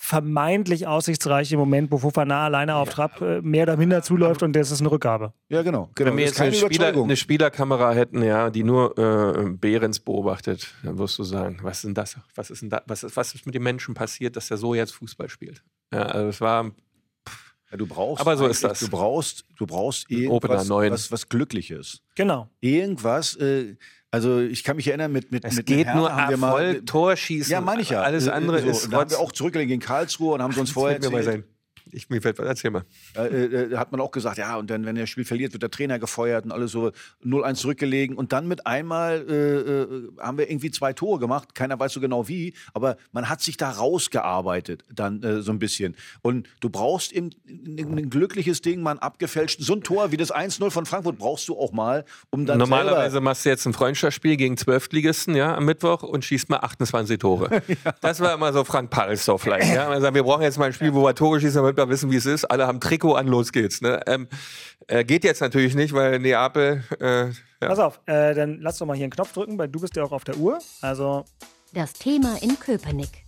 vermeintlich 0.00 0.86
aussichtsreiche 0.86 1.56
Moment, 1.56 1.90
wo 1.90 1.98
Fofana 1.98 2.44
alleine 2.44 2.76
auf 2.76 2.88
Trapp 2.88 3.20
äh, 3.20 3.42
mehr 3.42 3.64
oder 3.64 3.76
minder 3.76 4.00
zuläuft 4.02 4.44
und 4.44 4.54
das 4.54 4.70
ist 4.70 4.80
eine 4.80 4.90
Rückgabe. 4.90 5.32
ja, 5.48 5.62
genau. 5.62 5.90
genau. 5.94 6.10
Wenn 6.10 6.16
wir 6.16 6.24
jetzt 6.24 6.40
eine, 6.40 6.54
Spieler, 6.54 6.94
eine 6.94 7.16
Spielerkamera 7.16 7.92
hätten, 7.92 8.22
ja, 8.22 8.48
die 8.48 8.62
nur 8.62 8.96
äh, 8.96 9.50
Behrens 9.50 9.98
beobachtet, 9.98 10.72
dann 10.84 10.98
wirst 10.98 11.18
du 11.18 11.24
sagen, 11.24 11.58
was 11.62 11.78
ist 11.78 11.84
denn 11.84 11.94
das? 11.94 12.16
Was 12.36 12.50
ist 12.50 12.62
denn 12.62 12.70
da, 12.70 12.82
was 12.86 13.02
ist, 13.02 13.16
was 13.16 13.34
ist 13.34 13.44
mit 13.44 13.56
dem 13.56 13.64
Menschen 13.64 13.94
passiert, 13.94 14.36
dass 14.36 14.50
er 14.52 14.56
so 14.56 14.72
jetzt 14.72 14.92
Fußball 14.92 15.28
spielt? 15.28 15.64
Ja, 15.92 16.02
also 16.02 16.28
es 16.28 16.40
war 16.40 16.70
Ja, 17.70 17.76
du 17.76 17.86
brauchst 17.86 18.20
Aber 18.20 18.36
so 18.36 18.46
ist 18.46 18.62
das. 18.62 18.78
Du 18.78 18.88
brauchst, 18.88 19.46
du 19.56 19.66
brauchst 19.66 20.08
irgendwas, 20.10 20.70
was, 20.70 21.12
was 21.12 21.28
Glückliches. 21.28 22.02
Genau. 22.14 22.48
Irgendwas, 22.60 23.34
äh, 23.36 23.76
also 24.10 24.40
ich 24.40 24.64
kann 24.64 24.76
mich 24.76 24.88
erinnern, 24.88 25.12
mit, 25.12 25.30
mit, 25.32 25.44
es 25.44 25.56
mit 25.56 25.66
geht 25.66 25.86
Hertha 25.86 25.96
nur 25.96 26.08
wir 26.30 26.36
mal- 26.36 26.48
Erfolg, 26.62 26.86
Torschießen. 26.86 27.50
Ja, 27.52 27.60
meine 27.60 27.82
ich 27.82 27.90
ja. 27.90 28.02
Alles 28.02 28.26
Äh, 28.26 28.30
andere 28.30 28.60
so, 28.60 28.68
ist 28.68 28.84
und 28.84 28.92
Da 28.92 29.00
haben 29.00 29.10
wir 29.10 29.18
auch 29.18 29.32
zurückgelegt 29.32 29.68
gegen 29.68 29.80
Karlsruhe 29.82 30.34
und 30.34 30.42
haben 30.42 30.54
Das 30.54 30.70
vorher 30.70 30.96
erzählt. 30.96 31.44
Ich, 31.92 32.08
mir 32.10 32.22
fällt 32.22 32.38
was, 32.38 32.46
erzähl 32.46 32.70
mal. 32.70 32.84
äh, 33.16 33.26
äh, 33.26 33.76
hat 33.76 33.92
man 33.92 34.00
auch 34.00 34.10
gesagt, 34.10 34.38
ja, 34.38 34.56
und 34.56 34.70
dann, 34.70 34.84
wenn 34.84 34.96
der 34.96 35.06
Spiel 35.06 35.24
verliert, 35.24 35.52
wird 35.52 35.62
der 35.62 35.70
Trainer 35.70 35.98
gefeuert 35.98 36.44
und 36.44 36.52
alles 36.52 36.72
so 36.72 36.92
0-1 37.24 37.54
zurückgelegen. 37.54 38.16
Und 38.16 38.32
dann 38.32 38.48
mit 38.48 38.66
einmal 38.66 39.24
äh, 39.28 39.34
äh, 39.34 40.08
haben 40.18 40.38
wir 40.38 40.50
irgendwie 40.50 40.70
zwei 40.70 40.92
Tore 40.92 41.18
gemacht. 41.18 41.54
Keiner 41.54 41.78
weiß 41.78 41.92
so 41.92 42.00
genau 42.00 42.28
wie, 42.28 42.54
aber 42.74 42.96
man 43.12 43.28
hat 43.28 43.40
sich 43.40 43.56
da 43.56 43.70
rausgearbeitet, 43.70 44.84
dann 44.92 45.22
äh, 45.22 45.42
so 45.42 45.52
ein 45.52 45.58
bisschen. 45.58 45.96
Und 46.22 46.48
du 46.60 46.70
brauchst 46.70 47.12
eben 47.12 47.30
ein, 47.46 48.10
glückliches 48.10 48.60
Ding, 48.62 48.82
mal 48.82 48.92
ein 48.92 48.98
abgefälschten, 48.98 49.64
so 49.64 49.74
ein 49.74 49.82
Tor 49.82 50.12
wie 50.12 50.16
das 50.16 50.34
1-0 50.34 50.70
von 50.70 50.86
Frankfurt 50.86 51.18
brauchst 51.18 51.48
du 51.48 51.58
auch 51.58 51.72
mal, 51.72 52.04
um 52.30 52.46
dann 52.46 52.58
Normalerweise 52.58 53.20
machst 53.20 53.44
du 53.44 53.48
jetzt 53.48 53.66
ein 53.66 53.72
Freundschaftsspiel 53.72 54.36
gegen 54.36 54.56
Zwölftligisten 54.56 55.34
ja, 55.34 55.56
am 55.56 55.64
Mittwoch 55.64 56.02
und 56.02 56.24
schießt 56.24 56.48
mal 56.48 56.58
28 56.58 57.18
Tore. 57.18 57.62
Das 58.00 58.20
war 58.20 58.34
immer 58.34 58.52
so 58.52 58.64
Frank 58.64 58.90
Palsdorf 58.90 59.42
vielleicht. 59.42 59.74
Ja. 59.74 59.88
Man 59.88 60.00
sagt, 60.00 60.14
wir 60.14 60.22
brauchen 60.22 60.42
jetzt 60.42 60.58
mal 60.58 60.66
ein 60.66 60.72
Spiel, 60.72 60.94
wo 60.94 61.04
wir 61.04 61.14
Tore 61.14 61.40
schießen, 61.40 61.60
damit 61.60 61.76
wir 61.78 61.88
wissen, 61.88 62.10
wie 62.10 62.16
es 62.16 62.26
ist. 62.26 62.44
Alle 62.44 62.66
haben 62.66 62.80
Trikot 62.80 63.14
an, 63.14 63.26
los 63.26 63.52
geht's. 63.52 63.80
Ne? 63.80 64.00
Ähm, 64.06 64.28
äh, 64.86 65.04
geht 65.04 65.24
jetzt 65.24 65.40
natürlich 65.40 65.74
nicht, 65.74 65.92
weil 65.94 66.18
Neapel. 66.18 66.82
Äh, 67.00 67.26
ja. 67.26 67.32
Pass 67.60 67.78
auf, 67.78 68.00
äh, 68.06 68.34
dann 68.34 68.60
lass 68.60 68.78
doch 68.78 68.86
mal 68.86 68.96
hier 68.96 69.04
einen 69.04 69.12
Knopf 69.12 69.32
drücken, 69.32 69.58
weil 69.58 69.68
du 69.68 69.80
bist 69.80 69.96
ja 69.96 70.04
auch 70.04 70.12
auf 70.12 70.24
der 70.24 70.36
Uhr. 70.36 70.58
Also 70.80 71.24
Das 71.72 71.92
Thema 71.92 72.36
in 72.40 72.58
Köpenick. 72.60 73.24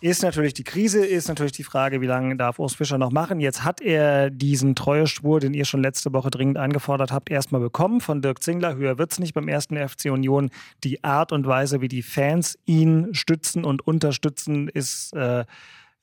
ist 0.00 0.22
natürlich 0.22 0.52
die 0.52 0.64
Krise, 0.64 1.04
ist 1.06 1.28
natürlich 1.28 1.52
die 1.52 1.64
Frage, 1.64 2.02
wie 2.02 2.06
lange 2.06 2.36
darf 2.36 2.58
Urs 2.58 2.74
Fischer 2.74 2.98
noch 2.98 3.10
machen. 3.10 3.40
Jetzt 3.40 3.64
hat 3.64 3.80
er 3.80 4.28
diesen 4.28 4.74
Treueschwur, 4.74 5.40
den 5.40 5.54
ihr 5.54 5.64
schon 5.64 5.80
letzte 5.80 6.12
Woche 6.12 6.28
dringend 6.30 6.58
eingefordert 6.58 7.10
habt, 7.10 7.30
erstmal 7.30 7.62
bekommen 7.62 8.02
von 8.02 8.20
Dirk 8.20 8.42
Zingler. 8.42 8.76
Höher 8.76 8.98
wird's 8.98 9.18
nicht 9.18 9.32
beim 9.32 9.48
ersten 9.48 9.76
FC 9.76 10.10
Union. 10.10 10.50
Die 10.84 11.02
Art 11.02 11.32
und 11.32 11.46
Weise, 11.46 11.80
wie 11.80 11.88
die 11.88 12.02
Fans 12.02 12.58
ihn 12.66 13.14
stützen 13.14 13.64
und 13.64 13.86
unterstützen, 13.86 14.68
ist, 14.68 15.14
äh, 15.14 15.46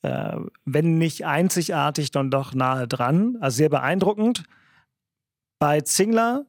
äh, 0.03 0.37
wenn 0.65 0.97
nicht 0.97 1.25
einzigartig, 1.25 2.11
dann 2.11 2.31
doch 2.31 2.53
nahe 2.53 2.87
dran. 2.87 3.37
Also 3.39 3.57
sehr 3.57 3.69
beeindruckend. 3.69 4.43
Bei 5.59 5.81
Zingler 5.81 6.45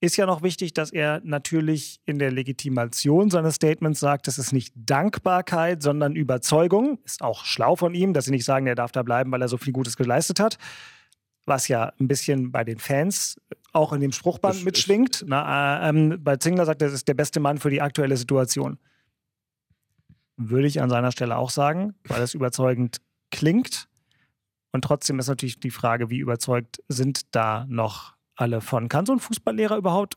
ist 0.00 0.16
ja 0.16 0.26
noch 0.26 0.42
wichtig, 0.42 0.74
dass 0.74 0.90
er 0.90 1.20
natürlich 1.24 2.00
in 2.04 2.18
der 2.18 2.30
Legitimation 2.30 3.30
seines 3.30 3.56
Statements 3.56 4.00
sagt, 4.00 4.26
das 4.26 4.38
ist 4.38 4.52
nicht 4.52 4.72
Dankbarkeit, 4.76 5.82
sondern 5.82 6.14
Überzeugung. 6.14 6.98
Ist 7.04 7.22
auch 7.22 7.44
schlau 7.44 7.76
von 7.76 7.94
ihm, 7.94 8.12
dass 8.12 8.26
sie 8.26 8.30
nicht 8.30 8.44
sagen, 8.44 8.66
er 8.66 8.74
darf 8.74 8.92
da 8.92 9.02
bleiben, 9.02 9.32
weil 9.32 9.42
er 9.42 9.48
so 9.48 9.56
viel 9.56 9.72
Gutes 9.72 9.96
geleistet 9.96 10.40
hat. 10.40 10.58
Was 11.46 11.68
ja 11.68 11.92
ein 12.00 12.08
bisschen 12.08 12.52
bei 12.52 12.64
den 12.64 12.78
Fans 12.78 13.36
auch 13.72 13.92
in 13.92 14.00
dem 14.00 14.12
Spruchband 14.12 14.64
mitschwingt. 14.64 15.24
Na, 15.26 15.86
äh, 15.86 15.88
ähm, 15.88 16.18
bei 16.22 16.36
Zingler 16.36 16.64
sagt 16.64 16.80
er, 16.82 16.88
das 16.88 16.94
ist 16.94 17.08
der 17.08 17.14
beste 17.14 17.40
Mann 17.40 17.58
für 17.58 17.70
die 17.70 17.82
aktuelle 17.82 18.16
Situation. 18.16 18.78
Würde 20.36 20.66
ich 20.66 20.80
an 20.80 20.90
seiner 20.90 21.12
Stelle 21.12 21.36
auch 21.36 21.50
sagen, 21.50 21.94
weil 22.04 22.22
es 22.22 22.34
überzeugend 22.34 23.00
klingt. 23.30 23.88
Und 24.72 24.82
trotzdem 24.82 25.18
ist 25.18 25.28
natürlich 25.28 25.60
die 25.60 25.70
Frage, 25.70 26.10
wie 26.10 26.18
überzeugt 26.18 26.82
sind 26.88 27.34
da 27.34 27.64
noch 27.68 28.14
alle 28.34 28.60
von? 28.60 28.88
Kann 28.88 29.06
so 29.06 29.12
ein 29.12 29.20
Fußballlehrer 29.20 29.76
überhaupt, 29.76 30.16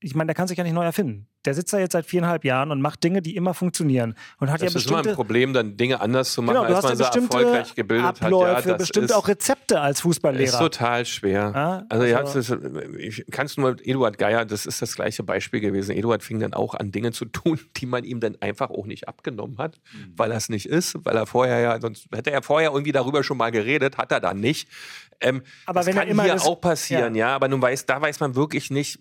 ich 0.00 0.14
meine, 0.14 0.28
der 0.28 0.34
kann 0.34 0.46
sich 0.46 0.56
ja 0.56 0.62
nicht 0.64 0.74
neu 0.74 0.84
erfinden. 0.84 1.26
Der 1.44 1.54
sitzt 1.54 1.72
da 1.72 1.78
jetzt 1.78 1.92
seit 1.92 2.04
viereinhalb 2.06 2.44
Jahren 2.44 2.70
und 2.70 2.80
macht 2.80 3.02
Dinge, 3.02 3.20
die 3.22 3.34
immer 3.34 3.54
funktionieren. 3.54 4.14
Und 4.38 4.48
hat 4.50 4.60
Das 4.62 4.72
ja 4.74 4.78
ist 4.78 4.88
immer 4.88 4.98
ein 5.04 5.14
Problem, 5.14 5.52
dann 5.52 5.76
Dinge 5.76 6.00
anders 6.00 6.32
zu 6.32 6.42
machen, 6.42 6.56
Genau, 6.56 6.68
du 6.68 6.74
als 6.74 6.76
hast 6.78 6.84
ja 6.84 6.88
man 6.90 6.96
sie 6.98 7.02
bestimmte 7.04 7.36
erfolgreich 7.38 7.74
gebildet 7.74 8.06
Abläufe, 8.06 8.56
hat. 8.56 8.64
Ja, 8.66 8.72
das 8.72 8.78
bestimmt 8.78 9.04
ist, 9.06 9.12
auch 9.12 9.26
Rezepte 9.28 9.80
als 9.80 9.98
ist 9.98 10.02
Fußballlehrer. 10.02 10.58
total 10.58 11.04
schwer. 11.06 11.52
Ja, 11.54 11.84
Also, 11.88 12.04
ja, 12.04 12.18
also- 12.18 12.38
ist, 12.38 12.56
ich 12.98 13.24
kannst 13.30 13.58
nur 13.58 13.70
mit 13.70 13.86
Eduard 13.86 14.18
Geier, 14.18 14.44
das 14.44 14.66
ist 14.66 14.82
das 14.82 14.94
gleiche 14.94 15.22
Beispiel 15.24 15.60
gewesen. 15.60 15.96
Eduard 15.96 16.22
fing 16.22 16.38
dann 16.38 16.54
auch 16.54 16.74
an, 16.74 16.92
Dinge 16.92 17.12
zu 17.12 17.24
tun, 17.24 17.58
die 17.76 17.86
man 17.86 18.04
ihm 18.04 18.20
dann 18.20 18.36
einfach 18.40 18.70
auch 18.70 18.86
nicht 18.86 19.08
abgenommen 19.08 19.58
hat, 19.58 19.80
Mhm. 19.92 20.12
weil 20.16 20.30
er 20.30 20.36
es 20.36 20.48
nicht 20.48 20.66
ist, 20.66 20.96
weil 21.04 21.16
er 21.16 21.26
vorher 21.26 21.60
ja, 21.60 21.80
sonst 21.80 22.06
hätte 22.14 22.30
er 22.30 22.42
vorher 22.42 22.70
irgendwie 22.70 22.92
darüber 22.92 23.24
schon 23.24 23.36
mal 23.38 23.50
geredet, 23.50 23.96
hat 23.98 24.12
er 24.12 24.20
dann 24.20 24.38
nicht. 24.40 24.68
Ähm, 25.20 25.42
Aber 25.66 25.80
das 25.80 25.86
wenn 25.86 25.96
er 25.96 26.00
kann 26.02 26.08
immer 26.08 26.22
hier 26.24 26.34
das- 26.34 26.46
auch 26.46 26.60
passieren, 26.60 27.14
ja. 27.16 27.34
aber 27.34 27.48
nun 27.48 27.60
weiß, 27.60 27.86
da 27.86 28.00
weiß 28.00 28.20
man 28.20 28.36
wirklich 28.36 28.70
nicht, 28.70 29.00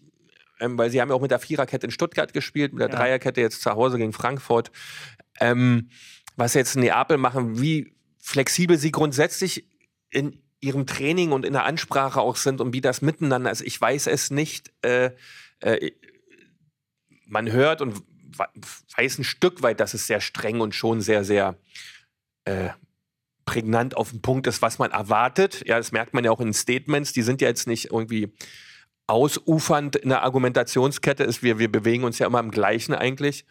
ähm, 0.60 0.78
weil 0.78 0.90
sie 0.90 1.02
haben 1.02 1.10
ja 1.10 1.16
auch 1.16 1.22
mit 1.22 1.32
der 1.32 1.40
Viererkette 1.40 1.88
in 1.88 1.92
Stuttgart 1.92 2.34
gespielt, 2.34 2.74
mit 2.74 2.82
der 2.82 2.90
Ja. 2.90 2.96
Dreierkette 2.96 3.42
jetzt 3.42 3.62
zu 3.62 3.72
Hause 3.72 3.98
gegen 3.98 4.14
Frankfurt. 4.14 4.72
Ähm, 5.40 5.90
was 6.36 6.54
jetzt 6.54 6.76
in 6.76 6.82
Neapel 6.82 7.18
machen, 7.18 7.62
wie 7.62 7.96
flexibel 8.20 8.78
sie 8.78 8.92
grundsätzlich 8.92 9.68
in 10.10 10.42
ihrem 10.60 10.86
Training 10.88 11.32
und 11.32 11.46
in 11.46 11.54
der 11.54 11.66
Ansprache 11.66 12.20
auch 12.20 12.36
sind 12.36 12.62
und 12.62 12.74
wie 12.74 12.82
das 12.82 13.02
miteinander 13.02 13.52
ist. 13.52 13.62
Ich 13.62 13.80
weiß 13.80 14.08
es 14.08 14.32
nicht. 14.32 14.72
Äh, 14.82 15.12
äh, 15.60 15.92
man 17.26 17.52
hört 17.52 17.82
und 17.82 18.04
weiß 18.96 19.20
ein 19.20 19.24
Stück 19.24 19.62
weit, 19.64 19.80
dass 19.80 19.94
es 19.94 20.08
sehr 20.08 20.22
streng 20.22 20.60
und 20.60 20.76
schon 20.76 21.02
sehr, 21.02 21.24
sehr 21.24 21.58
äh, 22.46 22.70
prägnant 23.46 23.96
auf 23.96 24.12
den 24.12 24.22
Punkt 24.22 24.48
ist, 24.48 24.62
was 24.62 24.78
man 24.80 24.92
erwartet. 24.92 25.64
Ja, 25.66 25.78
das 25.78 25.92
merkt 25.92 26.14
man 26.14 26.24
ja 26.24 26.32
auch 26.32 26.42
in 26.42 26.54
Statements. 26.54 27.14
Die 27.14 27.22
sind 27.22 27.42
ja 27.42 27.48
jetzt 27.48 27.68
nicht 27.68 27.92
irgendwie 27.92 28.34
ausufernd 29.08 29.96
in 29.96 30.10
der 30.10 30.24
Argumentationskette 30.24 31.24
ist. 31.24 31.42
Wir, 31.42 31.60
wir 31.60 31.72
bewegen 31.72 32.04
uns 32.04 32.20
ja 32.20 32.28
immer 32.28 32.40
im 32.40 32.52
Gleichen 32.52 32.94
eigentlich, 32.94 33.46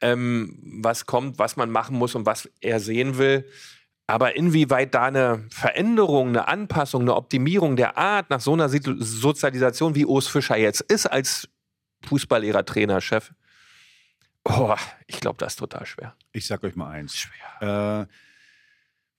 ähm, 0.00 0.58
was 0.80 1.06
kommt, 1.06 1.38
was 1.38 1.56
man 1.56 1.70
machen 1.70 1.96
muss 1.96 2.14
und 2.14 2.26
was 2.26 2.50
er 2.60 2.80
sehen 2.80 3.18
will. 3.18 3.48
Aber 4.06 4.36
inwieweit 4.36 4.94
da 4.94 5.04
eine 5.04 5.46
Veränderung, 5.50 6.28
eine 6.28 6.48
Anpassung, 6.48 7.02
eine 7.02 7.14
Optimierung 7.14 7.76
der 7.76 7.98
Art 7.98 8.30
nach 8.30 8.40
so 8.40 8.54
einer 8.54 8.68
Sozialisation 8.68 9.94
wie 9.94 10.06
Urs 10.06 10.28
Fischer 10.28 10.56
jetzt 10.56 10.80
ist 10.80 11.06
als 11.06 11.48
Fußballlehrer, 12.06 12.64
Trainer, 12.64 13.00
Chef, 13.00 13.32
oh, 14.44 14.74
ich 15.06 15.20
glaube, 15.20 15.36
das 15.38 15.54
ist 15.54 15.58
total 15.58 15.86
schwer. 15.86 16.14
Ich 16.32 16.46
sag 16.46 16.62
euch 16.64 16.76
mal 16.76 16.90
eins. 16.90 17.16
Schwer. 17.16 18.06
Äh, 18.08 18.27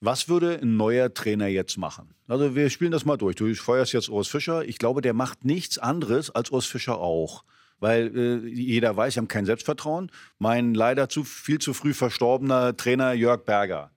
was 0.01 0.29
würde 0.29 0.59
ein 0.61 0.77
neuer 0.77 1.13
Trainer 1.13 1.47
jetzt 1.47 1.77
machen? 1.77 2.13
Also 2.27 2.55
wir 2.55 2.69
spielen 2.69 2.91
das 2.91 3.05
mal 3.05 3.17
durch. 3.17 3.35
Du 3.35 3.53
feuerst 3.53 3.93
jetzt 3.93 4.09
Urs 4.09 4.27
Fischer. 4.27 4.63
Ich 4.63 4.77
glaube, 4.77 5.01
der 5.01 5.13
macht 5.13 5.43
nichts 5.45 5.77
anderes 5.77 6.29
als 6.29 6.51
Urs 6.51 6.65
Fischer 6.65 6.99
auch. 6.99 7.43
Weil 7.79 8.15
äh, 8.15 8.47
jeder 8.47 8.95
weiß, 8.95 9.13
sie 9.13 9.19
haben 9.19 9.27
kein 9.27 9.45
Selbstvertrauen. 9.45 10.11
Mein 10.37 10.73
leider 10.73 11.09
zu 11.09 11.23
viel 11.23 11.59
zu 11.59 11.73
früh 11.73 11.93
verstorbener 11.93 12.75
Trainer 12.75 13.13
Jörg 13.13 13.45
Berger. 13.45 13.91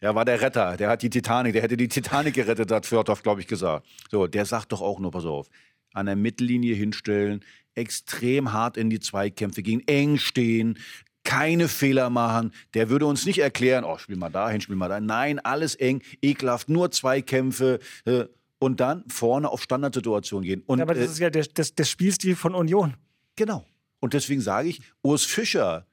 Der 0.00 0.14
war 0.14 0.24
der 0.24 0.40
Retter, 0.40 0.76
der 0.78 0.88
hat 0.88 1.02
die 1.02 1.10
Titanic, 1.10 1.52
der 1.52 1.62
hätte 1.62 1.76
die 1.76 1.88
Titanic 1.88 2.34
gerettet, 2.34 2.72
hat 2.72 2.86
Fjordhoff, 2.86 3.22
glaube 3.22 3.42
ich, 3.42 3.46
gesagt. 3.46 3.86
So, 4.10 4.26
der 4.26 4.46
sagt 4.46 4.72
doch 4.72 4.80
auch 4.80 4.98
nur, 4.98 5.10
pass 5.10 5.26
auf, 5.26 5.48
an 5.92 6.06
der 6.06 6.16
Mittellinie 6.16 6.74
hinstellen, 6.74 7.44
extrem 7.74 8.52
hart 8.52 8.78
in 8.78 8.88
die 8.88 9.00
Zweikämpfe 9.00 9.62
gehen, 9.62 9.82
eng 9.86 10.16
stehen, 10.16 10.78
keine 11.24 11.68
Fehler 11.68 12.10
machen. 12.10 12.52
Der 12.74 12.88
würde 12.88 13.06
uns 13.06 13.26
nicht 13.26 13.38
erklären, 13.38 13.84
oh, 13.84 13.98
spiel 13.98 14.16
mal 14.16 14.30
dahin, 14.30 14.60
spiel 14.60 14.76
mal 14.76 14.88
da. 14.88 15.00
Nein, 15.00 15.38
alles 15.38 15.74
eng, 15.74 16.02
ekelhaft, 16.22 16.68
nur 16.68 16.90
Zweikämpfe. 16.90 17.78
Äh, 18.04 18.24
und 18.58 18.80
dann 18.80 19.04
vorne 19.08 19.48
auf 19.48 19.62
Standardsituationen 19.62 20.46
gehen. 20.46 20.62
Und, 20.66 20.78
ja, 20.78 20.84
aber 20.84 20.94
das 20.94 21.04
äh, 21.04 21.06
ist 21.06 21.18
ja 21.18 21.30
der, 21.30 21.46
das, 21.54 21.74
der 21.74 21.84
Spielstil 21.84 22.36
von 22.36 22.54
Union. 22.54 22.94
Genau. 23.36 23.64
Und 24.00 24.14
deswegen 24.14 24.40
sage 24.40 24.68
ich, 24.68 24.80
Urs 25.02 25.24
Fischer 25.24 25.86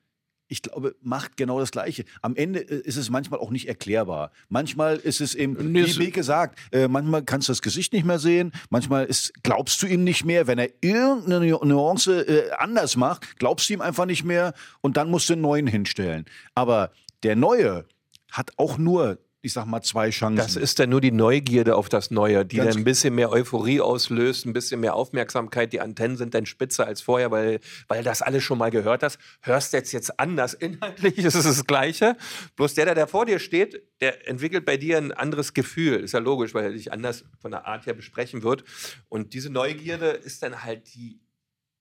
ich 0.48 0.62
glaube, 0.62 0.96
macht 1.02 1.38
genau 1.38 1.60
das 1.60 1.72
Gleiche. 1.72 2.06
Am 2.22 2.36
Ende 2.36 2.60
äh, 2.60 2.82
ist 2.82 2.98
es 2.98 3.10
manchmal 3.10 3.40
auch 3.40 3.52
nicht 3.52 3.68
erklärbar. 3.68 4.32
Manchmal 4.50 4.98
ist 4.98 5.22
es 5.22 5.36
eben, 5.36 5.74
wie, 5.74 5.98
wie 6.00 6.12
gesagt, 6.12 6.60
äh, 6.72 6.88
manchmal 6.88 7.24
kannst 7.24 7.50
du 7.50 7.52
das 7.52 7.62
Gesicht 7.62 7.94
nicht 7.94 8.06
mehr 8.06 8.20
sehen, 8.20 8.52
manchmal 8.70 9.06
ist, 9.06 9.34
glaubst 9.44 9.82
du 9.82 9.88
ihm 9.88 10.04
nicht 10.04 10.26
mehr. 10.26 10.48
Wenn 10.48 10.60
er 10.60 10.70
irgendeine 10.82 11.52
Nuance 11.52 12.22
äh, 12.22 12.52
anders 12.58 12.96
macht, 12.96 13.38
glaubst 13.38 13.70
du 13.70 13.74
ihm 13.74 13.82
einfach 13.82 14.06
nicht 14.06 14.24
mehr 14.24 14.54
und 14.82 14.98
dann 14.98 15.10
musst 15.10 15.30
du 15.30 15.34
einen 15.34 15.42
neuen 15.42 15.68
hinstellen. 15.68 16.26
Aber 16.56 16.92
der 17.24 17.36
Neue 17.36 17.86
hat 18.32 18.52
auch 18.58 18.78
nur 18.78 19.20
ich 19.42 19.54
sag 19.54 19.66
mal, 19.66 19.82
zwei 19.82 20.10
Chancen. 20.10 20.38
Das 20.38 20.56
ist 20.56 20.80
dann 20.80 20.90
nur 20.90 21.00
die 21.00 21.12
Neugierde 21.12 21.76
auf 21.76 21.90
das 21.90 22.10
Neue, 22.10 22.44
die 22.46 22.58
Ganz 22.58 22.72
dann 22.72 22.82
ein 22.82 22.84
bisschen 22.84 23.14
mehr 23.14 23.32
Euphorie 23.32 23.80
auslöst, 23.82 24.46
ein 24.46 24.54
bisschen 24.54 24.80
mehr 24.80 24.96
Aufmerksamkeit. 24.96 25.72
Die 25.74 25.80
Antennen 25.80 26.18
sind 26.18 26.34
dann 26.34 26.46
spitzer 26.46 26.88
als 26.88 27.02
vorher, 27.02 27.30
weil, 27.30 27.60
weil 27.88 28.04
das 28.04 28.22
alles 28.22 28.44
schon 28.44 28.58
mal 28.58 28.72
gehört 28.72 29.04
hast. 29.04 29.20
Hörst 29.42 29.74
jetzt 29.74 29.92
jetzt 29.92 30.20
anders. 30.20 30.54
Inhaltlich 30.56 31.20
ist 31.20 31.36
es 31.36 31.46
das 31.46 31.66
Gleiche. 31.66 32.18
Bloß 32.56 32.74
der, 32.74 32.96
der 32.96 33.08
vor 33.08 33.26
dir 33.26 33.40
steht, 33.40 33.84
der 34.02 34.28
entwickelt 34.28 34.66
bei 34.66 34.78
dir 34.78 34.98
ein 34.98 35.12
anderes 35.12 35.54
Gefühl. 35.54 36.00
Ist 36.00 36.14
ja 36.14 36.20
logisch, 36.20 36.54
weil 36.54 36.66
er 36.66 36.72
dich 36.72 36.92
anders 36.92 37.24
von 37.40 37.52
der 37.52 37.68
Art 37.68 37.86
her 37.86 37.94
besprechen 37.94 38.42
wird. 38.42 38.64
Und 39.08 39.34
diese 39.34 39.52
Neugierde 39.52 40.08
ist 40.08 40.42
dann 40.42 40.64
halt 40.64 40.94
die 40.96 41.22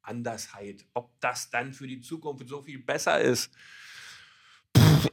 Andersheit. 0.02 0.84
Ob 0.92 1.18
das 1.20 1.50
dann 1.50 1.72
für 1.72 1.86
die 1.86 2.00
Zukunft 2.00 2.46
so 2.48 2.62
viel 2.62 2.78
besser 2.78 3.20
ist, 3.20 3.50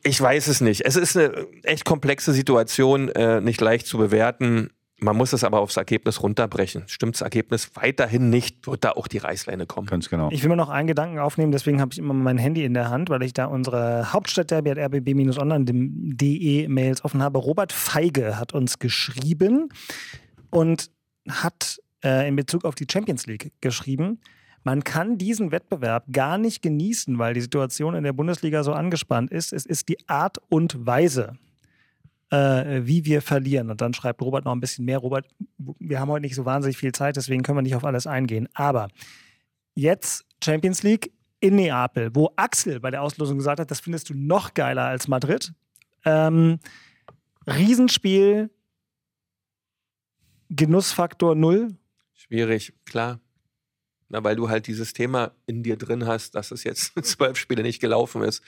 ich 0.03 0.19
weiß 0.19 0.47
es 0.47 0.61
nicht. 0.61 0.81
Es 0.81 0.95
ist 0.95 1.17
eine 1.17 1.47
echt 1.63 1.85
komplexe 1.85 2.33
Situation, 2.33 3.09
äh, 3.09 3.41
nicht 3.41 3.61
leicht 3.61 3.87
zu 3.87 3.97
bewerten. 3.97 4.69
Man 4.99 5.17
muss 5.17 5.33
es 5.33 5.43
aber 5.43 5.59
aufs 5.59 5.75
Ergebnis 5.75 6.23
runterbrechen. 6.23 6.83
Stimmt 6.87 7.15
das 7.15 7.21
Ergebnis 7.21 7.71
weiterhin 7.73 8.29
nicht, 8.29 8.67
wird 8.67 8.85
da 8.85 8.91
auch 8.91 9.07
die 9.07 9.17
Reißleine 9.17 9.65
kommen. 9.65 9.87
Ganz 9.87 10.09
genau. 10.09 10.29
Ich 10.31 10.43
will 10.43 10.49
mir 10.49 10.55
noch 10.55 10.69
einen 10.69 10.87
Gedanken 10.87 11.19
aufnehmen, 11.19 11.51
deswegen 11.51 11.81
habe 11.81 11.91
ich 11.91 11.99
immer 11.99 12.13
mein 12.13 12.37
Handy 12.37 12.63
in 12.63 12.73
der 12.73 12.89
Hand, 12.89 13.09
weil 13.09 13.21
ich 13.23 13.33
da 13.33 13.45
unsere 13.45 14.13
Hauptstadtderby 14.13 14.71
at 14.71 14.77
rbb-online.de 14.77 16.67
Mails 16.69 17.03
offen 17.03 17.21
habe. 17.21 17.39
Robert 17.39 17.73
Feige 17.73 18.39
hat 18.39 18.53
uns 18.53 18.79
geschrieben 18.79 19.69
und 20.49 20.89
hat 21.29 21.79
äh, 22.03 22.27
in 22.27 22.35
Bezug 22.35 22.63
auf 22.63 22.75
die 22.75 22.87
Champions 22.89 23.25
League 23.25 23.51
geschrieben. 23.59 24.19
Man 24.63 24.83
kann 24.83 25.17
diesen 25.17 25.51
Wettbewerb 25.51 26.05
gar 26.11 26.37
nicht 26.37 26.61
genießen, 26.61 27.17
weil 27.19 27.33
die 27.33 27.41
Situation 27.41 27.95
in 27.95 28.03
der 28.03 28.13
Bundesliga 28.13 28.63
so 28.63 28.73
angespannt 28.73 29.31
ist. 29.31 29.51
Es 29.51 29.65
ist 29.65 29.89
die 29.89 29.97
Art 30.07 30.37
und 30.49 30.85
Weise, 30.85 31.33
äh, 32.29 32.81
wie 32.83 33.05
wir 33.05 33.21
verlieren. 33.21 33.69
Und 33.69 33.81
dann 33.81 33.93
schreibt 33.93 34.21
Robert 34.21 34.45
noch 34.45 34.53
ein 34.53 34.61
bisschen 34.61 34.85
mehr. 34.85 34.99
Robert, 34.99 35.27
wir 35.57 35.99
haben 35.99 36.09
heute 36.09 36.21
nicht 36.21 36.35
so 36.35 36.45
wahnsinnig 36.45 36.77
viel 36.77 36.93
Zeit, 36.93 37.17
deswegen 37.17 37.43
können 37.43 37.57
wir 37.57 37.63
nicht 37.63 37.75
auf 37.75 37.83
alles 37.83 38.07
eingehen. 38.07 38.47
Aber 38.53 38.87
jetzt 39.75 40.25
Champions 40.43 40.83
League 40.83 41.11
in 41.41 41.57
Neapel, 41.57 42.09
wo 42.13 42.31
Axel 42.37 42.79
bei 42.79 42.89
der 42.89 43.01
Auslosung 43.01 43.37
gesagt 43.37 43.59
hat, 43.59 43.69
das 43.69 43.81
findest 43.81 44.09
du 44.09 44.13
noch 44.13 44.53
geiler 44.53 44.85
als 44.85 45.09
Madrid. 45.09 45.53
Ähm, 46.05 46.59
Riesenspiel, 47.45 48.49
Genussfaktor 50.49 51.35
null. 51.35 51.75
Schwierig, 52.13 52.73
klar. 52.85 53.19
Na, 54.13 54.23
weil 54.23 54.35
du 54.35 54.47
halt 54.47 54.67
dieses 54.67 54.93
Thema 54.93 55.31
in 55.47 55.63
dir 55.63 55.75
drin 55.75 56.05
hast, 56.05 56.35
dass 56.35 56.51
es 56.51 56.63
jetzt 56.63 56.93
zwölf 57.03 57.35
Spiele 57.35 57.63
nicht 57.63 57.79
gelaufen 57.79 58.21
ist. 58.21 58.43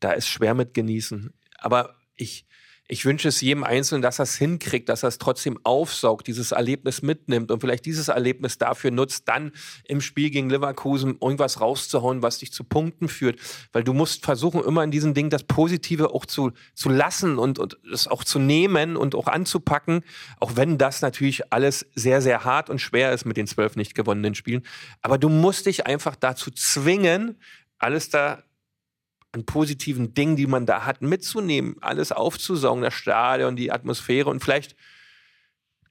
Da 0.00 0.12
ist 0.12 0.26
schwer 0.26 0.54
mit 0.54 0.72
genießen. 0.72 1.34
Aber 1.58 1.94
ich, 2.16 2.46
ich 2.90 3.04
wünsche 3.04 3.28
es 3.28 3.40
jedem 3.40 3.62
Einzelnen, 3.62 4.02
dass 4.02 4.18
er 4.18 4.24
es 4.24 4.36
hinkriegt, 4.36 4.88
dass 4.88 5.04
er 5.04 5.08
es 5.10 5.18
trotzdem 5.18 5.58
aufsaugt, 5.62 6.26
dieses 6.26 6.50
Erlebnis 6.50 7.02
mitnimmt 7.02 7.52
und 7.52 7.60
vielleicht 7.60 7.86
dieses 7.86 8.08
Erlebnis 8.08 8.58
dafür 8.58 8.90
nutzt, 8.90 9.28
dann 9.28 9.52
im 9.84 10.00
Spiel 10.00 10.30
gegen 10.30 10.50
Leverkusen 10.50 11.16
irgendwas 11.20 11.60
rauszuhauen, 11.60 12.22
was 12.22 12.38
dich 12.38 12.52
zu 12.52 12.64
Punkten 12.64 13.08
führt. 13.08 13.38
Weil 13.72 13.84
du 13.84 13.92
musst 13.92 14.24
versuchen, 14.24 14.64
immer 14.64 14.82
in 14.82 14.90
diesen 14.90 15.14
Dingen 15.14 15.30
das 15.30 15.44
Positive 15.44 16.12
auch 16.12 16.26
zu, 16.26 16.50
zu 16.74 16.88
lassen 16.88 17.38
und, 17.38 17.60
und 17.60 17.78
es 17.92 18.08
auch 18.08 18.24
zu 18.24 18.40
nehmen 18.40 18.96
und 18.96 19.14
auch 19.14 19.28
anzupacken, 19.28 20.02
auch 20.40 20.56
wenn 20.56 20.76
das 20.76 21.00
natürlich 21.00 21.52
alles 21.52 21.86
sehr, 21.94 22.20
sehr 22.20 22.44
hart 22.44 22.70
und 22.70 22.80
schwer 22.80 23.12
ist 23.12 23.24
mit 23.24 23.36
den 23.36 23.46
zwölf 23.46 23.76
nicht 23.76 23.94
gewonnenen 23.94 24.34
Spielen. 24.34 24.62
Aber 25.00 25.16
du 25.16 25.28
musst 25.28 25.66
dich 25.66 25.86
einfach 25.86 26.16
dazu 26.16 26.50
zwingen, 26.50 27.38
alles 27.78 28.10
da 28.10 28.42
an 29.32 29.44
positiven 29.46 30.14
Dingen, 30.14 30.36
die 30.36 30.46
man 30.46 30.66
da 30.66 30.84
hat, 30.84 31.02
mitzunehmen, 31.02 31.76
alles 31.80 32.12
aufzusaugen, 32.12 32.82
das 32.82 32.94
Stadion, 32.94 33.56
die 33.56 33.70
Atmosphäre 33.70 34.28
und 34.28 34.42
vielleicht 34.42 34.76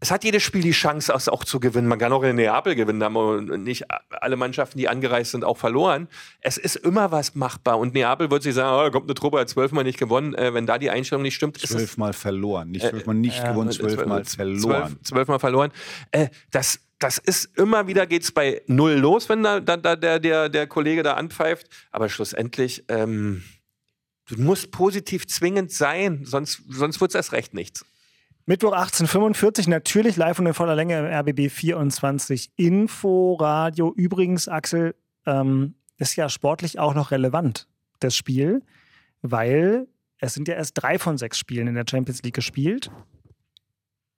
es 0.01 0.11
hat 0.11 0.23
jedes 0.23 0.43
Spiel 0.43 0.61
die 0.61 0.71
Chance, 0.71 1.11
es 1.13 1.27
auch 1.27 1.43
zu 1.43 1.59
gewinnen. 1.59 1.87
Man 1.87 1.99
kann 1.99 2.13
auch 2.13 2.23
in 2.23 2.37
Neapel 2.37 2.75
gewinnen, 2.75 3.03
haben 3.03 3.63
nicht 3.63 3.85
alle 4.09 4.37
Mannschaften, 4.37 4.77
die 4.77 4.87
angereist 4.87 5.31
sind, 5.31 5.43
auch 5.43 5.57
verloren. 5.57 6.07
Es 6.39 6.57
ist 6.57 6.77
immer 6.77 7.11
was 7.11 7.35
machbar. 7.35 7.77
Und 7.79 7.93
Neapel 7.93 8.31
wird 8.31 8.43
sich 8.43 8.55
sagen, 8.55 8.77
oh, 8.77 8.83
da 8.83 8.89
kommt 8.91 9.09
eine 9.09 9.13
Truppe, 9.13 9.39
hat 9.39 9.49
zwölfmal 9.49 9.83
nicht 9.83 9.99
gewonnen. 9.99 10.33
Äh, 10.35 10.53
wenn 10.53 10.65
da 10.65 10.77
die 10.77 10.89
Einstellung 10.89 11.23
nicht 11.23 11.35
stimmt, 11.35 11.57
Zwölfmal 11.57 12.13
verloren. 12.13 12.71
Nicht 12.71 12.87
zwölfmal 12.87 13.15
nicht 13.15 13.43
äh, 13.43 13.49
gewonnen, 13.49 13.71
zwölfmal 13.71 14.23
verloren. 14.23 14.87
Zwölf, 14.87 15.03
zwölfmal 15.03 15.39
verloren. 15.39 15.71
Äh, 16.11 16.29
das, 16.49 16.79
das 16.99 17.17
ist 17.17 17.57
immer 17.57 17.87
wieder 17.87 18.05
geht's 18.05 18.31
bei 18.31 18.61
null 18.67 18.93
los, 18.93 19.29
wenn 19.29 19.41
da, 19.41 19.59
da, 19.61 19.77
da 19.77 19.95
der, 19.95 20.19
der, 20.19 20.49
der 20.49 20.67
Kollege 20.67 21.01
da 21.01 21.13
anpfeift. 21.13 21.67
Aber 21.91 22.09
schlussendlich, 22.09 22.83
ähm, 22.89 23.43
du 24.27 24.39
musst 24.41 24.71
positiv 24.71 25.25
zwingend 25.27 25.71
sein, 25.71 26.25
sonst, 26.25 26.61
sonst 26.67 26.99
wird's 26.99 27.15
erst 27.15 27.31
recht 27.31 27.53
nichts. 27.53 27.85
Mittwoch 28.45 28.73
1845, 28.73 29.67
natürlich 29.67 30.17
live 30.17 30.39
und 30.39 30.47
in 30.47 30.53
voller 30.53 30.75
Länge 30.75 30.99
im 30.99 31.05
RBB 31.05 31.51
24 31.51 32.51
Inforadio. 32.55 33.93
Übrigens, 33.95 34.47
Axel, 34.47 34.95
ähm, 35.25 35.75
ist 35.97 36.15
ja 36.15 36.29
sportlich 36.29 36.79
auch 36.79 36.95
noch 36.95 37.11
relevant, 37.11 37.67
das 37.99 38.15
Spiel, 38.15 38.61
weil 39.21 39.87
es 40.17 40.33
sind 40.33 40.47
ja 40.47 40.55
erst 40.55 40.81
drei 40.81 40.97
von 40.97 41.17
sechs 41.17 41.37
Spielen 41.37 41.67
in 41.67 41.75
der 41.75 41.85
Champions 41.89 42.23
League 42.23 42.35
gespielt. 42.35 42.89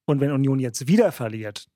Und 0.06 0.20
wenn 0.20 0.32
Union 0.32 0.60
jetzt 0.60 0.88
wieder 0.88 1.12
verliert, 1.12 1.68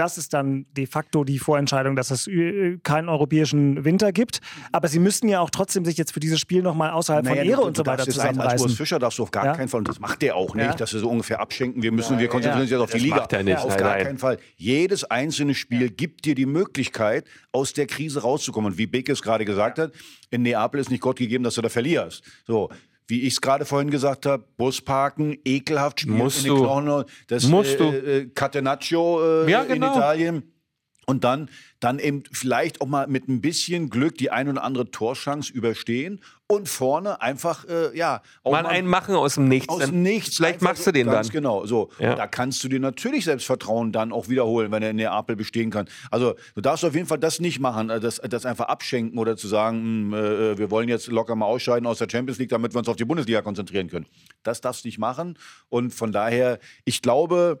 das 0.00 0.16
ist 0.16 0.32
dann 0.32 0.64
de 0.72 0.86
facto 0.86 1.24
die 1.24 1.38
Vorentscheidung, 1.38 1.94
dass 1.94 2.10
es 2.10 2.26
äh, 2.26 2.78
keinen 2.82 3.10
europäischen 3.10 3.84
Winter 3.84 4.12
gibt. 4.12 4.40
Aber 4.72 4.88
sie 4.88 4.98
müssten 4.98 5.28
ja 5.28 5.40
auch 5.40 5.50
trotzdem 5.50 5.84
sich 5.84 5.98
jetzt 5.98 6.12
für 6.12 6.20
dieses 6.20 6.40
Spiel 6.40 6.62
nochmal 6.62 6.90
außerhalb 6.92 7.22
naja, 7.22 7.36
von 7.36 7.50
Ehre 7.50 7.60
und 7.60 7.76
so 7.76 7.84
weiter 7.84 8.04
zusammenreißen. 8.04 8.66
Als 8.66 8.76
Fischer 8.76 8.98
darfst 8.98 9.18
du 9.18 9.24
auf 9.24 9.30
gar 9.30 9.44
ja? 9.44 9.54
keinen 9.54 9.68
Fall, 9.68 9.78
und 9.78 9.88
das 9.88 10.00
macht 10.00 10.22
der 10.22 10.36
auch 10.36 10.54
nicht, 10.54 10.64
ja? 10.64 10.74
dass 10.74 10.94
wir 10.94 11.00
so 11.00 11.10
ungefähr 11.10 11.38
abschenken. 11.40 11.82
Wir 11.82 11.92
müssen, 11.92 12.14
ja, 12.14 12.20
wir 12.20 12.28
konzentrieren 12.28 12.62
uns 12.62 12.70
jetzt 12.70 12.80
auf 12.80 12.90
die 12.90 12.98
Liga. 12.98 13.16
Macht 13.16 13.34
er 13.34 13.42
nicht. 13.42 13.58
Auf 13.58 13.76
gar 13.76 13.98
keinen 13.98 14.16
Fall. 14.16 14.38
Jedes 14.56 15.04
einzelne 15.04 15.54
Spiel 15.54 15.90
gibt 15.90 16.24
dir 16.24 16.34
die 16.34 16.46
Möglichkeit, 16.46 17.26
aus 17.52 17.74
der 17.74 17.86
Krise 17.86 18.22
rauszukommen. 18.22 18.72
Und 18.72 18.78
wie 18.78 18.86
Beck 18.86 19.10
es 19.10 19.20
gerade 19.20 19.44
gesagt 19.44 19.78
hat, 19.78 19.92
in 20.30 20.42
Neapel 20.42 20.80
ist 20.80 20.90
nicht 20.90 21.02
Gott 21.02 21.18
gegeben, 21.18 21.44
dass 21.44 21.56
du 21.56 21.60
da 21.60 21.68
verlierst. 21.68 22.22
So, 22.46 22.70
wie 23.10 23.22
ich 23.22 23.34
es 23.34 23.40
gerade 23.40 23.64
vorhin 23.64 23.90
gesagt 23.90 24.26
habe, 24.26 24.44
Bus 24.56 24.80
parken, 24.80 25.36
ekelhaft 25.44 26.00
spielen 26.00 26.18
musst 26.18 26.46
in 26.46 26.54
du. 26.54 26.62
Knochen, 26.62 27.04
das 27.26 27.46
musst 27.48 27.80
äh, 27.80 28.18
äh, 28.18 28.26
Catenaccio 28.34 29.44
äh, 29.44 29.50
ja, 29.50 29.64
genau. 29.64 29.86
in 29.86 29.92
Italien. 29.92 30.52
Und 31.10 31.24
dann, 31.24 31.48
dann 31.80 31.98
eben 31.98 32.22
vielleicht 32.30 32.80
auch 32.80 32.86
mal 32.86 33.06
mit 33.08 33.28
ein 33.28 33.40
bisschen 33.40 33.90
Glück 33.90 34.16
die 34.16 34.30
ein 34.30 34.48
oder 34.48 34.62
andere 34.62 34.90
Torschance 34.90 35.52
überstehen 35.52 36.20
und 36.46 36.68
vorne 36.68 37.20
einfach, 37.20 37.64
äh, 37.68 37.96
ja, 37.96 38.22
auch 38.44 38.52
mal, 38.52 38.66
einen 38.66 38.86
machen 38.88 39.14
aus 39.14 39.34
dem 39.34 39.48
Nichts. 39.48 39.68
Aus 39.68 39.86
dem 39.86 40.02
Nichts. 40.02 40.36
Vielleicht 40.36 40.62
machst 40.62 40.86
du 40.86 40.92
den 40.92 41.06
ganz 41.08 41.28
dann. 41.28 41.32
genau. 41.34 41.66
So, 41.66 41.90
Ja. 41.98 42.14
da 42.14 42.26
kannst 42.26 42.62
du 42.64 42.68
dir 42.68 42.80
natürlich 42.80 43.24
Selbstvertrauen 43.24 43.92
dann 43.92 44.12
auch 44.12 44.28
wiederholen, 44.28 44.70
wenn 44.72 44.82
er 44.82 44.90
in 44.90 44.96
Neapel 44.96 45.36
bestehen 45.36 45.70
kann. 45.70 45.88
Also 46.10 46.34
du 46.54 46.60
darfst 46.60 46.84
auf 46.84 46.94
jeden 46.94 47.06
Fall 47.06 47.18
das 47.18 47.40
nicht 47.40 47.60
machen, 47.60 47.90
äh, 47.90 47.98
das, 48.00 48.20
das 48.28 48.46
einfach 48.46 48.66
abschenken 48.68 49.18
oder 49.18 49.36
zu 49.36 49.48
sagen, 49.48 50.12
hm, 50.12 50.14
äh, 50.14 50.58
wir 50.58 50.70
wollen 50.70 50.88
jetzt 50.88 51.08
locker 51.08 51.34
mal 51.34 51.46
ausscheiden 51.46 51.86
aus 51.86 51.98
der 51.98 52.08
Champions 52.10 52.38
League, 52.38 52.50
damit 52.50 52.72
wir 52.74 52.78
uns 52.78 52.88
auf 52.88 52.96
die 52.96 53.04
Bundesliga 53.04 53.42
konzentrieren 53.42 53.88
können. 53.88 54.06
Das 54.42 54.60
darfst 54.60 54.84
du 54.84 54.88
nicht 54.88 54.98
machen. 54.98 55.36
Und 55.68 55.92
von 55.92 56.12
daher, 56.12 56.58
ich 56.84 57.02
glaube, 57.02 57.60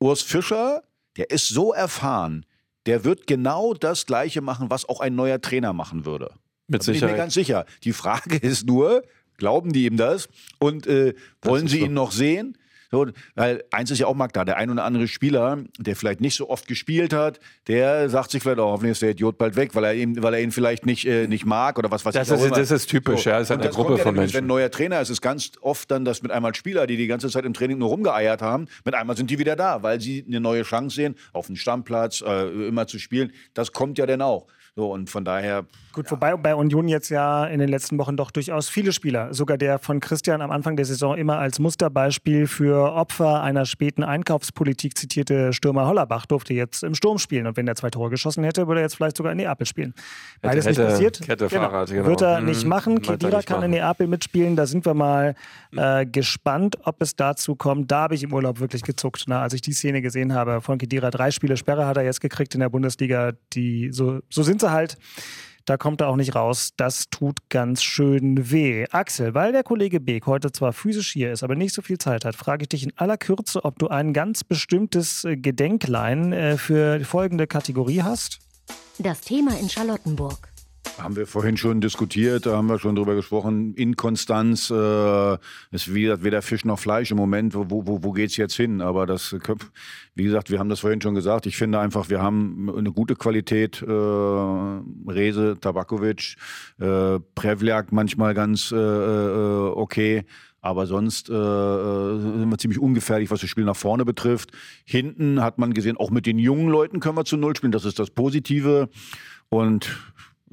Urs 0.00 0.22
Fischer, 0.22 0.82
der 1.16 1.30
ist 1.30 1.48
so 1.48 1.72
erfahren, 1.72 2.44
der 2.86 3.04
wird 3.04 3.26
genau 3.26 3.74
das 3.74 4.06
Gleiche 4.06 4.40
machen, 4.40 4.70
was 4.70 4.88
auch 4.88 5.00
ein 5.00 5.14
neuer 5.14 5.40
Trainer 5.40 5.72
machen 5.72 6.04
würde. 6.04 6.32
Mit 6.68 6.82
Da 6.82 6.86
bin 6.86 6.94
ich 6.94 7.00
mir 7.00 7.08
Sicherheit. 7.08 7.16
ganz 7.16 7.34
sicher. 7.34 7.66
Die 7.84 7.92
Frage 7.92 8.36
ist 8.42 8.66
nur, 8.66 9.02
glauben 9.36 9.72
die 9.72 9.86
ihm 9.86 9.96
das? 9.96 10.28
Und 10.58 10.86
äh, 10.86 11.14
wollen 11.42 11.66
ist 11.66 11.72
sie 11.72 11.80
so. 11.80 11.86
ihn 11.86 11.94
noch 11.94 12.12
sehen? 12.12 12.56
So, 12.94 13.06
weil 13.36 13.64
eins 13.70 13.90
ist 13.90 14.00
ja 14.00 14.06
auch 14.06 14.14
Magda, 14.14 14.44
der 14.44 14.58
ein 14.58 14.68
oder 14.68 14.84
andere 14.84 15.08
Spieler, 15.08 15.58
der 15.78 15.96
vielleicht 15.96 16.20
nicht 16.20 16.36
so 16.36 16.50
oft 16.50 16.68
gespielt 16.68 17.14
hat, 17.14 17.40
der 17.66 18.10
sagt 18.10 18.30
sich 18.30 18.42
vielleicht 18.42 18.58
auch, 18.58 18.72
hoffentlich 18.72 18.92
ist 18.92 19.00
der 19.02 19.12
Idiot 19.12 19.38
bald 19.38 19.56
weg, 19.56 19.74
weil 19.74 19.84
er 19.84 19.94
ihn, 19.94 20.22
weil 20.22 20.34
er 20.34 20.40
ihn 20.42 20.52
vielleicht 20.52 20.84
nicht, 20.84 21.06
äh, 21.06 21.26
nicht 21.26 21.46
mag 21.46 21.78
oder 21.78 21.90
was 21.90 22.04
weiß 22.04 22.12
Das 22.12 22.28
ich 22.28 22.34
auch 22.34 22.38
ist- 22.38 22.46
immer. 22.48 22.56
das 22.56 22.70
ist 22.70 22.86
typisch, 22.90 23.24
ja, 23.24 23.38
das 23.38 23.48
ist 23.48 23.50
eine 23.50 23.70
Gruppe 23.70 23.96
ja 23.96 24.02
von 24.02 24.14
Menschen. 24.14 24.34
Wenn 24.34 24.44
ein 24.44 24.48
neuer 24.48 24.70
Trainer 24.70 25.00
ist, 25.00 25.08
ist 25.08 25.22
ganz 25.22 25.52
oft 25.62 25.90
dann, 25.90 26.04
dass 26.04 26.22
mit 26.22 26.30
einmal 26.32 26.54
Spieler, 26.54 26.86
die 26.86 26.98
die 26.98 27.06
ganze 27.06 27.30
Zeit 27.30 27.46
im 27.46 27.54
Training 27.54 27.78
nur 27.78 27.88
rumgeeiert 27.88 28.42
haben, 28.42 28.66
mit 28.84 28.94
einmal 28.94 29.16
sind 29.16 29.30
die 29.30 29.38
wieder 29.38 29.56
da, 29.56 29.82
weil 29.82 29.98
sie 29.98 30.22
eine 30.28 30.40
neue 30.40 30.62
Chance 30.62 30.94
sehen, 30.94 31.16
auf 31.32 31.46
den 31.46 31.56
Stammplatz 31.56 32.20
äh, 32.20 32.68
immer 32.68 32.86
zu 32.86 32.98
spielen. 32.98 33.32
Das 33.54 33.72
kommt 33.72 33.96
ja 33.96 34.04
dann 34.04 34.20
auch. 34.20 34.46
So, 34.74 34.90
und 34.90 35.10
von 35.10 35.22
daher, 35.22 35.66
Gut, 35.92 36.10
wobei 36.10 36.34
bei 36.34 36.54
Union 36.54 36.88
jetzt 36.88 37.10
ja 37.10 37.44
in 37.44 37.58
den 37.58 37.68
letzten 37.68 37.98
Wochen 37.98 38.16
doch 38.16 38.30
durchaus 38.30 38.70
viele 38.70 38.92
Spieler, 38.92 39.34
sogar 39.34 39.58
der 39.58 39.78
von 39.78 40.00
Christian 40.00 40.40
am 40.40 40.50
Anfang 40.50 40.76
der 40.76 40.86
Saison 40.86 41.14
immer 41.18 41.36
als 41.38 41.58
Musterbeispiel 41.58 42.46
für 42.46 42.92
Opfer 42.94 43.42
einer 43.42 43.66
späten 43.66 44.02
Einkaufspolitik 44.02 44.96
zitierte 44.96 45.52
Stürmer 45.52 45.86
Hollerbach 45.86 46.24
durfte 46.24 46.54
jetzt 46.54 46.82
im 46.84 46.94
Sturm 46.94 47.18
spielen. 47.18 47.46
Und 47.46 47.58
wenn 47.58 47.68
er 47.68 47.74
zwei 47.74 47.90
Tore 47.90 48.08
geschossen 48.08 48.44
hätte, 48.44 48.66
würde 48.66 48.80
er 48.80 48.84
jetzt 48.84 48.94
vielleicht 48.96 49.18
sogar 49.18 49.32
in 49.32 49.36
Neapel 49.38 49.66
spielen. 49.66 49.92
Beides 50.40 50.64
nicht 50.64 50.78
hätte 50.78 50.88
passiert. 50.88 51.20
Kette 51.20 51.50
Fahrrad, 51.50 51.90
genau. 51.90 52.06
Wird 52.06 52.22
er 52.22 52.40
Mhm. 52.40 52.46
nicht 52.46 52.64
machen. 52.64 52.94
Er 52.96 53.00
Kedira 53.02 53.36
nicht 53.36 53.46
kann 53.48 53.56
in 53.62 53.70
machen. 53.72 53.82
Neapel 53.82 54.06
mitspielen. 54.06 54.56
Da 54.56 54.64
sind 54.64 54.86
wir 54.86 54.94
mal 54.94 55.34
äh, 55.76 56.06
gespannt, 56.06 56.78
ob 56.84 57.02
es 57.02 57.14
dazu 57.14 57.56
kommt. 57.56 57.90
Da 57.90 58.02
habe 58.04 58.14
ich 58.14 58.22
im 58.22 58.32
Urlaub 58.32 58.58
wirklich 58.60 58.82
gezuckt. 58.82 59.24
Na, 59.26 59.42
als 59.42 59.52
ich 59.52 59.60
die 59.60 59.72
Szene 59.72 60.00
gesehen 60.00 60.32
habe 60.32 60.62
von 60.62 60.78
Kedira, 60.78 61.10
drei 61.10 61.30
Spiele 61.30 61.58
Sperre 61.58 61.84
hat 61.86 61.98
er 61.98 62.04
jetzt 62.04 62.22
gekriegt 62.22 62.54
in 62.54 62.60
der 62.60 62.70
Bundesliga. 62.70 63.32
Die, 63.52 63.90
so, 63.92 64.20
so 64.30 64.42
sind 64.42 64.61
halt. 64.70 64.96
Da 65.64 65.76
kommt 65.76 66.00
er 66.00 66.08
auch 66.08 66.16
nicht 66.16 66.34
raus. 66.34 66.70
Das 66.76 67.08
tut 67.08 67.38
ganz 67.48 67.82
schön 67.82 68.50
weh. 68.50 68.86
Axel, 68.90 69.34
weil 69.34 69.52
der 69.52 69.62
Kollege 69.62 70.00
Beek 70.00 70.26
heute 70.26 70.50
zwar 70.50 70.72
physisch 70.72 71.12
hier 71.12 71.32
ist, 71.32 71.42
aber 71.42 71.54
nicht 71.54 71.72
so 71.72 71.82
viel 71.82 71.98
Zeit 71.98 72.24
hat, 72.24 72.34
frage 72.34 72.62
ich 72.64 72.68
dich 72.68 72.82
in 72.84 72.92
aller 72.96 73.16
Kürze, 73.16 73.64
ob 73.64 73.78
du 73.78 73.88
ein 73.88 74.12
ganz 74.12 74.42
bestimmtes 74.42 75.24
äh, 75.24 75.36
Gedenklein 75.36 76.32
äh, 76.32 76.56
für 76.56 77.04
folgende 77.04 77.46
Kategorie 77.46 78.02
hast. 78.02 78.40
Das 78.98 79.20
Thema 79.20 79.58
in 79.58 79.68
Charlottenburg. 79.68 80.51
Haben 80.98 81.16
wir 81.16 81.26
vorhin 81.26 81.56
schon 81.56 81.80
diskutiert, 81.80 82.44
da 82.46 82.56
haben 82.56 82.68
wir 82.68 82.78
schon 82.78 82.94
drüber 82.94 83.14
gesprochen. 83.14 83.74
Inkonstanz 83.74 84.70
äh, 84.70 85.34
ist 85.70 85.94
wie 85.94 86.02
gesagt, 86.02 86.24
weder 86.24 86.42
Fisch 86.42 86.64
noch 86.64 86.78
Fleisch 86.78 87.10
im 87.10 87.16
Moment. 87.16 87.54
Wo, 87.54 87.66
wo, 87.70 88.02
wo 88.02 88.12
geht's 88.12 88.36
jetzt 88.36 88.54
hin? 88.54 88.80
Aber 88.80 89.06
das, 89.06 89.34
wie 90.14 90.24
gesagt, 90.24 90.50
wir 90.50 90.58
haben 90.58 90.68
das 90.68 90.80
vorhin 90.80 91.00
schon 91.00 91.14
gesagt. 91.14 91.46
Ich 91.46 91.56
finde 91.56 91.78
einfach, 91.78 92.10
wir 92.10 92.20
haben 92.20 92.70
eine 92.76 92.92
gute 92.92 93.14
Qualität. 93.14 93.80
Äh, 93.80 93.90
Rese, 95.10 95.56
Tabakovic, 95.60 96.36
äh, 96.78 97.18
Prevliak 97.34 97.92
manchmal 97.92 98.34
ganz 98.34 98.70
äh, 98.72 98.76
äh, 98.76 99.72
okay. 99.74 100.24
Aber 100.60 100.86
sonst 100.86 101.28
äh, 101.28 101.32
äh, 101.32 102.20
sind 102.20 102.48
wir 102.48 102.58
ziemlich 102.58 102.78
ungefährlich, 102.78 103.30
was 103.30 103.40
das 103.40 103.50
Spiel 103.50 103.64
nach 103.64 103.76
vorne 103.76 104.04
betrifft. 104.04 104.52
Hinten 104.84 105.42
hat 105.42 105.58
man 105.58 105.74
gesehen, 105.74 105.96
auch 105.96 106.10
mit 106.10 106.24
den 106.24 106.38
jungen 106.38 106.68
Leuten 106.68 107.00
können 107.00 107.16
wir 107.16 107.24
zu 107.24 107.36
Null 107.36 107.56
spielen. 107.56 107.72
Das 107.72 107.84
ist 107.84 107.98
das 107.98 108.10
Positive. 108.10 108.88
Und 109.48 109.90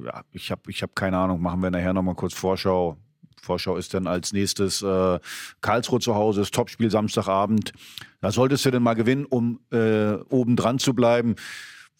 ja, 0.04 0.22
ich 0.32 0.50
habe 0.50 0.70
ich 0.70 0.82
hab 0.82 0.94
keine 0.94 1.18
Ahnung, 1.18 1.40
machen 1.40 1.62
wir 1.62 1.70
nachher 1.70 1.92
nochmal 1.92 2.14
kurz 2.14 2.34
Vorschau. 2.34 2.96
Vorschau 3.40 3.76
ist 3.76 3.94
dann 3.94 4.06
als 4.06 4.32
nächstes 4.32 4.82
äh, 4.82 5.18
Karlsruhe 5.60 6.00
zu 6.00 6.14
Hause, 6.14 6.40
das 6.40 6.50
Topspiel 6.50 6.90
Samstagabend. 6.90 7.72
Da 8.20 8.30
solltest 8.30 8.64
du 8.66 8.70
denn 8.70 8.82
mal 8.82 8.94
gewinnen, 8.94 9.24
um 9.24 9.60
äh, 9.70 10.14
oben 10.28 10.56
dran 10.56 10.78
zu 10.78 10.94
bleiben. 10.94 11.36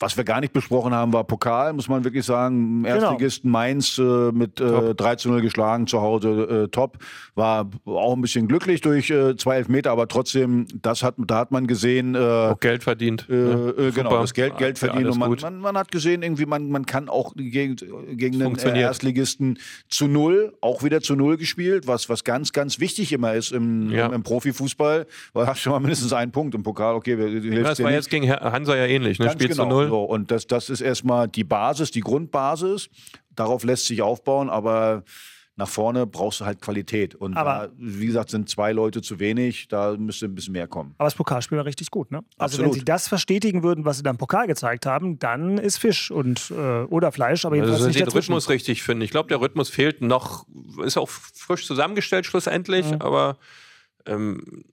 Was 0.02 0.16
wir 0.16 0.24
gar 0.24 0.40
nicht 0.40 0.54
besprochen 0.54 0.94
haben, 0.94 1.12
war 1.12 1.24
Pokal, 1.24 1.74
muss 1.74 1.86
man 1.88 2.04
wirklich 2.04 2.24
sagen. 2.24 2.84
Erstligisten 2.86 3.50
Mainz 3.50 3.98
äh, 3.98 4.32
mit 4.32 4.58
äh, 4.58 4.94
3 4.94 5.16
zu 5.16 5.28
0 5.28 5.42
geschlagen 5.42 5.86
zu 5.86 6.00
Hause, 6.00 6.64
äh, 6.64 6.68
top. 6.68 6.96
War 7.34 7.68
auch 7.84 8.14
ein 8.14 8.22
bisschen 8.22 8.48
glücklich 8.48 8.80
durch 8.80 9.10
äh, 9.10 9.36
zwei 9.36 9.56
Elfmeter, 9.56 9.90
aber 9.90 10.08
trotzdem, 10.08 10.66
das 10.80 11.02
hat, 11.02 11.16
da 11.18 11.36
hat 11.40 11.50
man 11.52 11.66
gesehen, 11.66 12.14
äh, 12.14 12.18
Auch 12.18 12.60
Geld 12.60 12.82
verdient. 12.82 13.26
äh, 13.28 13.34
ne? 13.34 13.74
äh, 13.76 13.90
genau, 13.90 14.18
das 14.22 14.32
Geld, 14.32 14.56
Geld 14.56 14.78
Ja, 14.80 14.86
verdienen. 14.88 15.04
alles 15.06 15.16
Und 15.16 15.42
man, 15.42 15.52
man, 15.54 15.60
man 15.60 15.76
hat 15.78 15.92
gesehen, 15.92 16.22
irgendwie, 16.22 16.46
man, 16.46 16.70
man 16.70 16.86
kann 16.86 17.10
auch 17.10 17.34
gegen, 17.36 17.76
gegen 18.16 18.38
den 18.38 18.56
äh. 18.56 18.80
Erstligisten 18.80 19.58
zu 19.90 20.06
null, 20.08 20.54
auch 20.62 20.82
wieder 20.82 21.02
zu 21.02 21.14
null 21.14 21.36
gespielt, 21.36 21.86
was, 21.86 22.08
was 22.08 22.24
ganz, 22.24 22.52
ganz 22.52 22.80
wichtig 22.80 23.12
immer 23.12 23.34
ist 23.34 23.52
im, 23.52 23.90
Ja. 23.90 24.06
im, 24.06 24.14
im 24.14 24.22
Profifußball. 24.22 25.06
Weil 25.34 25.44
du 25.44 25.50
hast 25.50 25.60
schon 25.60 25.72
mal 25.72 25.80
mindestens 25.80 26.14
einen 26.14 26.32
Punkt 26.32 26.54
im 26.54 26.62
Pokal, 26.62 26.94
okay, 26.94 27.16
hilfst 27.16 27.44
Ja, 27.52 27.62
das 27.62 27.78
war 27.80 27.86
nicht. 27.90 27.96
jetzt 27.96 28.08
gegen 28.10 28.30
Hansa 28.30 28.74
ja 28.76 28.86
ähnlich, 28.86 29.18
ne? 29.18 29.28
Spiel 29.30 29.48
genau. 29.48 29.64
zu 29.64 29.68
null. 29.68 29.89
So, 29.90 30.02
und 30.04 30.30
das, 30.30 30.46
das 30.46 30.70
ist 30.70 30.80
erstmal 30.80 31.28
die 31.28 31.44
Basis, 31.44 31.90
die 31.90 32.00
Grundbasis. 32.00 32.88
Darauf 33.34 33.64
lässt 33.64 33.86
sich 33.86 34.02
aufbauen, 34.02 34.48
aber 34.50 35.04
nach 35.56 35.68
vorne 35.68 36.06
brauchst 36.06 36.40
du 36.40 36.46
halt 36.46 36.62
Qualität. 36.62 37.14
Und 37.14 37.36
Aber- 37.36 37.68
da, 37.68 37.72
wie 37.76 38.06
gesagt, 38.06 38.30
sind 38.30 38.48
zwei 38.48 38.72
Leute 38.72 39.02
zu 39.02 39.18
wenig, 39.20 39.68
da 39.68 39.94
müsste 39.98 40.24
ein 40.26 40.34
bisschen 40.34 40.52
mehr 40.52 40.66
kommen. 40.66 40.94
Aber 40.96 41.04
das 41.06 41.14
Pokalspiel 41.14 41.58
war 41.58 41.66
richtig 41.66 41.90
gut, 41.90 42.10
ne? 42.10 42.18
Also 42.38 42.54
Absolut. 42.54 42.66
wenn 42.72 42.78
sie 42.78 42.84
das 42.84 43.08
verstetigen 43.08 43.62
würden, 43.62 43.84
was 43.84 43.98
sie 43.98 44.02
dann 44.02 44.14
im 44.14 44.18
Pokal 44.18 44.46
gezeigt 44.46 44.86
haben, 44.86 45.18
dann 45.18 45.58
ist 45.58 45.76
Fisch 45.78 46.10
und 46.10 46.50
äh, 46.50 46.54
oder 46.84 47.12
Fleisch, 47.12 47.44
aber 47.44 47.56
jedenfalls 47.56 47.76
Also 47.80 47.88
nicht 47.88 47.98
den 48.00 48.06
dazwischen. 48.06 48.32
Rhythmus 48.32 48.48
richtig 48.48 48.82
finden. 48.82 49.02
Ich 49.02 49.10
glaube, 49.10 49.28
der 49.28 49.40
Rhythmus 49.42 49.68
fehlt 49.68 50.00
noch, 50.00 50.46
ist 50.82 50.96
auch 50.96 51.10
frisch 51.10 51.66
zusammengestellt 51.66 52.24
schlussendlich, 52.24 52.86
Mhm. 52.92 53.02
aber 53.02 53.36
ähm, 54.06 54.64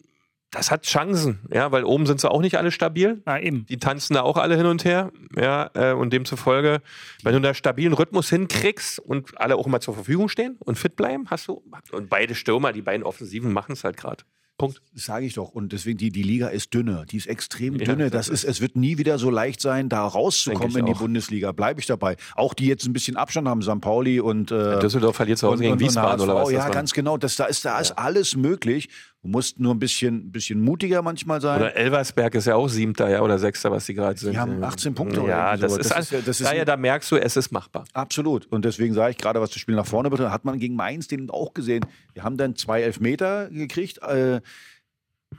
das 0.52 0.72
hat 0.72 0.86
Chancen, 0.86 1.40
ja, 1.52 1.72
weil 1.72 1.84
oben 1.84 2.06
sind 2.06 2.22
sie 2.22 2.32
auch 2.32 2.42
nicht 2.42 2.58
alle 2.58 2.72
stabil. 2.72 3.22
Ah, 3.26 3.38
eben. 3.38 3.66
Die 3.66 3.78
tanzen 3.78 4.14
da 4.14 4.22
auch 4.22 4.38
alle 4.38 4.56
hin 4.56 4.66
und 4.66 4.86
her, 4.86 5.12
ja, 5.36 5.70
äh, 5.74 5.94
und 5.94 6.14
demzufolge, 6.14 6.82
wenn 7.24 7.34
du 7.34 7.42
da 7.42 7.54
stabilen 7.54 7.94
Rhythmus 7.94 8.30
hinkriegst 8.30 9.00
und 9.00 9.40
alle 9.40 9.56
auch 9.58 9.68
immer 9.68 9.82
zur 9.82 9.94
Verfügung 9.94 10.30
stehen 10.30 10.56
und 10.60 10.78
fit 10.78 10.96
bleiben, 10.96 11.26
hast 11.30 11.48
du, 11.50 11.62
und 11.92 12.10
beide 12.10 12.34
Stürmer, 12.34 12.72
die 12.72 12.82
beiden 12.82 13.04
Offensiven 13.04 13.52
machen 13.52 13.74
es 13.74 13.84
halt 13.84 13.98
gerade. 13.98 14.24
Punkt. 14.58 14.82
Das 14.94 15.06
sage 15.06 15.26
ich 15.26 15.36
doch. 15.36 15.50
Und 15.50 15.72
deswegen, 15.72 16.00
die, 16.00 16.10
die 16.10 16.24
Liga 16.24 16.48
ist 16.48 16.74
dünne. 16.74 17.06
Die 17.10 17.18
ist 17.18 17.28
extrem 17.28 17.76
Ja, 17.76 17.86
dünne. 17.86 18.10
das 18.10 18.28
ist, 18.28 18.44
es 18.44 18.60
wird 18.60 18.76
nie 18.76 18.98
wieder 18.98 19.20
so 19.20 19.30
leicht 19.30 19.62
sein, 19.62 19.88
da 19.88 20.06
rauszukommen 20.06 20.78
in 20.78 20.86
die 20.88 20.94
auch. 20.94 21.00
Bundesliga. 21.00 21.52
Bleibe 21.52 21.80
ich 21.80 21.86
dabei. 21.86 22.18
Auch 22.36 22.56
die 22.56 22.66
jetzt 22.66 22.86
ein 22.88 22.94
bisschen 22.94 23.18
Abstand 23.18 23.48
haben, 23.48 23.62
St. 23.62 23.80
Pauli 23.82 24.20
und 24.20 24.52
äh, 24.52 24.80
Düsseldorf 24.80 25.16
verliert 25.16 25.38
zu 25.38 25.48
Hause 25.48 25.62
gegen 25.62 25.80
Wiesbaden 25.80 26.22
oder 26.22 26.36
was? 26.36 26.52
Ja, 26.52 26.70
ganz 26.70 26.94
genau. 26.94 27.18
Das, 27.18 27.36
da 27.36 27.46
ist, 27.46 27.66
da 27.66 27.80
ist 27.80 27.92
alles 28.00 28.36
möglich. 28.36 28.90
Du 29.24 29.30
musst 29.30 29.60
nur 29.60 29.74
ein 29.74 29.80
bisschen, 29.80 30.32
bisschen 30.32 30.62
mutiger 30.62 31.02
manchmal 31.02 31.42
sein. 31.42 31.60
Oder 31.60 31.76
Elversberg 31.76 32.36
ist 32.36 32.46
ja 32.46 32.56
auch 32.56 32.68
Siebter, 32.68 33.10
ja, 33.10 33.22
oder 33.22 33.40
Sechster, 33.40 33.72
was 33.72 33.86
die 33.88 33.96
gerade 33.96 34.18
sind. 34.20 34.34
Die 34.34 34.38
haben 34.38 34.64
18 34.64 34.94
Punkte 34.94 35.22
oder 35.22 35.30
Ja, 35.30 35.54
irgendwie 35.56 35.62
das 35.76 35.78
ist, 35.80 35.92
Das 35.92 36.00
ist 36.06 36.12
ja- 36.12 36.22
das 36.22 36.40
ist 36.42 36.48
daher, 36.48 36.66
da 36.66 36.78
merkst 36.78 37.12
du, 37.12 37.16
es 37.18 37.36
ist 37.36 37.52
machbar. 37.52 37.86
Absolut. 37.94 38.46
Und 38.52 38.64
deswegen 38.64 38.94
sage 38.94 39.12
ich 39.12 39.18
gerade, 39.18 39.42
was 39.42 39.50
das 39.50 39.60
Spiel 39.60 39.76
nach 39.76 39.88
vorne 39.88 40.10
betrifft, 40.12 40.32
hat 40.32 40.46
man 40.46 40.60
gegen 40.60 40.76
Mainz 40.76 41.08
den 41.08 41.30
auch 41.32 41.54
gesehen. 41.54 41.84
Wir 42.14 42.24
haben 42.24 42.38
dann 42.38 42.56
zwei 42.56 42.82
Elfmeter 42.84 43.50
gekriegt. 43.50 43.98
Äh, 44.04 44.42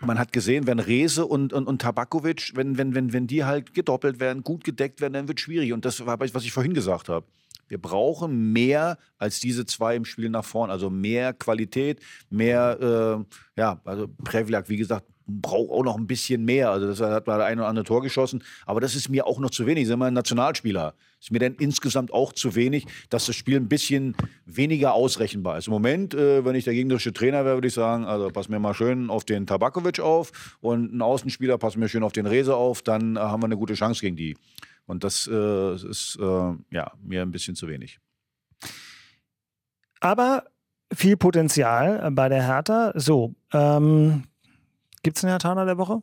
man 0.00 0.18
hat 0.18 0.32
gesehen, 0.32 0.66
wenn 0.66 0.80
Rese 0.80 1.24
und, 1.24 1.52
und, 1.52 1.66
und 1.66 1.80
Tabakovic, 1.80 2.52
wenn, 2.56 2.76
wenn, 2.78 2.94
wenn, 2.94 3.12
wenn 3.12 3.26
die 3.26 3.44
halt 3.44 3.72
gedoppelt 3.74 4.20
werden, 4.20 4.42
gut 4.42 4.64
gedeckt 4.64 5.00
werden, 5.00 5.14
dann 5.14 5.28
wird 5.28 5.40
schwierig. 5.40 5.72
Und 5.72 5.84
das 5.84 6.04
war, 6.04 6.18
was 6.20 6.44
ich 6.44 6.52
vorhin 6.52 6.74
gesagt 6.74 7.08
habe. 7.08 7.24
Wir 7.68 7.78
brauchen 7.78 8.52
mehr 8.52 8.98
als 9.18 9.40
diese 9.40 9.66
zwei 9.66 9.96
im 9.96 10.04
Spiel 10.04 10.30
nach 10.30 10.44
vorn. 10.44 10.70
Also 10.70 10.90
mehr 10.90 11.32
Qualität, 11.32 12.00
mehr, 12.30 13.24
äh, 13.56 13.60
ja, 13.60 13.80
also 13.84 14.08
Prevlak, 14.24 14.68
wie 14.68 14.76
gesagt, 14.76 15.04
braucht 15.28 15.70
auch 15.70 15.84
noch 15.84 15.96
ein 15.96 16.06
bisschen 16.06 16.44
mehr. 16.44 16.70
Also 16.70 16.86
das 16.86 17.00
hat 17.00 17.26
mal 17.26 17.40
ein 17.42 17.58
oder 17.58 17.68
andere 17.68 17.84
Tor 17.84 18.02
geschossen. 18.02 18.42
Aber 18.66 18.80
das 18.80 18.94
ist 18.94 19.08
mir 19.08 19.26
auch 19.26 19.38
noch 19.38 19.50
zu 19.50 19.66
wenig. 19.66 19.86
Bin 19.86 19.98
mal 19.98 20.06
ein 20.06 20.14
Nationalspieler. 20.14 20.94
Ist 21.20 21.30
mir 21.30 21.38
dann 21.38 21.54
insgesamt 21.56 22.12
auch 22.12 22.32
zu 22.32 22.54
wenig, 22.54 22.86
dass 23.10 23.26
das 23.26 23.36
Spiel 23.36 23.56
ein 23.56 23.68
bisschen 23.68 24.16
weniger 24.46 24.94
ausrechenbar 24.94 25.58
ist. 25.58 25.66
Im 25.66 25.72
Moment, 25.72 26.14
äh, 26.14 26.44
wenn 26.44 26.54
ich 26.54 26.64
der 26.64 26.74
gegnerische 26.74 27.12
Trainer 27.12 27.44
wäre, 27.44 27.56
würde 27.56 27.68
ich 27.68 27.74
sagen, 27.74 28.04
also 28.04 28.28
pass 28.30 28.48
mir 28.48 28.58
mal 28.58 28.72
schön 28.72 29.10
auf 29.10 29.24
den 29.24 29.46
Tabakovic 29.46 30.00
auf 30.00 30.56
und 30.60 30.94
ein 30.94 31.02
Außenspieler, 31.02 31.58
pass 31.58 31.76
mir 31.76 31.88
schön 31.88 32.04
auf 32.04 32.12
den 32.12 32.26
Rese 32.26 32.54
auf, 32.54 32.82
dann 32.82 33.18
haben 33.18 33.42
wir 33.42 33.46
eine 33.46 33.56
gute 33.56 33.74
Chance 33.74 34.00
gegen 34.00 34.16
die. 34.16 34.36
Und 34.89 35.05
das 35.05 35.28
äh, 35.30 35.74
ist 35.89 36.18
äh, 36.20 36.53
ja 36.70 36.91
mir 37.01 37.22
ein 37.22 37.30
bisschen 37.30 37.55
zu 37.55 37.68
wenig. 37.68 38.01
Aber 40.01 40.45
viel 40.93 41.16
Potenzial 41.16 42.11
bei 42.12 42.28
der 42.28 42.43
Hertha. 42.45 42.93
So, 42.95 43.34
ähm, 43.53 44.24
gibt 45.03 45.16
es 45.18 45.24
einen 45.24 45.30
Hertaner 45.30 45.64
der 45.66 45.78
Woche? 45.78 46.03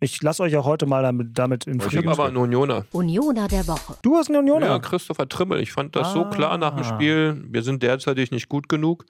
Ich 0.00 0.22
lasse 0.22 0.42
euch 0.44 0.56
auch 0.56 0.64
heute 0.64 0.86
mal 0.86 1.02
damit, 1.02 1.36
damit 1.38 1.66
in 1.66 1.76
Ich 1.78 1.82
habe 1.82 1.90
Frieden. 1.96 2.08
aber 2.08 2.26
einen 2.26 2.36
Unioner. 2.36 2.84
Unioner 2.92 3.48
der 3.48 3.66
Woche. 3.66 3.96
Du 4.02 4.14
hast 4.16 4.28
einen 4.28 4.38
Unioner. 4.38 4.66
Ja, 4.66 4.78
Christopher 4.78 5.28
Trimmel. 5.28 5.60
Ich 5.60 5.72
fand 5.72 5.96
das 5.96 6.12
so 6.12 6.24
klar 6.26 6.56
nach 6.58 6.74
dem 6.76 6.84
Ah. 6.84 6.94
Spiel. 6.94 7.42
Wir 7.48 7.62
sind 7.62 7.82
derzeitig 7.82 8.30
nicht 8.30 8.48
gut 8.48 8.68
genug. 8.68 9.06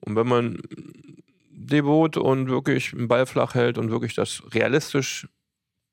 Und 0.00 0.16
wenn 0.16 0.26
man 0.26 0.62
devot 1.50 2.16
und 2.16 2.48
wirklich 2.48 2.94
einen 2.94 3.08
Ball 3.08 3.26
flach 3.26 3.54
hält 3.54 3.76
und 3.76 3.90
wirklich 3.90 4.14
das 4.14 4.42
realistisch 4.54 5.28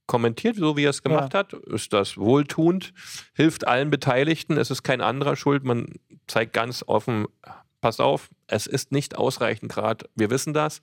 kommentiert, 0.08 0.56
so 0.58 0.76
wie 0.78 0.86
er 0.86 0.89
es 0.89 1.04
gemacht 1.04 1.34
hat, 1.34 1.54
ist 1.54 1.93
das 1.93 2.18
wohltuend, 2.18 2.93
hilft 3.34 3.68
allen 3.68 3.89
Beteiligten. 3.89 4.58
Es 4.58 4.72
ist 4.72 4.84
kein 4.84 5.02
anderer 5.02 5.36
schuld. 5.36 5.64
Man 5.64 5.88
zeigt 6.28 6.54
ganz 6.54 6.84
offen, 6.86 7.28
pass 7.82 7.99
auf, 7.99 8.30
es 8.47 8.68
ist 8.68 8.91
nicht 8.91 9.18
ausreichend 9.18 9.72
gerade. 9.72 10.10
Wir 10.16 10.30
wissen 10.30 10.54
das. 10.54 10.82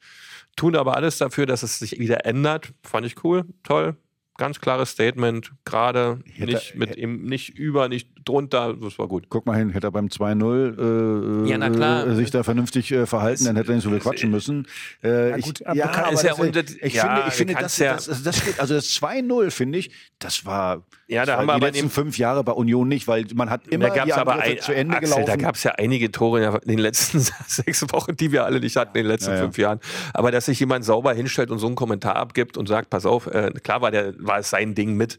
Tun 0.56 0.76
aber 0.76 0.96
alles 0.96 1.18
dafür, 1.18 1.46
dass 1.46 1.62
es 1.62 1.78
sich 1.78 1.98
wieder 1.98 2.26
ändert. 2.26 2.72
Fand 2.82 3.06
ich 3.06 3.22
cool, 3.24 3.44
toll. 3.62 3.96
Ganz 4.36 4.60
klares 4.60 4.90
Statement, 4.90 5.52
gerade 5.64 6.20
nicht 6.36 6.76
mit 6.76 6.96
nicht 6.96 7.50
über, 7.50 7.88
nicht 7.88 8.08
drunter, 8.28 8.74
das 8.74 8.98
war 8.98 9.08
gut. 9.08 9.26
Guck 9.28 9.46
mal 9.46 9.56
hin, 9.56 9.70
hätte 9.70 9.86
er 9.88 9.90
beim 9.90 10.06
2-0 10.08 11.44
äh, 11.46 11.50
Ja, 11.50 11.58
na 11.58 11.70
klar. 11.70 12.06
äh, 12.06 12.14
sich 12.14 12.30
da 12.30 12.42
vernünftig 12.42 12.90
äh, 12.92 13.06
verhalten, 13.06 13.44
dann 13.46 13.56
hätte 13.56 13.72
er 13.72 13.76
nicht 13.76 13.84
so 13.84 13.90
viel 13.90 13.98
quatschen 14.00 14.30
müssen. 14.30 14.66
Äh, 15.02 15.38
ich, 15.38 15.44
gut, 15.44 15.64
aber 15.66 15.76
ja, 15.76 16.08
ist 16.10 16.24
das, 16.24 16.38
unter- 16.38 16.60
ich 16.82 16.94
ja, 16.94 17.30
finde, 17.30 17.52
ich 17.54 17.58
das, 17.58 17.76
das, 17.76 18.06
das, 18.06 18.22
das 18.22 18.36
steht, 18.38 18.60
also 18.60 18.74
das 18.74 18.86
2-0, 18.90 19.50
finde 19.50 19.78
ich, 19.78 19.90
das 20.18 20.44
war, 20.44 20.84
Ja, 21.06 21.24
da 21.24 21.32
das 21.32 21.38
haben 21.40 21.46
war 21.48 21.54
wir 21.54 21.58
die 21.60 21.64
aber 21.64 21.66
letzten 21.68 21.84
in- 21.86 21.90
fünf 21.90 22.18
Jahre 22.18 22.44
bei 22.44 22.52
Union 22.52 22.86
nicht, 22.88 23.08
weil 23.08 23.24
man 23.34 23.50
hat 23.50 23.66
immer 23.68 23.88
da 23.90 24.04
die 24.04 24.12
aber 24.12 24.36
ein, 24.38 24.58
zu 24.60 24.72
Ende 24.74 24.96
Axel, 24.96 25.10
gelaufen. 25.14 25.26
da 25.26 25.36
gab 25.36 25.54
es 25.54 25.62
ja 25.64 25.72
einige 25.72 26.10
Tore 26.12 26.60
in 26.62 26.68
den 26.68 26.78
letzten 26.78 27.20
sechs 27.46 27.82
Wochen, 27.92 28.16
die 28.16 28.32
wir 28.32 28.44
alle 28.44 28.60
nicht 28.60 28.76
hatten 28.76 28.96
in 28.98 29.04
den 29.04 29.10
letzten 29.10 29.30
Ja, 29.30 29.36
ja. 29.36 29.42
fünf 29.42 29.58
Jahren. 29.58 29.80
Aber 30.14 30.30
dass 30.30 30.46
sich 30.46 30.60
jemand 30.60 30.84
sauber 30.84 31.12
hinstellt 31.14 31.50
und 31.50 31.58
so 31.58 31.66
einen 31.66 31.76
Kommentar 31.76 32.16
abgibt 32.16 32.56
und 32.56 32.66
sagt, 32.66 32.90
pass 32.90 33.06
auf, 33.06 33.26
äh, 33.28 33.50
klar 33.62 33.80
war, 33.80 33.90
der, 33.90 34.14
war 34.18 34.38
es 34.38 34.50
sein 34.50 34.74
Ding 34.74 34.94
mit, 34.96 35.18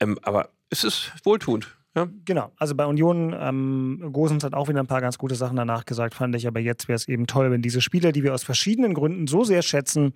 ähm, 0.00 0.18
aber 0.22 0.50
es 0.70 0.84
ist 0.84 1.12
wohltuend. 1.24 1.68
Ja? 1.94 2.08
Genau, 2.24 2.50
also 2.56 2.74
bei 2.74 2.86
Union, 2.86 3.34
ähm, 3.38 4.10
Gosens 4.12 4.44
hat 4.44 4.54
auch 4.54 4.68
wieder 4.68 4.80
ein 4.80 4.86
paar 4.86 5.00
ganz 5.00 5.18
gute 5.18 5.34
Sachen 5.34 5.56
danach 5.56 5.84
gesagt, 5.84 6.14
fand 6.14 6.34
ich. 6.36 6.46
Aber 6.46 6.60
jetzt 6.60 6.88
wäre 6.88 6.96
es 6.96 7.08
eben 7.08 7.26
toll, 7.26 7.50
wenn 7.50 7.62
diese 7.62 7.80
Spieler, 7.80 8.12
die 8.12 8.22
wir 8.22 8.34
aus 8.34 8.44
verschiedenen 8.44 8.94
Gründen 8.94 9.26
so 9.26 9.44
sehr 9.44 9.62
schätzen, 9.62 10.14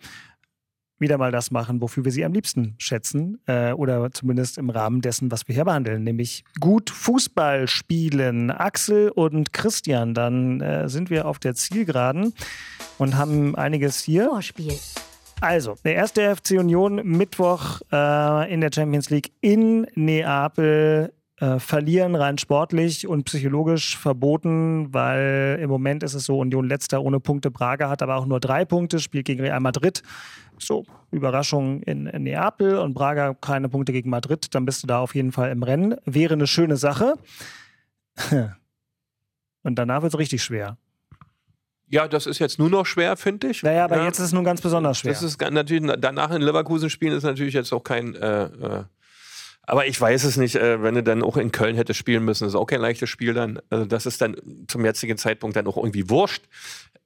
wieder 0.99 1.19
mal 1.19 1.31
das 1.31 1.51
machen, 1.51 1.83
wofür 1.83 2.05
wir 2.07 2.13
sie 2.13 2.25
am 2.25 2.33
liebsten 2.33 2.75
schätzen. 2.79 3.39
Äh, 3.47 3.73
oder 3.73 4.11
zumindest 4.13 4.57
im 4.57 4.71
Rahmen 4.71 5.03
dessen, 5.03 5.31
was 5.31 5.47
wir 5.47 5.55
hier 5.55 5.65
behandeln, 5.65 6.05
nämlich 6.05 6.45
gut 6.61 6.91
Fußball 6.91 7.69
spielen. 7.69 8.51
Axel 8.51 9.11
und 9.11 9.53
Christian, 9.53 10.15
dann 10.15 10.61
äh, 10.61 10.89
sind 10.89 11.11
wir 11.11 11.27
auf 11.27 11.39
der 11.39 11.55
Zielgeraden 11.55 12.33
und 12.99 13.17
haben 13.17 13.55
einiges 13.55 14.03
hier. 14.03 14.29
Vorspiel. 14.31 14.73
Also, 15.43 15.75
der 15.85 15.95
erste 15.95 16.35
FC 16.35 16.53
Union 16.53 16.97
Mittwoch 17.07 17.83
äh, 17.93 18.53
in 18.53 18.63
der 18.63 18.71
Champions 18.75 19.11
League 19.11 19.33
in 19.43 19.87
Neapel. 19.95 21.13
Äh, 21.39 21.59
verlieren 21.59 22.15
rein 22.15 22.39
sportlich 22.39 23.07
und 23.07 23.25
psychologisch 23.25 23.99
verboten, 23.99 24.95
weil 24.95 25.59
im 25.61 25.69
Moment 25.69 26.03
ist 26.03 26.15
es 26.15 26.25
so, 26.25 26.39
Union 26.39 26.67
letzter 26.67 27.03
ohne 27.03 27.21
Punkte. 27.21 27.51
Braga 27.51 27.91
hat 27.91 28.01
aber 28.01 28.17
auch 28.17 28.25
nur 28.25 28.41
drei 28.41 28.65
Punkte, 28.65 29.01
spielt 29.01 29.27
gegen 29.27 29.43
Real 29.43 29.61
Madrid. 29.61 30.03
So, 30.59 30.87
Überraschung 31.11 31.83
in, 31.83 32.07
in 32.07 32.23
Neapel 32.23 32.79
und 32.79 32.95
Braga 32.95 33.35
keine 33.35 33.69
Punkte 33.69 33.93
gegen 33.93 34.09
Madrid, 34.09 34.55
dann 34.55 34.65
bist 34.65 34.83
du 34.83 34.87
da 34.87 35.01
auf 35.01 35.15
jeden 35.15 35.31
Fall 35.31 35.51
im 35.51 35.63
Rennen. 35.63 35.97
Wäre 36.07 36.33
eine 36.33 36.47
schöne 36.47 36.79
Sache. 36.79 37.17
Und 39.63 39.75
danach 39.75 40.01
wird 40.03 40.15
es 40.15 40.19
richtig 40.19 40.45
schwer. 40.45 40.79
ja, 41.89 42.07
das 42.07 42.27
ist 42.27 42.39
jetzt 42.39 42.59
nur 42.61 42.71
noch 42.71 42.87
schwer, 42.87 43.17
finde 43.17 43.49
ich. 43.49 43.65
Naja, 43.65 43.85
aber 43.85 43.97
ja. 43.97 44.05
jetzt 44.05 44.21
ist 44.21 44.27
es 44.27 44.33
nun 44.33 44.45
ganz 44.45 44.61
besonders 44.61 45.01
schwer. 45.01 45.13
Das 45.13 45.25
ist 45.25 45.41
natürlich, 45.41 45.93
danach 45.99 46.31
in 46.31 46.41
Leverkusen 46.41 46.89
spielen 46.89 47.13
ist 47.13 47.25
natürlich 47.25 47.53
jetzt 47.53 47.73
auch 47.73 47.83
kein. 47.83 48.15
Äh, 48.15 48.45
äh, 48.45 48.85
aber 49.67 49.87
ich 49.87 50.01
weiß 50.01 50.25
es 50.25 50.37
nicht, 50.37 50.55
äh, 50.55 50.83
wenn 50.83 50.95
du 50.95 51.03
dann 51.03 51.23
auch 51.23 51.37
in 51.37 51.53
Köln 51.53 51.77
hättest 51.77 51.99
spielen 51.99 52.25
müssen, 52.25 52.47
ist 52.47 52.55
auch 52.55 52.67
kein 52.67 52.81
leichtes 52.81 53.11
Spiel 53.11 53.35
dann. 53.35 53.61
Also 53.69 53.85
das 53.85 54.07
ist 54.07 54.21
dann 54.21 54.37
zum 54.69 54.85
jetzigen 54.85 55.19
Zeitpunkt 55.19 55.57
dann 55.57 55.67
auch 55.67 55.77
irgendwie 55.77 56.09
wurscht. 56.09 56.45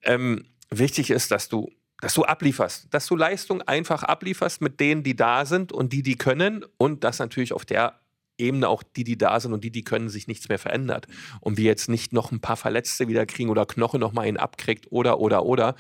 Ähm, 0.03 0.45
wichtig 0.71 1.11
ist, 1.11 1.31
dass 1.31 1.49
du, 1.49 1.71
dass 2.01 2.15
du 2.15 2.25
ablieferst, 2.25 2.89
dass 2.91 3.07
du 3.07 3.17
Leistung 3.17 3.63
einfach 3.63 4.03
ablieferst 4.03 4.61
mit 4.61 4.79
denen, 4.79 5.03
die 5.03 5.17
da 5.17 5.47
sind 5.47 5.73
und 5.73 5.93
die, 5.93 6.03
die 6.03 6.17
können 6.17 6.65
und 6.77 7.03
dass 7.03 7.19
natürlich 7.19 7.53
auf 7.55 7.65
der 7.65 7.99
Ebene 8.39 8.69
auch 8.69 8.83
die, 8.83 9.05
die 9.05 9.19
da 9.19 9.39
sind 9.39 9.53
und 9.53 9.65
die, 9.65 9.71
die 9.71 9.85
können, 9.85 10.09
sich 10.09 10.27
nichts 10.27 10.49
mehr 10.49 10.59
verändert. 10.59 11.07
Und 11.41 11.59
wir 11.59 11.65
jetzt 11.65 11.89
nicht 11.89 12.13
noch 12.13 12.33
ein 12.33 12.41
paar 12.41 12.57
Verletzte 12.57 13.07
wieder 13.07 13.27
kriegen 13.27 13.51
oder 13.51 13.67
Knoche 13.67 13.99
noch 13.99 14.13
mal 14.13 14.23
einen 14.23 14.39
abkriegt 14.39 14.87
oder, 14.91 15.21
oder, 15.21 15.45
oder, 15.45 15.75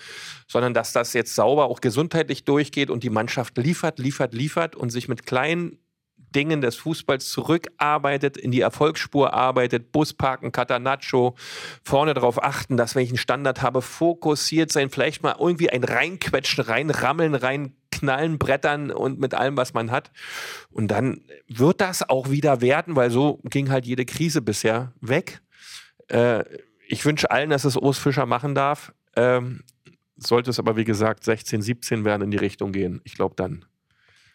sondern 0.46 0.74
dass 0.74 0.92
das 0.92 1.12
jetzt 1.14 1.34
sauber 1.34 1.66
auch 1.66 1.80
gesundheitlich 1.80 2.44
durchgeht 2.44 2.90
und 2.90 3.02
die 3.02 3.10
Mannschaft 3.10 3.56
liefert, 3.56 3.98
liefert, 3.98 4.34
liefert 4.34 4.76
und 4.76 4.90
sich 4.90 5.08
mit 5.08 5.24
kleinen 5.24 5.78
Dingen 6.34 6.60
des 6.60 6.76
Fußballs 6.76 7.28
zurückarbeitet, 7.30 8.36
in 8.36 8.50
die 8.50 8.60
Erfolgsspur 8.60 9.34
arbeitet, 9.34 9.92
Busparken, 9.92 10.52
Catanaccio, 10.52 11.34
vorne 11.82 12.14
darauf 12.14 12.42
achten, 12.42 12.76
dass 12.76 12.94
wenn 12.94 13.04
ich 13.04 13.10
einen 13.10 13.18
Standard 13.18 13.62
habe, 13.62 13.82
fokussiert 13.82 14.72
sein, 14.72 14.90
vielleicht 14.90 15.22
mal 15.22 15.36
irgendwie 15.38 15.70
ein 15.70 15.84
reinquetschen, 15.84 16.64
reinrammeln, 16.64 17.34
reinknallen, 17.34 18.38
brettern 18.38 18.90
und 18.90 19.18
mit 19.18 19.34
allem, 19.34 19.56
was 19.56 19.74
man 19.74 19.90
hat. 19.90 20.10
Und 20.70 20.88
dann 20.88 21.22
wird 21.48 21.80
das 21.80 22.08
auch 22.08 22.30
wieder 22.30 22.60
werden, 22.60 22.96
weil 22.96 23.10
so 23.10 23.40
ging 23.44 23.70
halt 23.70 23.86
jede 23.86 24.04
Krise 24.04 24.42
bisher 24.42 24.92
weg. 25.00 25.40
Äh, 26.08 26.44
ich 26.86 27.04
wünsche 27.04 27.30
allen, 27.30 27.50
dass 27.50 27.64
es 27.64 27.76
Urs 27.76 27.98
Fischer 27.98 28.26
machen 28.26 28.54
darf. 28.54 28.92
Ähm, 29.14 29.62
sollte 30.16 30.50
es 30.50 30.58
aber, 30.58 30.76
wie 30.76 30.84
gesagt, 30.84 31.24
16, 31.24 31.62
17 31.62 32.04
werden 32.04 32.22
in 32.22 32.30
die 32.30 32.36
Richtung 32.36 32.72
gehen. 32.72 33.00
Ich 33.04 33.14
glaube, 33.14 33.34
dann, 33.36 33.64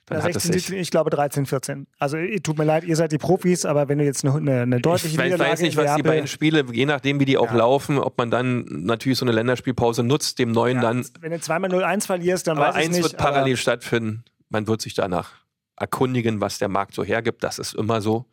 dann 0.07 0.19
Ja, 0.19 0.23
hat 0.23 0.35
es 0.35 0.43
16, 0.43 0.53
sich. 0.53 0.61
17, 0.67 0.81
ich 0.81 0.91
glaube 0.91 1.09
13, 1.09 1.45
14. 1.45 1.87
Also 1.99 2.17
eh, 2.17 2.39
tut 2.39 2.57
mir 2.57 2.63
leid, 2.65 2.83
ihr 2.83 2.95
seid 2.95 3.11
die 3.11 3.17
Profis, 3.17 3.65
aber 3.65 3.89
wenn 3.89 3.97
du 3.97 4.03
jetzt 4.05 4.23
eine, 4.23 4.35
eine, 4.35 4.61
eine 4.61 4.79
deutliche 4.81 5.15
Ich 5.21 5.39
weiß, 5.39 5.61
nicht, 5.61 5.77
was 5.77 5.95
die 5.95 6.03
beiden 6.03 6.27
Spiele, 6.27 6.63
je 6.71 6.85
nachdem, 6.85 7.19
wie 7.19 7.25
die 7.25 7.37
auch 7.37 7.51
Ja. 7.51 7.57
laufen, 7.57 7.97
ob 7.97 8.17
man 8.17 8.29
dann 8.31 8.65
natürlich 8.85 9.17
so 9.17 9.25
eine 9.25 9.31
Länderspielpause 9.31 10.03
nutzt, 10.03 10.37
dem 10.39 10.51
neuen 10.51 10.77
ja, 10.77 10.81
dann. 10.83 11.05
wenn 11.21 11.31
du 11.31 11.39
zweimal 11.39 11.71
0-1 11.71 12.05
verlierst, 12.05 12.47
dann 12.47 12.57
Aber 12.57 12.67
weiß 12.67 12.75
ich 12.77 12.81
eins 12.85 12.95
nicht. 12.97 13.03
wird 13.03 13.17
parallel 13.17 13.57
stattfinden. 13.57 14.23
Man 14.49 14.67
wird 14.67 14.81
sich 14.81 14.93
danach 14.93 15.31
erkundigen, 15.75 16.39
was 16.39 16.59
der 16.59 16.69
Markt 16.69 16.93
so 16.93 17.03
hergibt. 17.03 17.43
Das 17.43 17.59
ist 17.59 17.73
immer 17.73 17.99
so. 18.01 18.25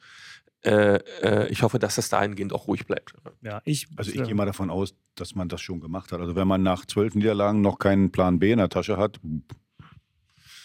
Äh, 0.65 1.01
äh, 1.23 1.49
ich 1.49 1.63
hoffe, 1.63 1.81
dass 1.81 1.99
es 1.99 2.09
dahingehend 2.09 2.53
auch 2.53 2.69
ruhig 2.69 2.87
bleibt. 2.87 3.15
Ja, 3.41 3.61
ich, 3.65 3.89
Also 3.97 4.13
ich 4.13 4.23
gehe 4.23 4.35
mal 4.35 4.47
davon 4.47 4.71
aus, 4.71 4.95
dass 5.17 5.35
man 5.35 5.49
das 5.49 5.61
schon 5.61 5.81
gemacht 5.81 6.13
hat. 6.13 6.21
Also 6.21 6.37
wenn 6.37 6.47
man 6.47 6.63
nach 6.63 6.87
zwölf 6.87 7.15
Niederlagen 7.17 7.63
noch 7.63 7.81
keinen 7.81 8.13
Plan 8.13 8.39
B 8.39 8.53
in 8.53 8.59
der 8.59 8.69
Tasche 8.69 8.97
hat, 8.97 9.19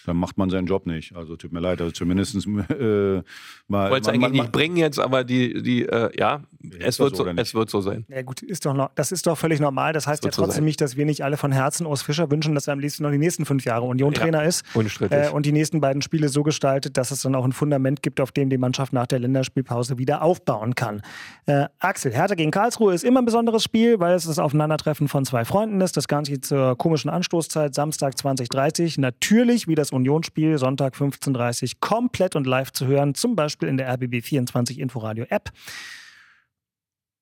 dann 0.08 0.16
macht 0.18 0.38
man 0.38 0.50
seinen 0.50 0.68
Job 0.68 0.86
nicht. 0.86 1.16
Also 1.16 1.36
tut 1.36 1.52
mir 1.52 1.60
leid, 1.60 1.82
also 1.82 1.92
zumindest 1.92 2.34
äh, 2.36 2.40
mal. 2.40 2.48
Ich 2.48 3.92
wollte 3.92 4.02
es 4.02 4.08
man- 4.08 4.16
eigentlich 4.16 4.22
man- 4.22 4.32
nicht 4.32 4.52
bringen 4.54 4.78
jetzt, 4.78 5.00
aber 5.00 5.24
die, 5.26 5.62
die 5.62 5.84
äh, 5.84 6.10
ja, 6.18 6.42
es 6.80 6.98
wird, 6.98 7.16
so 7.16 7.26
so, 7.26 7.30
es 7.36 7.54
wird 7.54 7.70
so 7.70 7.82
sein. 7.82 8.06
Ja 8.08 8.22
gut, 8.22 8.42
ist 8.42 8.66
doch 8.66 8.74
noch, 8.74 8.90
das 8.96 9.12
ist 9.12 9.28
doch 9.28 9.38
völlig 9.38 9.60
normal. 9.60 9.92
Das 9.92 10.08
heißt 10.08 10.24
ja 10.24 10.32
so 10.32 10.42
trotzdem 10.42 10.62
sein. 10.62 10.64
nicht, 10.66 10.80
dass 10.82 10.96
wir 10.96 11.06
nicht 11.06 11.24
alle 11.24 11.36
von 11.36 11.52
Herzen 11.52 11.86
Urs 11.86 12.02
Fischer 12.02 12.32
wünschen, 12.32 12.56
dass 12.56 12.68
er 12.68 12.74
am 12.74 12.80
liebsten 12.80 13.04
noch 13.04 13.12
die 13.12 13.18
nächsten 13.18 13.46
fünf 13.46 13.66
Jahre 13.66 13.86
Union-Trainer 13.86 14.44
ist. 14.44 14.64
Unstrittig. 14.74 15.18
Äh, 15.18 15.30
und 15.30 15.46
die 15.46 15.52
nächsten 15.52 15.82
beiden 15.82 16.02
Spiele 16.02 16.30
so 16.30 16.44
gestaltet, 16.44 16.96
dass 16.98 17.12
es 17.12 17.22
dann 17.22 17.36
auch 17.36 17.44
ein 17.46 17.52
Fundament 17.52 18.02
gibt, 18.02 18.22
auf 18.22 18.32
dem 18.32 18.50
die 18.50 18.58
Mannschaft 18.58 18.94
nach 18.94 19.08
der 19.08 19.20
Länderspielpause 19.20 19.98
wieder 19.98 20.22
aufbauen 20.22 20.74
kann. 20.76 21.02
Äh, 21.48 21.66
Axel, 21.80 22.14
Hertha 22.14 22.36
gegen 22.36 22.52
Karlsruhe 22.52 22.94
ist 22.94 23.04
immer 23.04 23.22
ein 23.22 23.26
besonderes 23.26 23.64
Spiel, 23.64 24.00
weil 24.00 24.16
es 24.16 24.26
das 24.26 24.40
Aufeinandertreffen 24.40 25.08
von 25.10 25.26
zwei 25.26 25.44
Freunden 25.44 25.82
ist. 25.82 25.98
Das 25.98 26.08
Ganze 26.08 26.40
zur 26.40 26.78
komischen 26.78 27.10
Anstoßzeit, 27.10 27.74
Samstag 27.76 28.14
20.30 28.16 29.00
Natürlich 29.00 29.68
wie 29.68 29.76
das 29.76 29.92
Unionsspiel, 29.98 30.58
Sonntag 30.58 30.96
15.30 30.96 31.74
komplett 31.80 32.36
und 32.36 32.48
live 32.48 32.72
zu 32.72 32.88
hören, 32.88 33.14
zum 33.14 33.36
Beispiel 33.36 33.70
in 33.70 33.78
der 33.78 33.94
RBB 33.94 34.24
24 34.24 34.80
Inforadio 34.80 35.26
App. 35.30 35.52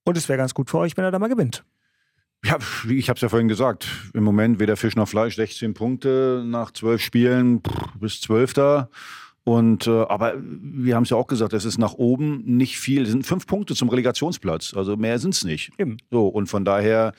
Und 0.03 0.17
es 0.17 0.29
wäre 0.29 0.37
ganz 0.37 0.53
gut 0.53 0.69
für 0.69 0.77
euch, 0.77 0.95
wenn 0.95 1.03
er 1.03 1.11
da 1.11 1.19
mal 1.19 1.29
gewinnt. 1.29 1.63
Ja, 2.45 2.59
wie 2.83 2.99
ich 2.99 3.09
habe 3.09 3.17
es 3.17 3.21
ja 3.21 3.29
vorhin 3.29 3.47
gesagt, 3.47 3.87
im 4.13 4.23
Moment 4.23 4.59
weder 4.59 4.77
Fisch 4.77 4.95
noch 4.95 5.07
Fleisch, 5.07 5.35
16 5.35 5.73
Punkte 5.73 6.43
nach 6.45 6.71
zwölf 6.71 7.01
Spielen 7.01 7.61
pff, 7.61 7.97
bis 7.99 8.21
Zwölfter. 8.21 8.89
Und 9.43 9.87
äh, 9.87 9.91
aber 9.91 10.35
wir 10.37 10.95
haben 10.95 11.03
es 11.03 11.09
ja 11.09 11.17
auch 11.17 11.27
gesagt, 11.27 11.53
es 11.53 11.65
ist 11.65 11.77
nach 11.77 11.93
oben 11.93 12.43
nicht 12.45 12.77
viel. 12.79 13.03
Es 13.03 13.09
sind 13.09 13.25
fünf 13.25 13.47
Punkte 13.47 13.75
zum 13.75 13.89
Relegationsplatz. 13.89 14.73
Also 14.75 14.95
mehr 14.97 15.17
sind 15.19 15.33
es 15.33 15.43
nicht. 15.43 15.71
Eben. 15.79 15.97
So, 16.11 16.27
und 16.27 16.47
von 16.47 16.65
daher 16.65 17.13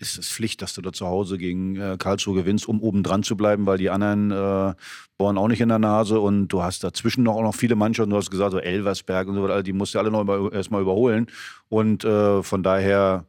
ist 0.00 0.18
es 0.18 0.28
Pflicht, 0.28 0.62
dass 0.62 0.74
du 0.74 0.80
da 0.82 0.92
zu 0.92 1.06
Hause 1.06 1.38
gegen 1.38 1.76
äh, 1.76 1.96
Karlsruhe 1.98 2.34
gewinnst, 2.34 2.66
um 2.66 2.80
oben 2.80 3.02
dran 3.02 3.22
zu 3.22 3.36
bleiben, 3.36 3.66
weil 3.66 3.78
die 3.78 3.90
anderen 3.90 4.30
äh, 4.30 4.74
bohren 5.18 5.38
auch 5.38 5.48
nicht 5.48 5.60
in 5.60 5.68
der 5.68 5.78
Nase 5.78 6.18
und 6.20 6.48
du 6.48 6.62
hast 6.62 6.82
dazwischen 6.82 7.22
noch, 7.22 7.36
auch 7.36 7.42
noch 7.42 7.54
viele 7.54 7.76
Mannschaften, 7.76 8.10
du 8.10 8.16
hast 8.16 8.30
gesagt, 8.30 8.52
so 8.52 8.58
Elversberg 8.58 9.28
und 9.28 9.34
so 9.34 9.42
weiter, 9.42 9.62
die 9.62 9.74
musst 9.74 9.94
du 9.94 9.98
alle 9.98 10.10
noch 10.10 10.24
mal, 10.24 10.50
erstmal 10.52 10.80
überholen. 10.80 11.26
Und 11.68 12.04
äh, 12.04 12.42
von 12.42 12.62
daher 12.62 13.26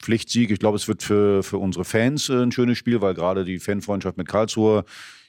Pflichtsieg. 0.00 0.50
Ich 0.50 0.58
glaube, 0.58 0.76
es 0.76 0.88
wird 0.88 1.02
für, 1.02 1.42
für 1.42 1.58
unsere 1.58 1.84
Fans 1.84 2.28
äh, 2.28 2.42
ein 2.42 2.52
schönes 2.52 2.78
Spiel, 2.78 3.00
weil 3.00 3.14
gerade 3.14 3.44
die 3.44 3.58
Fanfreundschaft 3.58 4.16
mit 4.16 4.28
Karlsruhe, 4.28 4.84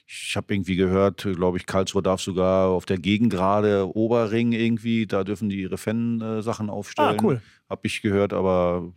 ich 0.06 0.36
habe 0.36 0.54
irgendwie 0.54 0.76
gehört, 0.76 1.22
glaube 1.22 1.58
ich, 1.58 1.66
Karlsruhe 1.66 2.02
darf 2.02 2.20
sogar 2.20 2.68
auf 2.68 2.86
der 2.86 2.98
Gegengrade 2.98 3.94
Oberring 3.94 4.52
irgendwie, 4.52 5.06
da 5.06 5.24
dürfen 5.24 5.48
die 5.48 5.60
ihre 5.60 5.78
Fan-Sachen 5.78 6.70
aufstellen. 6.70 7.16
Ah, 7.18 7.22
cool. 7.22 7.42
Habe 7.68 7.86
ich 7.86 8.02
gehört, 8.02 8.32
aber 8.32 8.92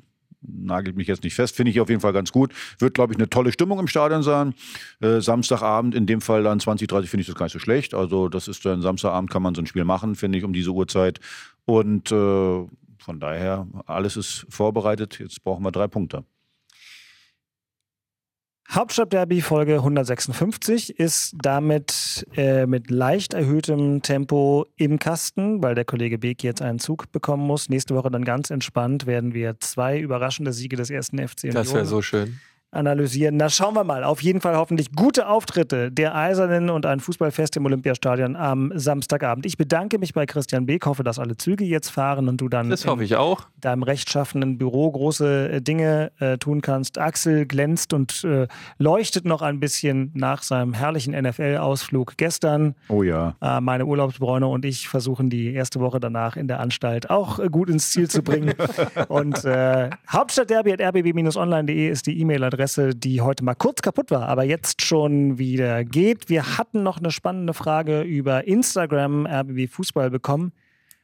nagelt 0.48 0.96
mich 0.96 1.08
jetzt 1.08 1.24
nicht 1.24 1.36
fest, 1.36 1.56
finde 1.56 1.72
ich 1.72 1.80
auf 1.80 1.89
jeden 1.89 2.02
Fall 2.02 2.14
ganz 2.14 2.32
gut. 2.32 2.52
Wird, 2.80 2.93
glaube 2.93 3.14
ich, 3.14 3.20
eine 3.20 3.30
tolle 3.30 3.52
Stimmung 3.52 3.80
im 3.80 3.88
Stadion 3.88 4.24
sein. 4.24 4.54
Äh, 5.02 5.22
Samstagabend, 5.22 5.96
in 5.96 6.06
dem 6.06 6.22
Fall 6.22 6.43
dann 6.43 6.60
20, 6.60 6.88
30 6.88 7.10
finde 7.10 7.22
ich 7.22 7.28
das 7.28 7.36
gar 7.36 7.46
nicht 7.46 7.54
so 7.54 7.60
schlecht. 7.60 7.93
Also 7.93 8.30
das 8.30 8.48
ist 8.48 8.66
dann 8.66 8.82
Samstagabend 8.82 9.30
kann 9.32 9.41
man 9.41 9.56
so 9.56 9.62
ein 9.62 9.68
Spiel 9.68 9.86
machen, 9.86 10.16
finde 10.16 10.38
ich, 10.38 10.43
um 10.43 10.54
diese 10.54 10.72
Uhrzeit. 10.72 11.20
Und 11.66 12.12
äh, 12.12 12.66
von 12.98 13.20
daher, 13.20 13.68
alles 13.86 14.18
ist 14.18 14.46
vorbereitet. 14.50 15.20
Jetzt 15.20 15.43
brauchen 15.43 15.64
wir 15.64 15.72
drei 15.72 15.88
Punkte. 15.88 16.24
Hauptstadtderby 18.70 19.41
Folge 19.41 19.76
156 19.76 20.99
ist 20.99 21.36
damit 21.41 22.26
äh, 22.36 22.66
mit 22.66 22.89
leicht 22.89 23.34
erhöhtem 23.34 24.01
Tempo 24.01 24.66
im 24.76 24.97
Kasten, 24.99 25.61
weil 25.61 25.76
der 25.76 25.86
Kollege 25.86 26.18
Beek 26.18 26.43
jetzt 26.43 26.61
einen 26.61 26.80
Zug 26.80 27.11
bekommen 27.11 27.45
muss. 27.45 27.70
Nächste 27.70 27.95
Woche 27.95 28.09
dann 28.09 28.26
ganz 28.26 28.49
entspannt 28.49 29.05
werden 29.05 29.34
wir 29.34 29.59
zwei 29.59 29.99
überraschende 29.99 30.51
Siege 30.51 30.76
des 30.76 30.89
ersten 30.89 31.20
FC 31.20 31.43
Union 31.43 31.55
Das 31.55 31.74
wäre 31.74 31.86
so 31.86 32.01
schön. 32.01 32.39
Analysieren. 32.72 33.38
Na, 33.38 33.49
schauen 33.49 33.74
wir 33.74 33.84
mal. 33.84 34.03
Auf 34.03 34.22
jeden 34.22 34.41
Fall 34.41 34.57
hoffentlich 34.57 34.91
gute 34.91 35.28
Auftritte 35.30 35.91
der 35.91 36.13
Eisernen 36.16 36.70
und 36.70 36.86
ein 36.86 36.99
Fußballfest 36.99 37.55
im 37.57 37.66
Olympiastadion 37.66 38.36
am 38.36 38.72
Samstagabend. 38.76 39.45
Ich 39.45 39.57
bedanke 39.57 39.97
mich 39.97 40.13
bei 40.13 40.26
Christian 40.26 40.66
Beek, 40.66 40.86
hoffe, 40.86 41.03
dass 41.03 41.18
alle 41.18 41.38
Züge 41.38 41.63
jetzt 41.63 41.89
fahren 41.89 42.28
und 42.28 42.41
du 42.41 42.49
dann 42.49 42.70
Das 42.70 42.84
in 42.84 42.89
hoffe 42.91 43.03
ich 43.05 43.16
auch. 43.16 43.47
deinem 43.61 43.84
rechtschaffenen 43.84 44.57
Büro 44.57 44.91
große 44.91 45.49
äh, 45.53 45.61
Dinge 45.61 46.11
äh, 46.20 46.38
tun 46.38 46.61
kannst. 46.61 46.97
Axel 46.97 47.45
glänzt 47.45 47.93
und 47.93 48.24
äh, 48.26 48.47
leuchtet 48.78 49.24
noch 49.26 49.41
ein 49.41 49.59
bisschen 49.61 50.11
nach 50.13 50.43
seinem 50.43 50.74
herrlichen 50.74 51.13
NFL-Ausflug 51.13 52.18
gestern. 52.18 52.76
Oh 52.89 53.03
ja. 53.03 53.36
Äh, 53.41 53.61
meine 53.61 53.86
Urlaubsbräune 53.86 54.47
und 54.47 54.66
ich 54.66 54.89
versuchen 54.89 55.30
die 55.30 55.53
erste 55.53 55.80
Woche 55.80 55.99
danach 56.01 56.36
in 56.36 56.47
der 56.49 56.59
Anstalt 56.59 57.09
auch 57.09 57.39
äh, 57.39 57.47
gut 57.47 57.70
ins 57.70 57.91
Ziel 57.91 58.09
zu 58.09 58.22
bringen. 58.22 58.53
und 59.07 59.45
äh, 59.45 59.89
hauptstadtderby.rbb-online.de 60.11 61.88
ist 61.89 62.07
die 62.07 62.20
E-Mail-Adresse, 62.20 62.55
die 62.58 63.22
heute 63.22 63.43
mal 63.43 63.56
kurz 63.56 63.82
kaputt 63.82 64.12
war, 64.12 64.28
aber 64.28 64.43
jetzt 64.43 64.82
schon 64.82 65.38
wieder 65.38 65.84
geht. 65.84 66.30
Wir 66.30 66.58
hatten 66.58 66.84
noch 66.84 66.97
eine 66.97 67.12
spannende 67.12 67.53
Frage 67.53 68.01
über 68.01 68.47
Instagram 68.47 69.26
RBB 69.26 69.70
Fußball 69.70 70.10
bekommen. 70.10 70.51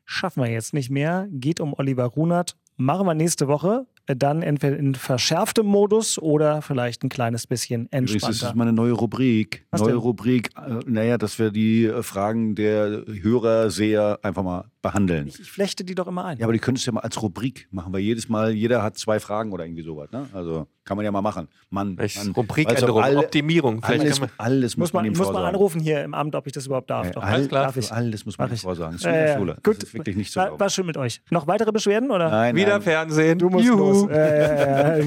Schaffen 0.05 0.43
wir 0.43 0.49
jetzt 0.49 0.73
nicht 0.73 0.89
mehr. 0.89 1.27
Geht 1.31 1.59
um 1.59 1.73
Oliver 1.73 2.05
Runert. 2.05 2.57
Machen 2.77 3.05
wir 3.05 3.13
nächste 3.13 3.47
Woche. 3.47 3.85
Dann 4.07 4.41
entweder 4.41 4.77
in 4.77 4.95
verschärftem 4.95 5.65
Modus 5.65 6.17
oder 6.17 6.61
vielleicht 6.61 7.03
ein 7.03 7.09
kleines 7.09 7.45
bisschen 7.45 7.85
Übrigens, 7.85 8.13
das 8.13 8.23
entspannter. 8.23 8.47
ist 8.49 8.55
meine 8.55 8.73
neue 8.73 8.93
Rubrik. 8.93 9.65
Was 9.69 9.81
neue 9.81 9.91
denn? 9.91 9.99
Rubrik, 9.99 10.49
äh, 10.57 10.79
naja, 10.85 11.17
dass 11.17 11.37
wir 11.37 11.51
die 11.51 11.85
äh, 11.85 12.01
Fragen 12.01 12.55
der 12.55 13.05
Hörer, 13.07 13.69
Seher 13.69 14.19
einfach 14.23 14.43
mal 14.43 14.65
behandeln. 14.81 15.27
Ich, 15.27 15.39
ich 15.39 15.51
flechte 15.51 15.83
die 15.83 15.95
doch 15.95 16.07
immer 16.07 16.25
ein. 16.25 16.39
Ja, 16.39 16.45
aber 16.45 16.53
die 16.53 16.59
könntest 16.59 16.87
du 16.87 16.89
ja 16.91 16.95
mal 16.95 17.01
als 17.01 17.21
Rubrik 17.21 17.67
machen, 17.71 17.93
weil 17.93 18.01
jedes 18.01 18.27
Mal, 18.27 18.51
jeder 18.51 18.81
hat 18.81 18.97
zwei 18.97 19.19
Fragen 19.19 19.53
oder 19.53 19.65
irgendwie 19.65 19.83
sowas. 19.83 20.11
Ne? 20.11 20.27
Also 20.33 20.67
kann 20.83 20.97
man 20.97 21.05
ja 21.05 21.11
mal 21.11 21.21
machen. 21.21 21.47
Mann, 21.69 21.95
Vielleicht 21.95 22.17
Mann, 22.17 22.31
Rubrikänderung, 22.31 23.03
also 23.03 23.19
Optimierung. 23.19 23.81
Vielleicht 23.83 24.01
Alles, 24.01 24.19
kann 24.19 24.29
man, 24.37 24.45
alles 24.45 24.77
muss, 24.77 24.87
muss 24.87 24.93
man, 24.93 25.03
man 25.05 25.13
ihm 25.13 25.17
muss 25.17 25.31
man 25.31 25.45
anrufen 25.45 25.79
hier 25.79 26.03
im 26.03 26.13
Amt, 26.13 26.35
ob 26.35 26.47
ich 26.47 26.53
das 26.53 26.65
überhaupt 26.65 26.89
darf. 26.89 27.07
Ja, 27.07 27.11
Doch. 27.13 27.23
all, 27.23 27.47
klar. 27.47 27.65
Darf 27.65 27.77
ich. 27.77 27.91
alles 27.91 28.25
muss 28.25 28.37
man 28.37 28.49
ihm 28.49 28.57
vorsagen. 28.57 28.93
Das 28.93 29.01
ist 29.01 29.05
ja. 29.05 29.37
Schule. 29.37 29.57
Gut. 29.63 29.77
Das 29.77 29.89
ist 29.89 29.93
wirklich 29.93 30.15
nicht 30.15 30.31
so. 30.31 30.39
War, 30.39 30.59
war 30.59 30.69
schön 30.69 30.85
mit 30.85 30.97
euch. 30.97 31.21
Noch 31.29 31.47
weitere 31.47 31.71
Beschwerden? 31.71 32.09
Oder? 32.11 32.29
Nein, 32.29 32.55
wieder 32.55 32.73
nein. 32.73 32.81
Fernsehen. 32.81 33.37
Du 33.39 33.49
musst 33.49 33.65
Juhu. 33.65 33.77
los. 33.77 34.09
Ja. 34.09 34.95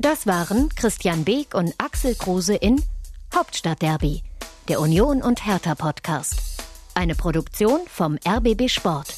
Das 0.00 0.28
waren 0.28 0.68
Christian 0.76 1.24
Beek 1.24 1.54
und 1.54 1.74
Axel 1.78 2.14
Kruse 2.14 2.54
in 2.54 2.80
Hauptstadtderby, 3.34 4.22
der 4.68 4.80
Union 4.80 5.22
und 5.22 5.44
Hertha 5.44 5.74
Podcast. 5.74 6.40
Eine 6.94 7.16
Produktion 7.16 7.80
vom 7.88 8.16
RBB 8.24 8.68
Sport. 8.68 9.12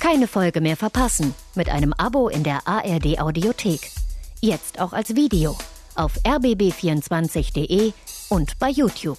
Keine 0.00 0.26
Folge 0.26 0.60
mehr 0.60 0.76
verpassen 0.76 1.32
mit 1.54 1.68
einem 1.68 1.92
Abo 1.92 2.28
in 2.28 2.42
der 2.42 2.66
ARD 2.66 3.20
Audiothek. 3.20 3.92
Jetzt 4.40 4.80
auch 4.80 4.92
als 4.92 5.14
Video 5.14 5.56
auf 5.94 6.12
rbb24.de 6.24 7.92
und 8.28 8.58
bei 8.58 8.68
YouTube. 8.68 9.18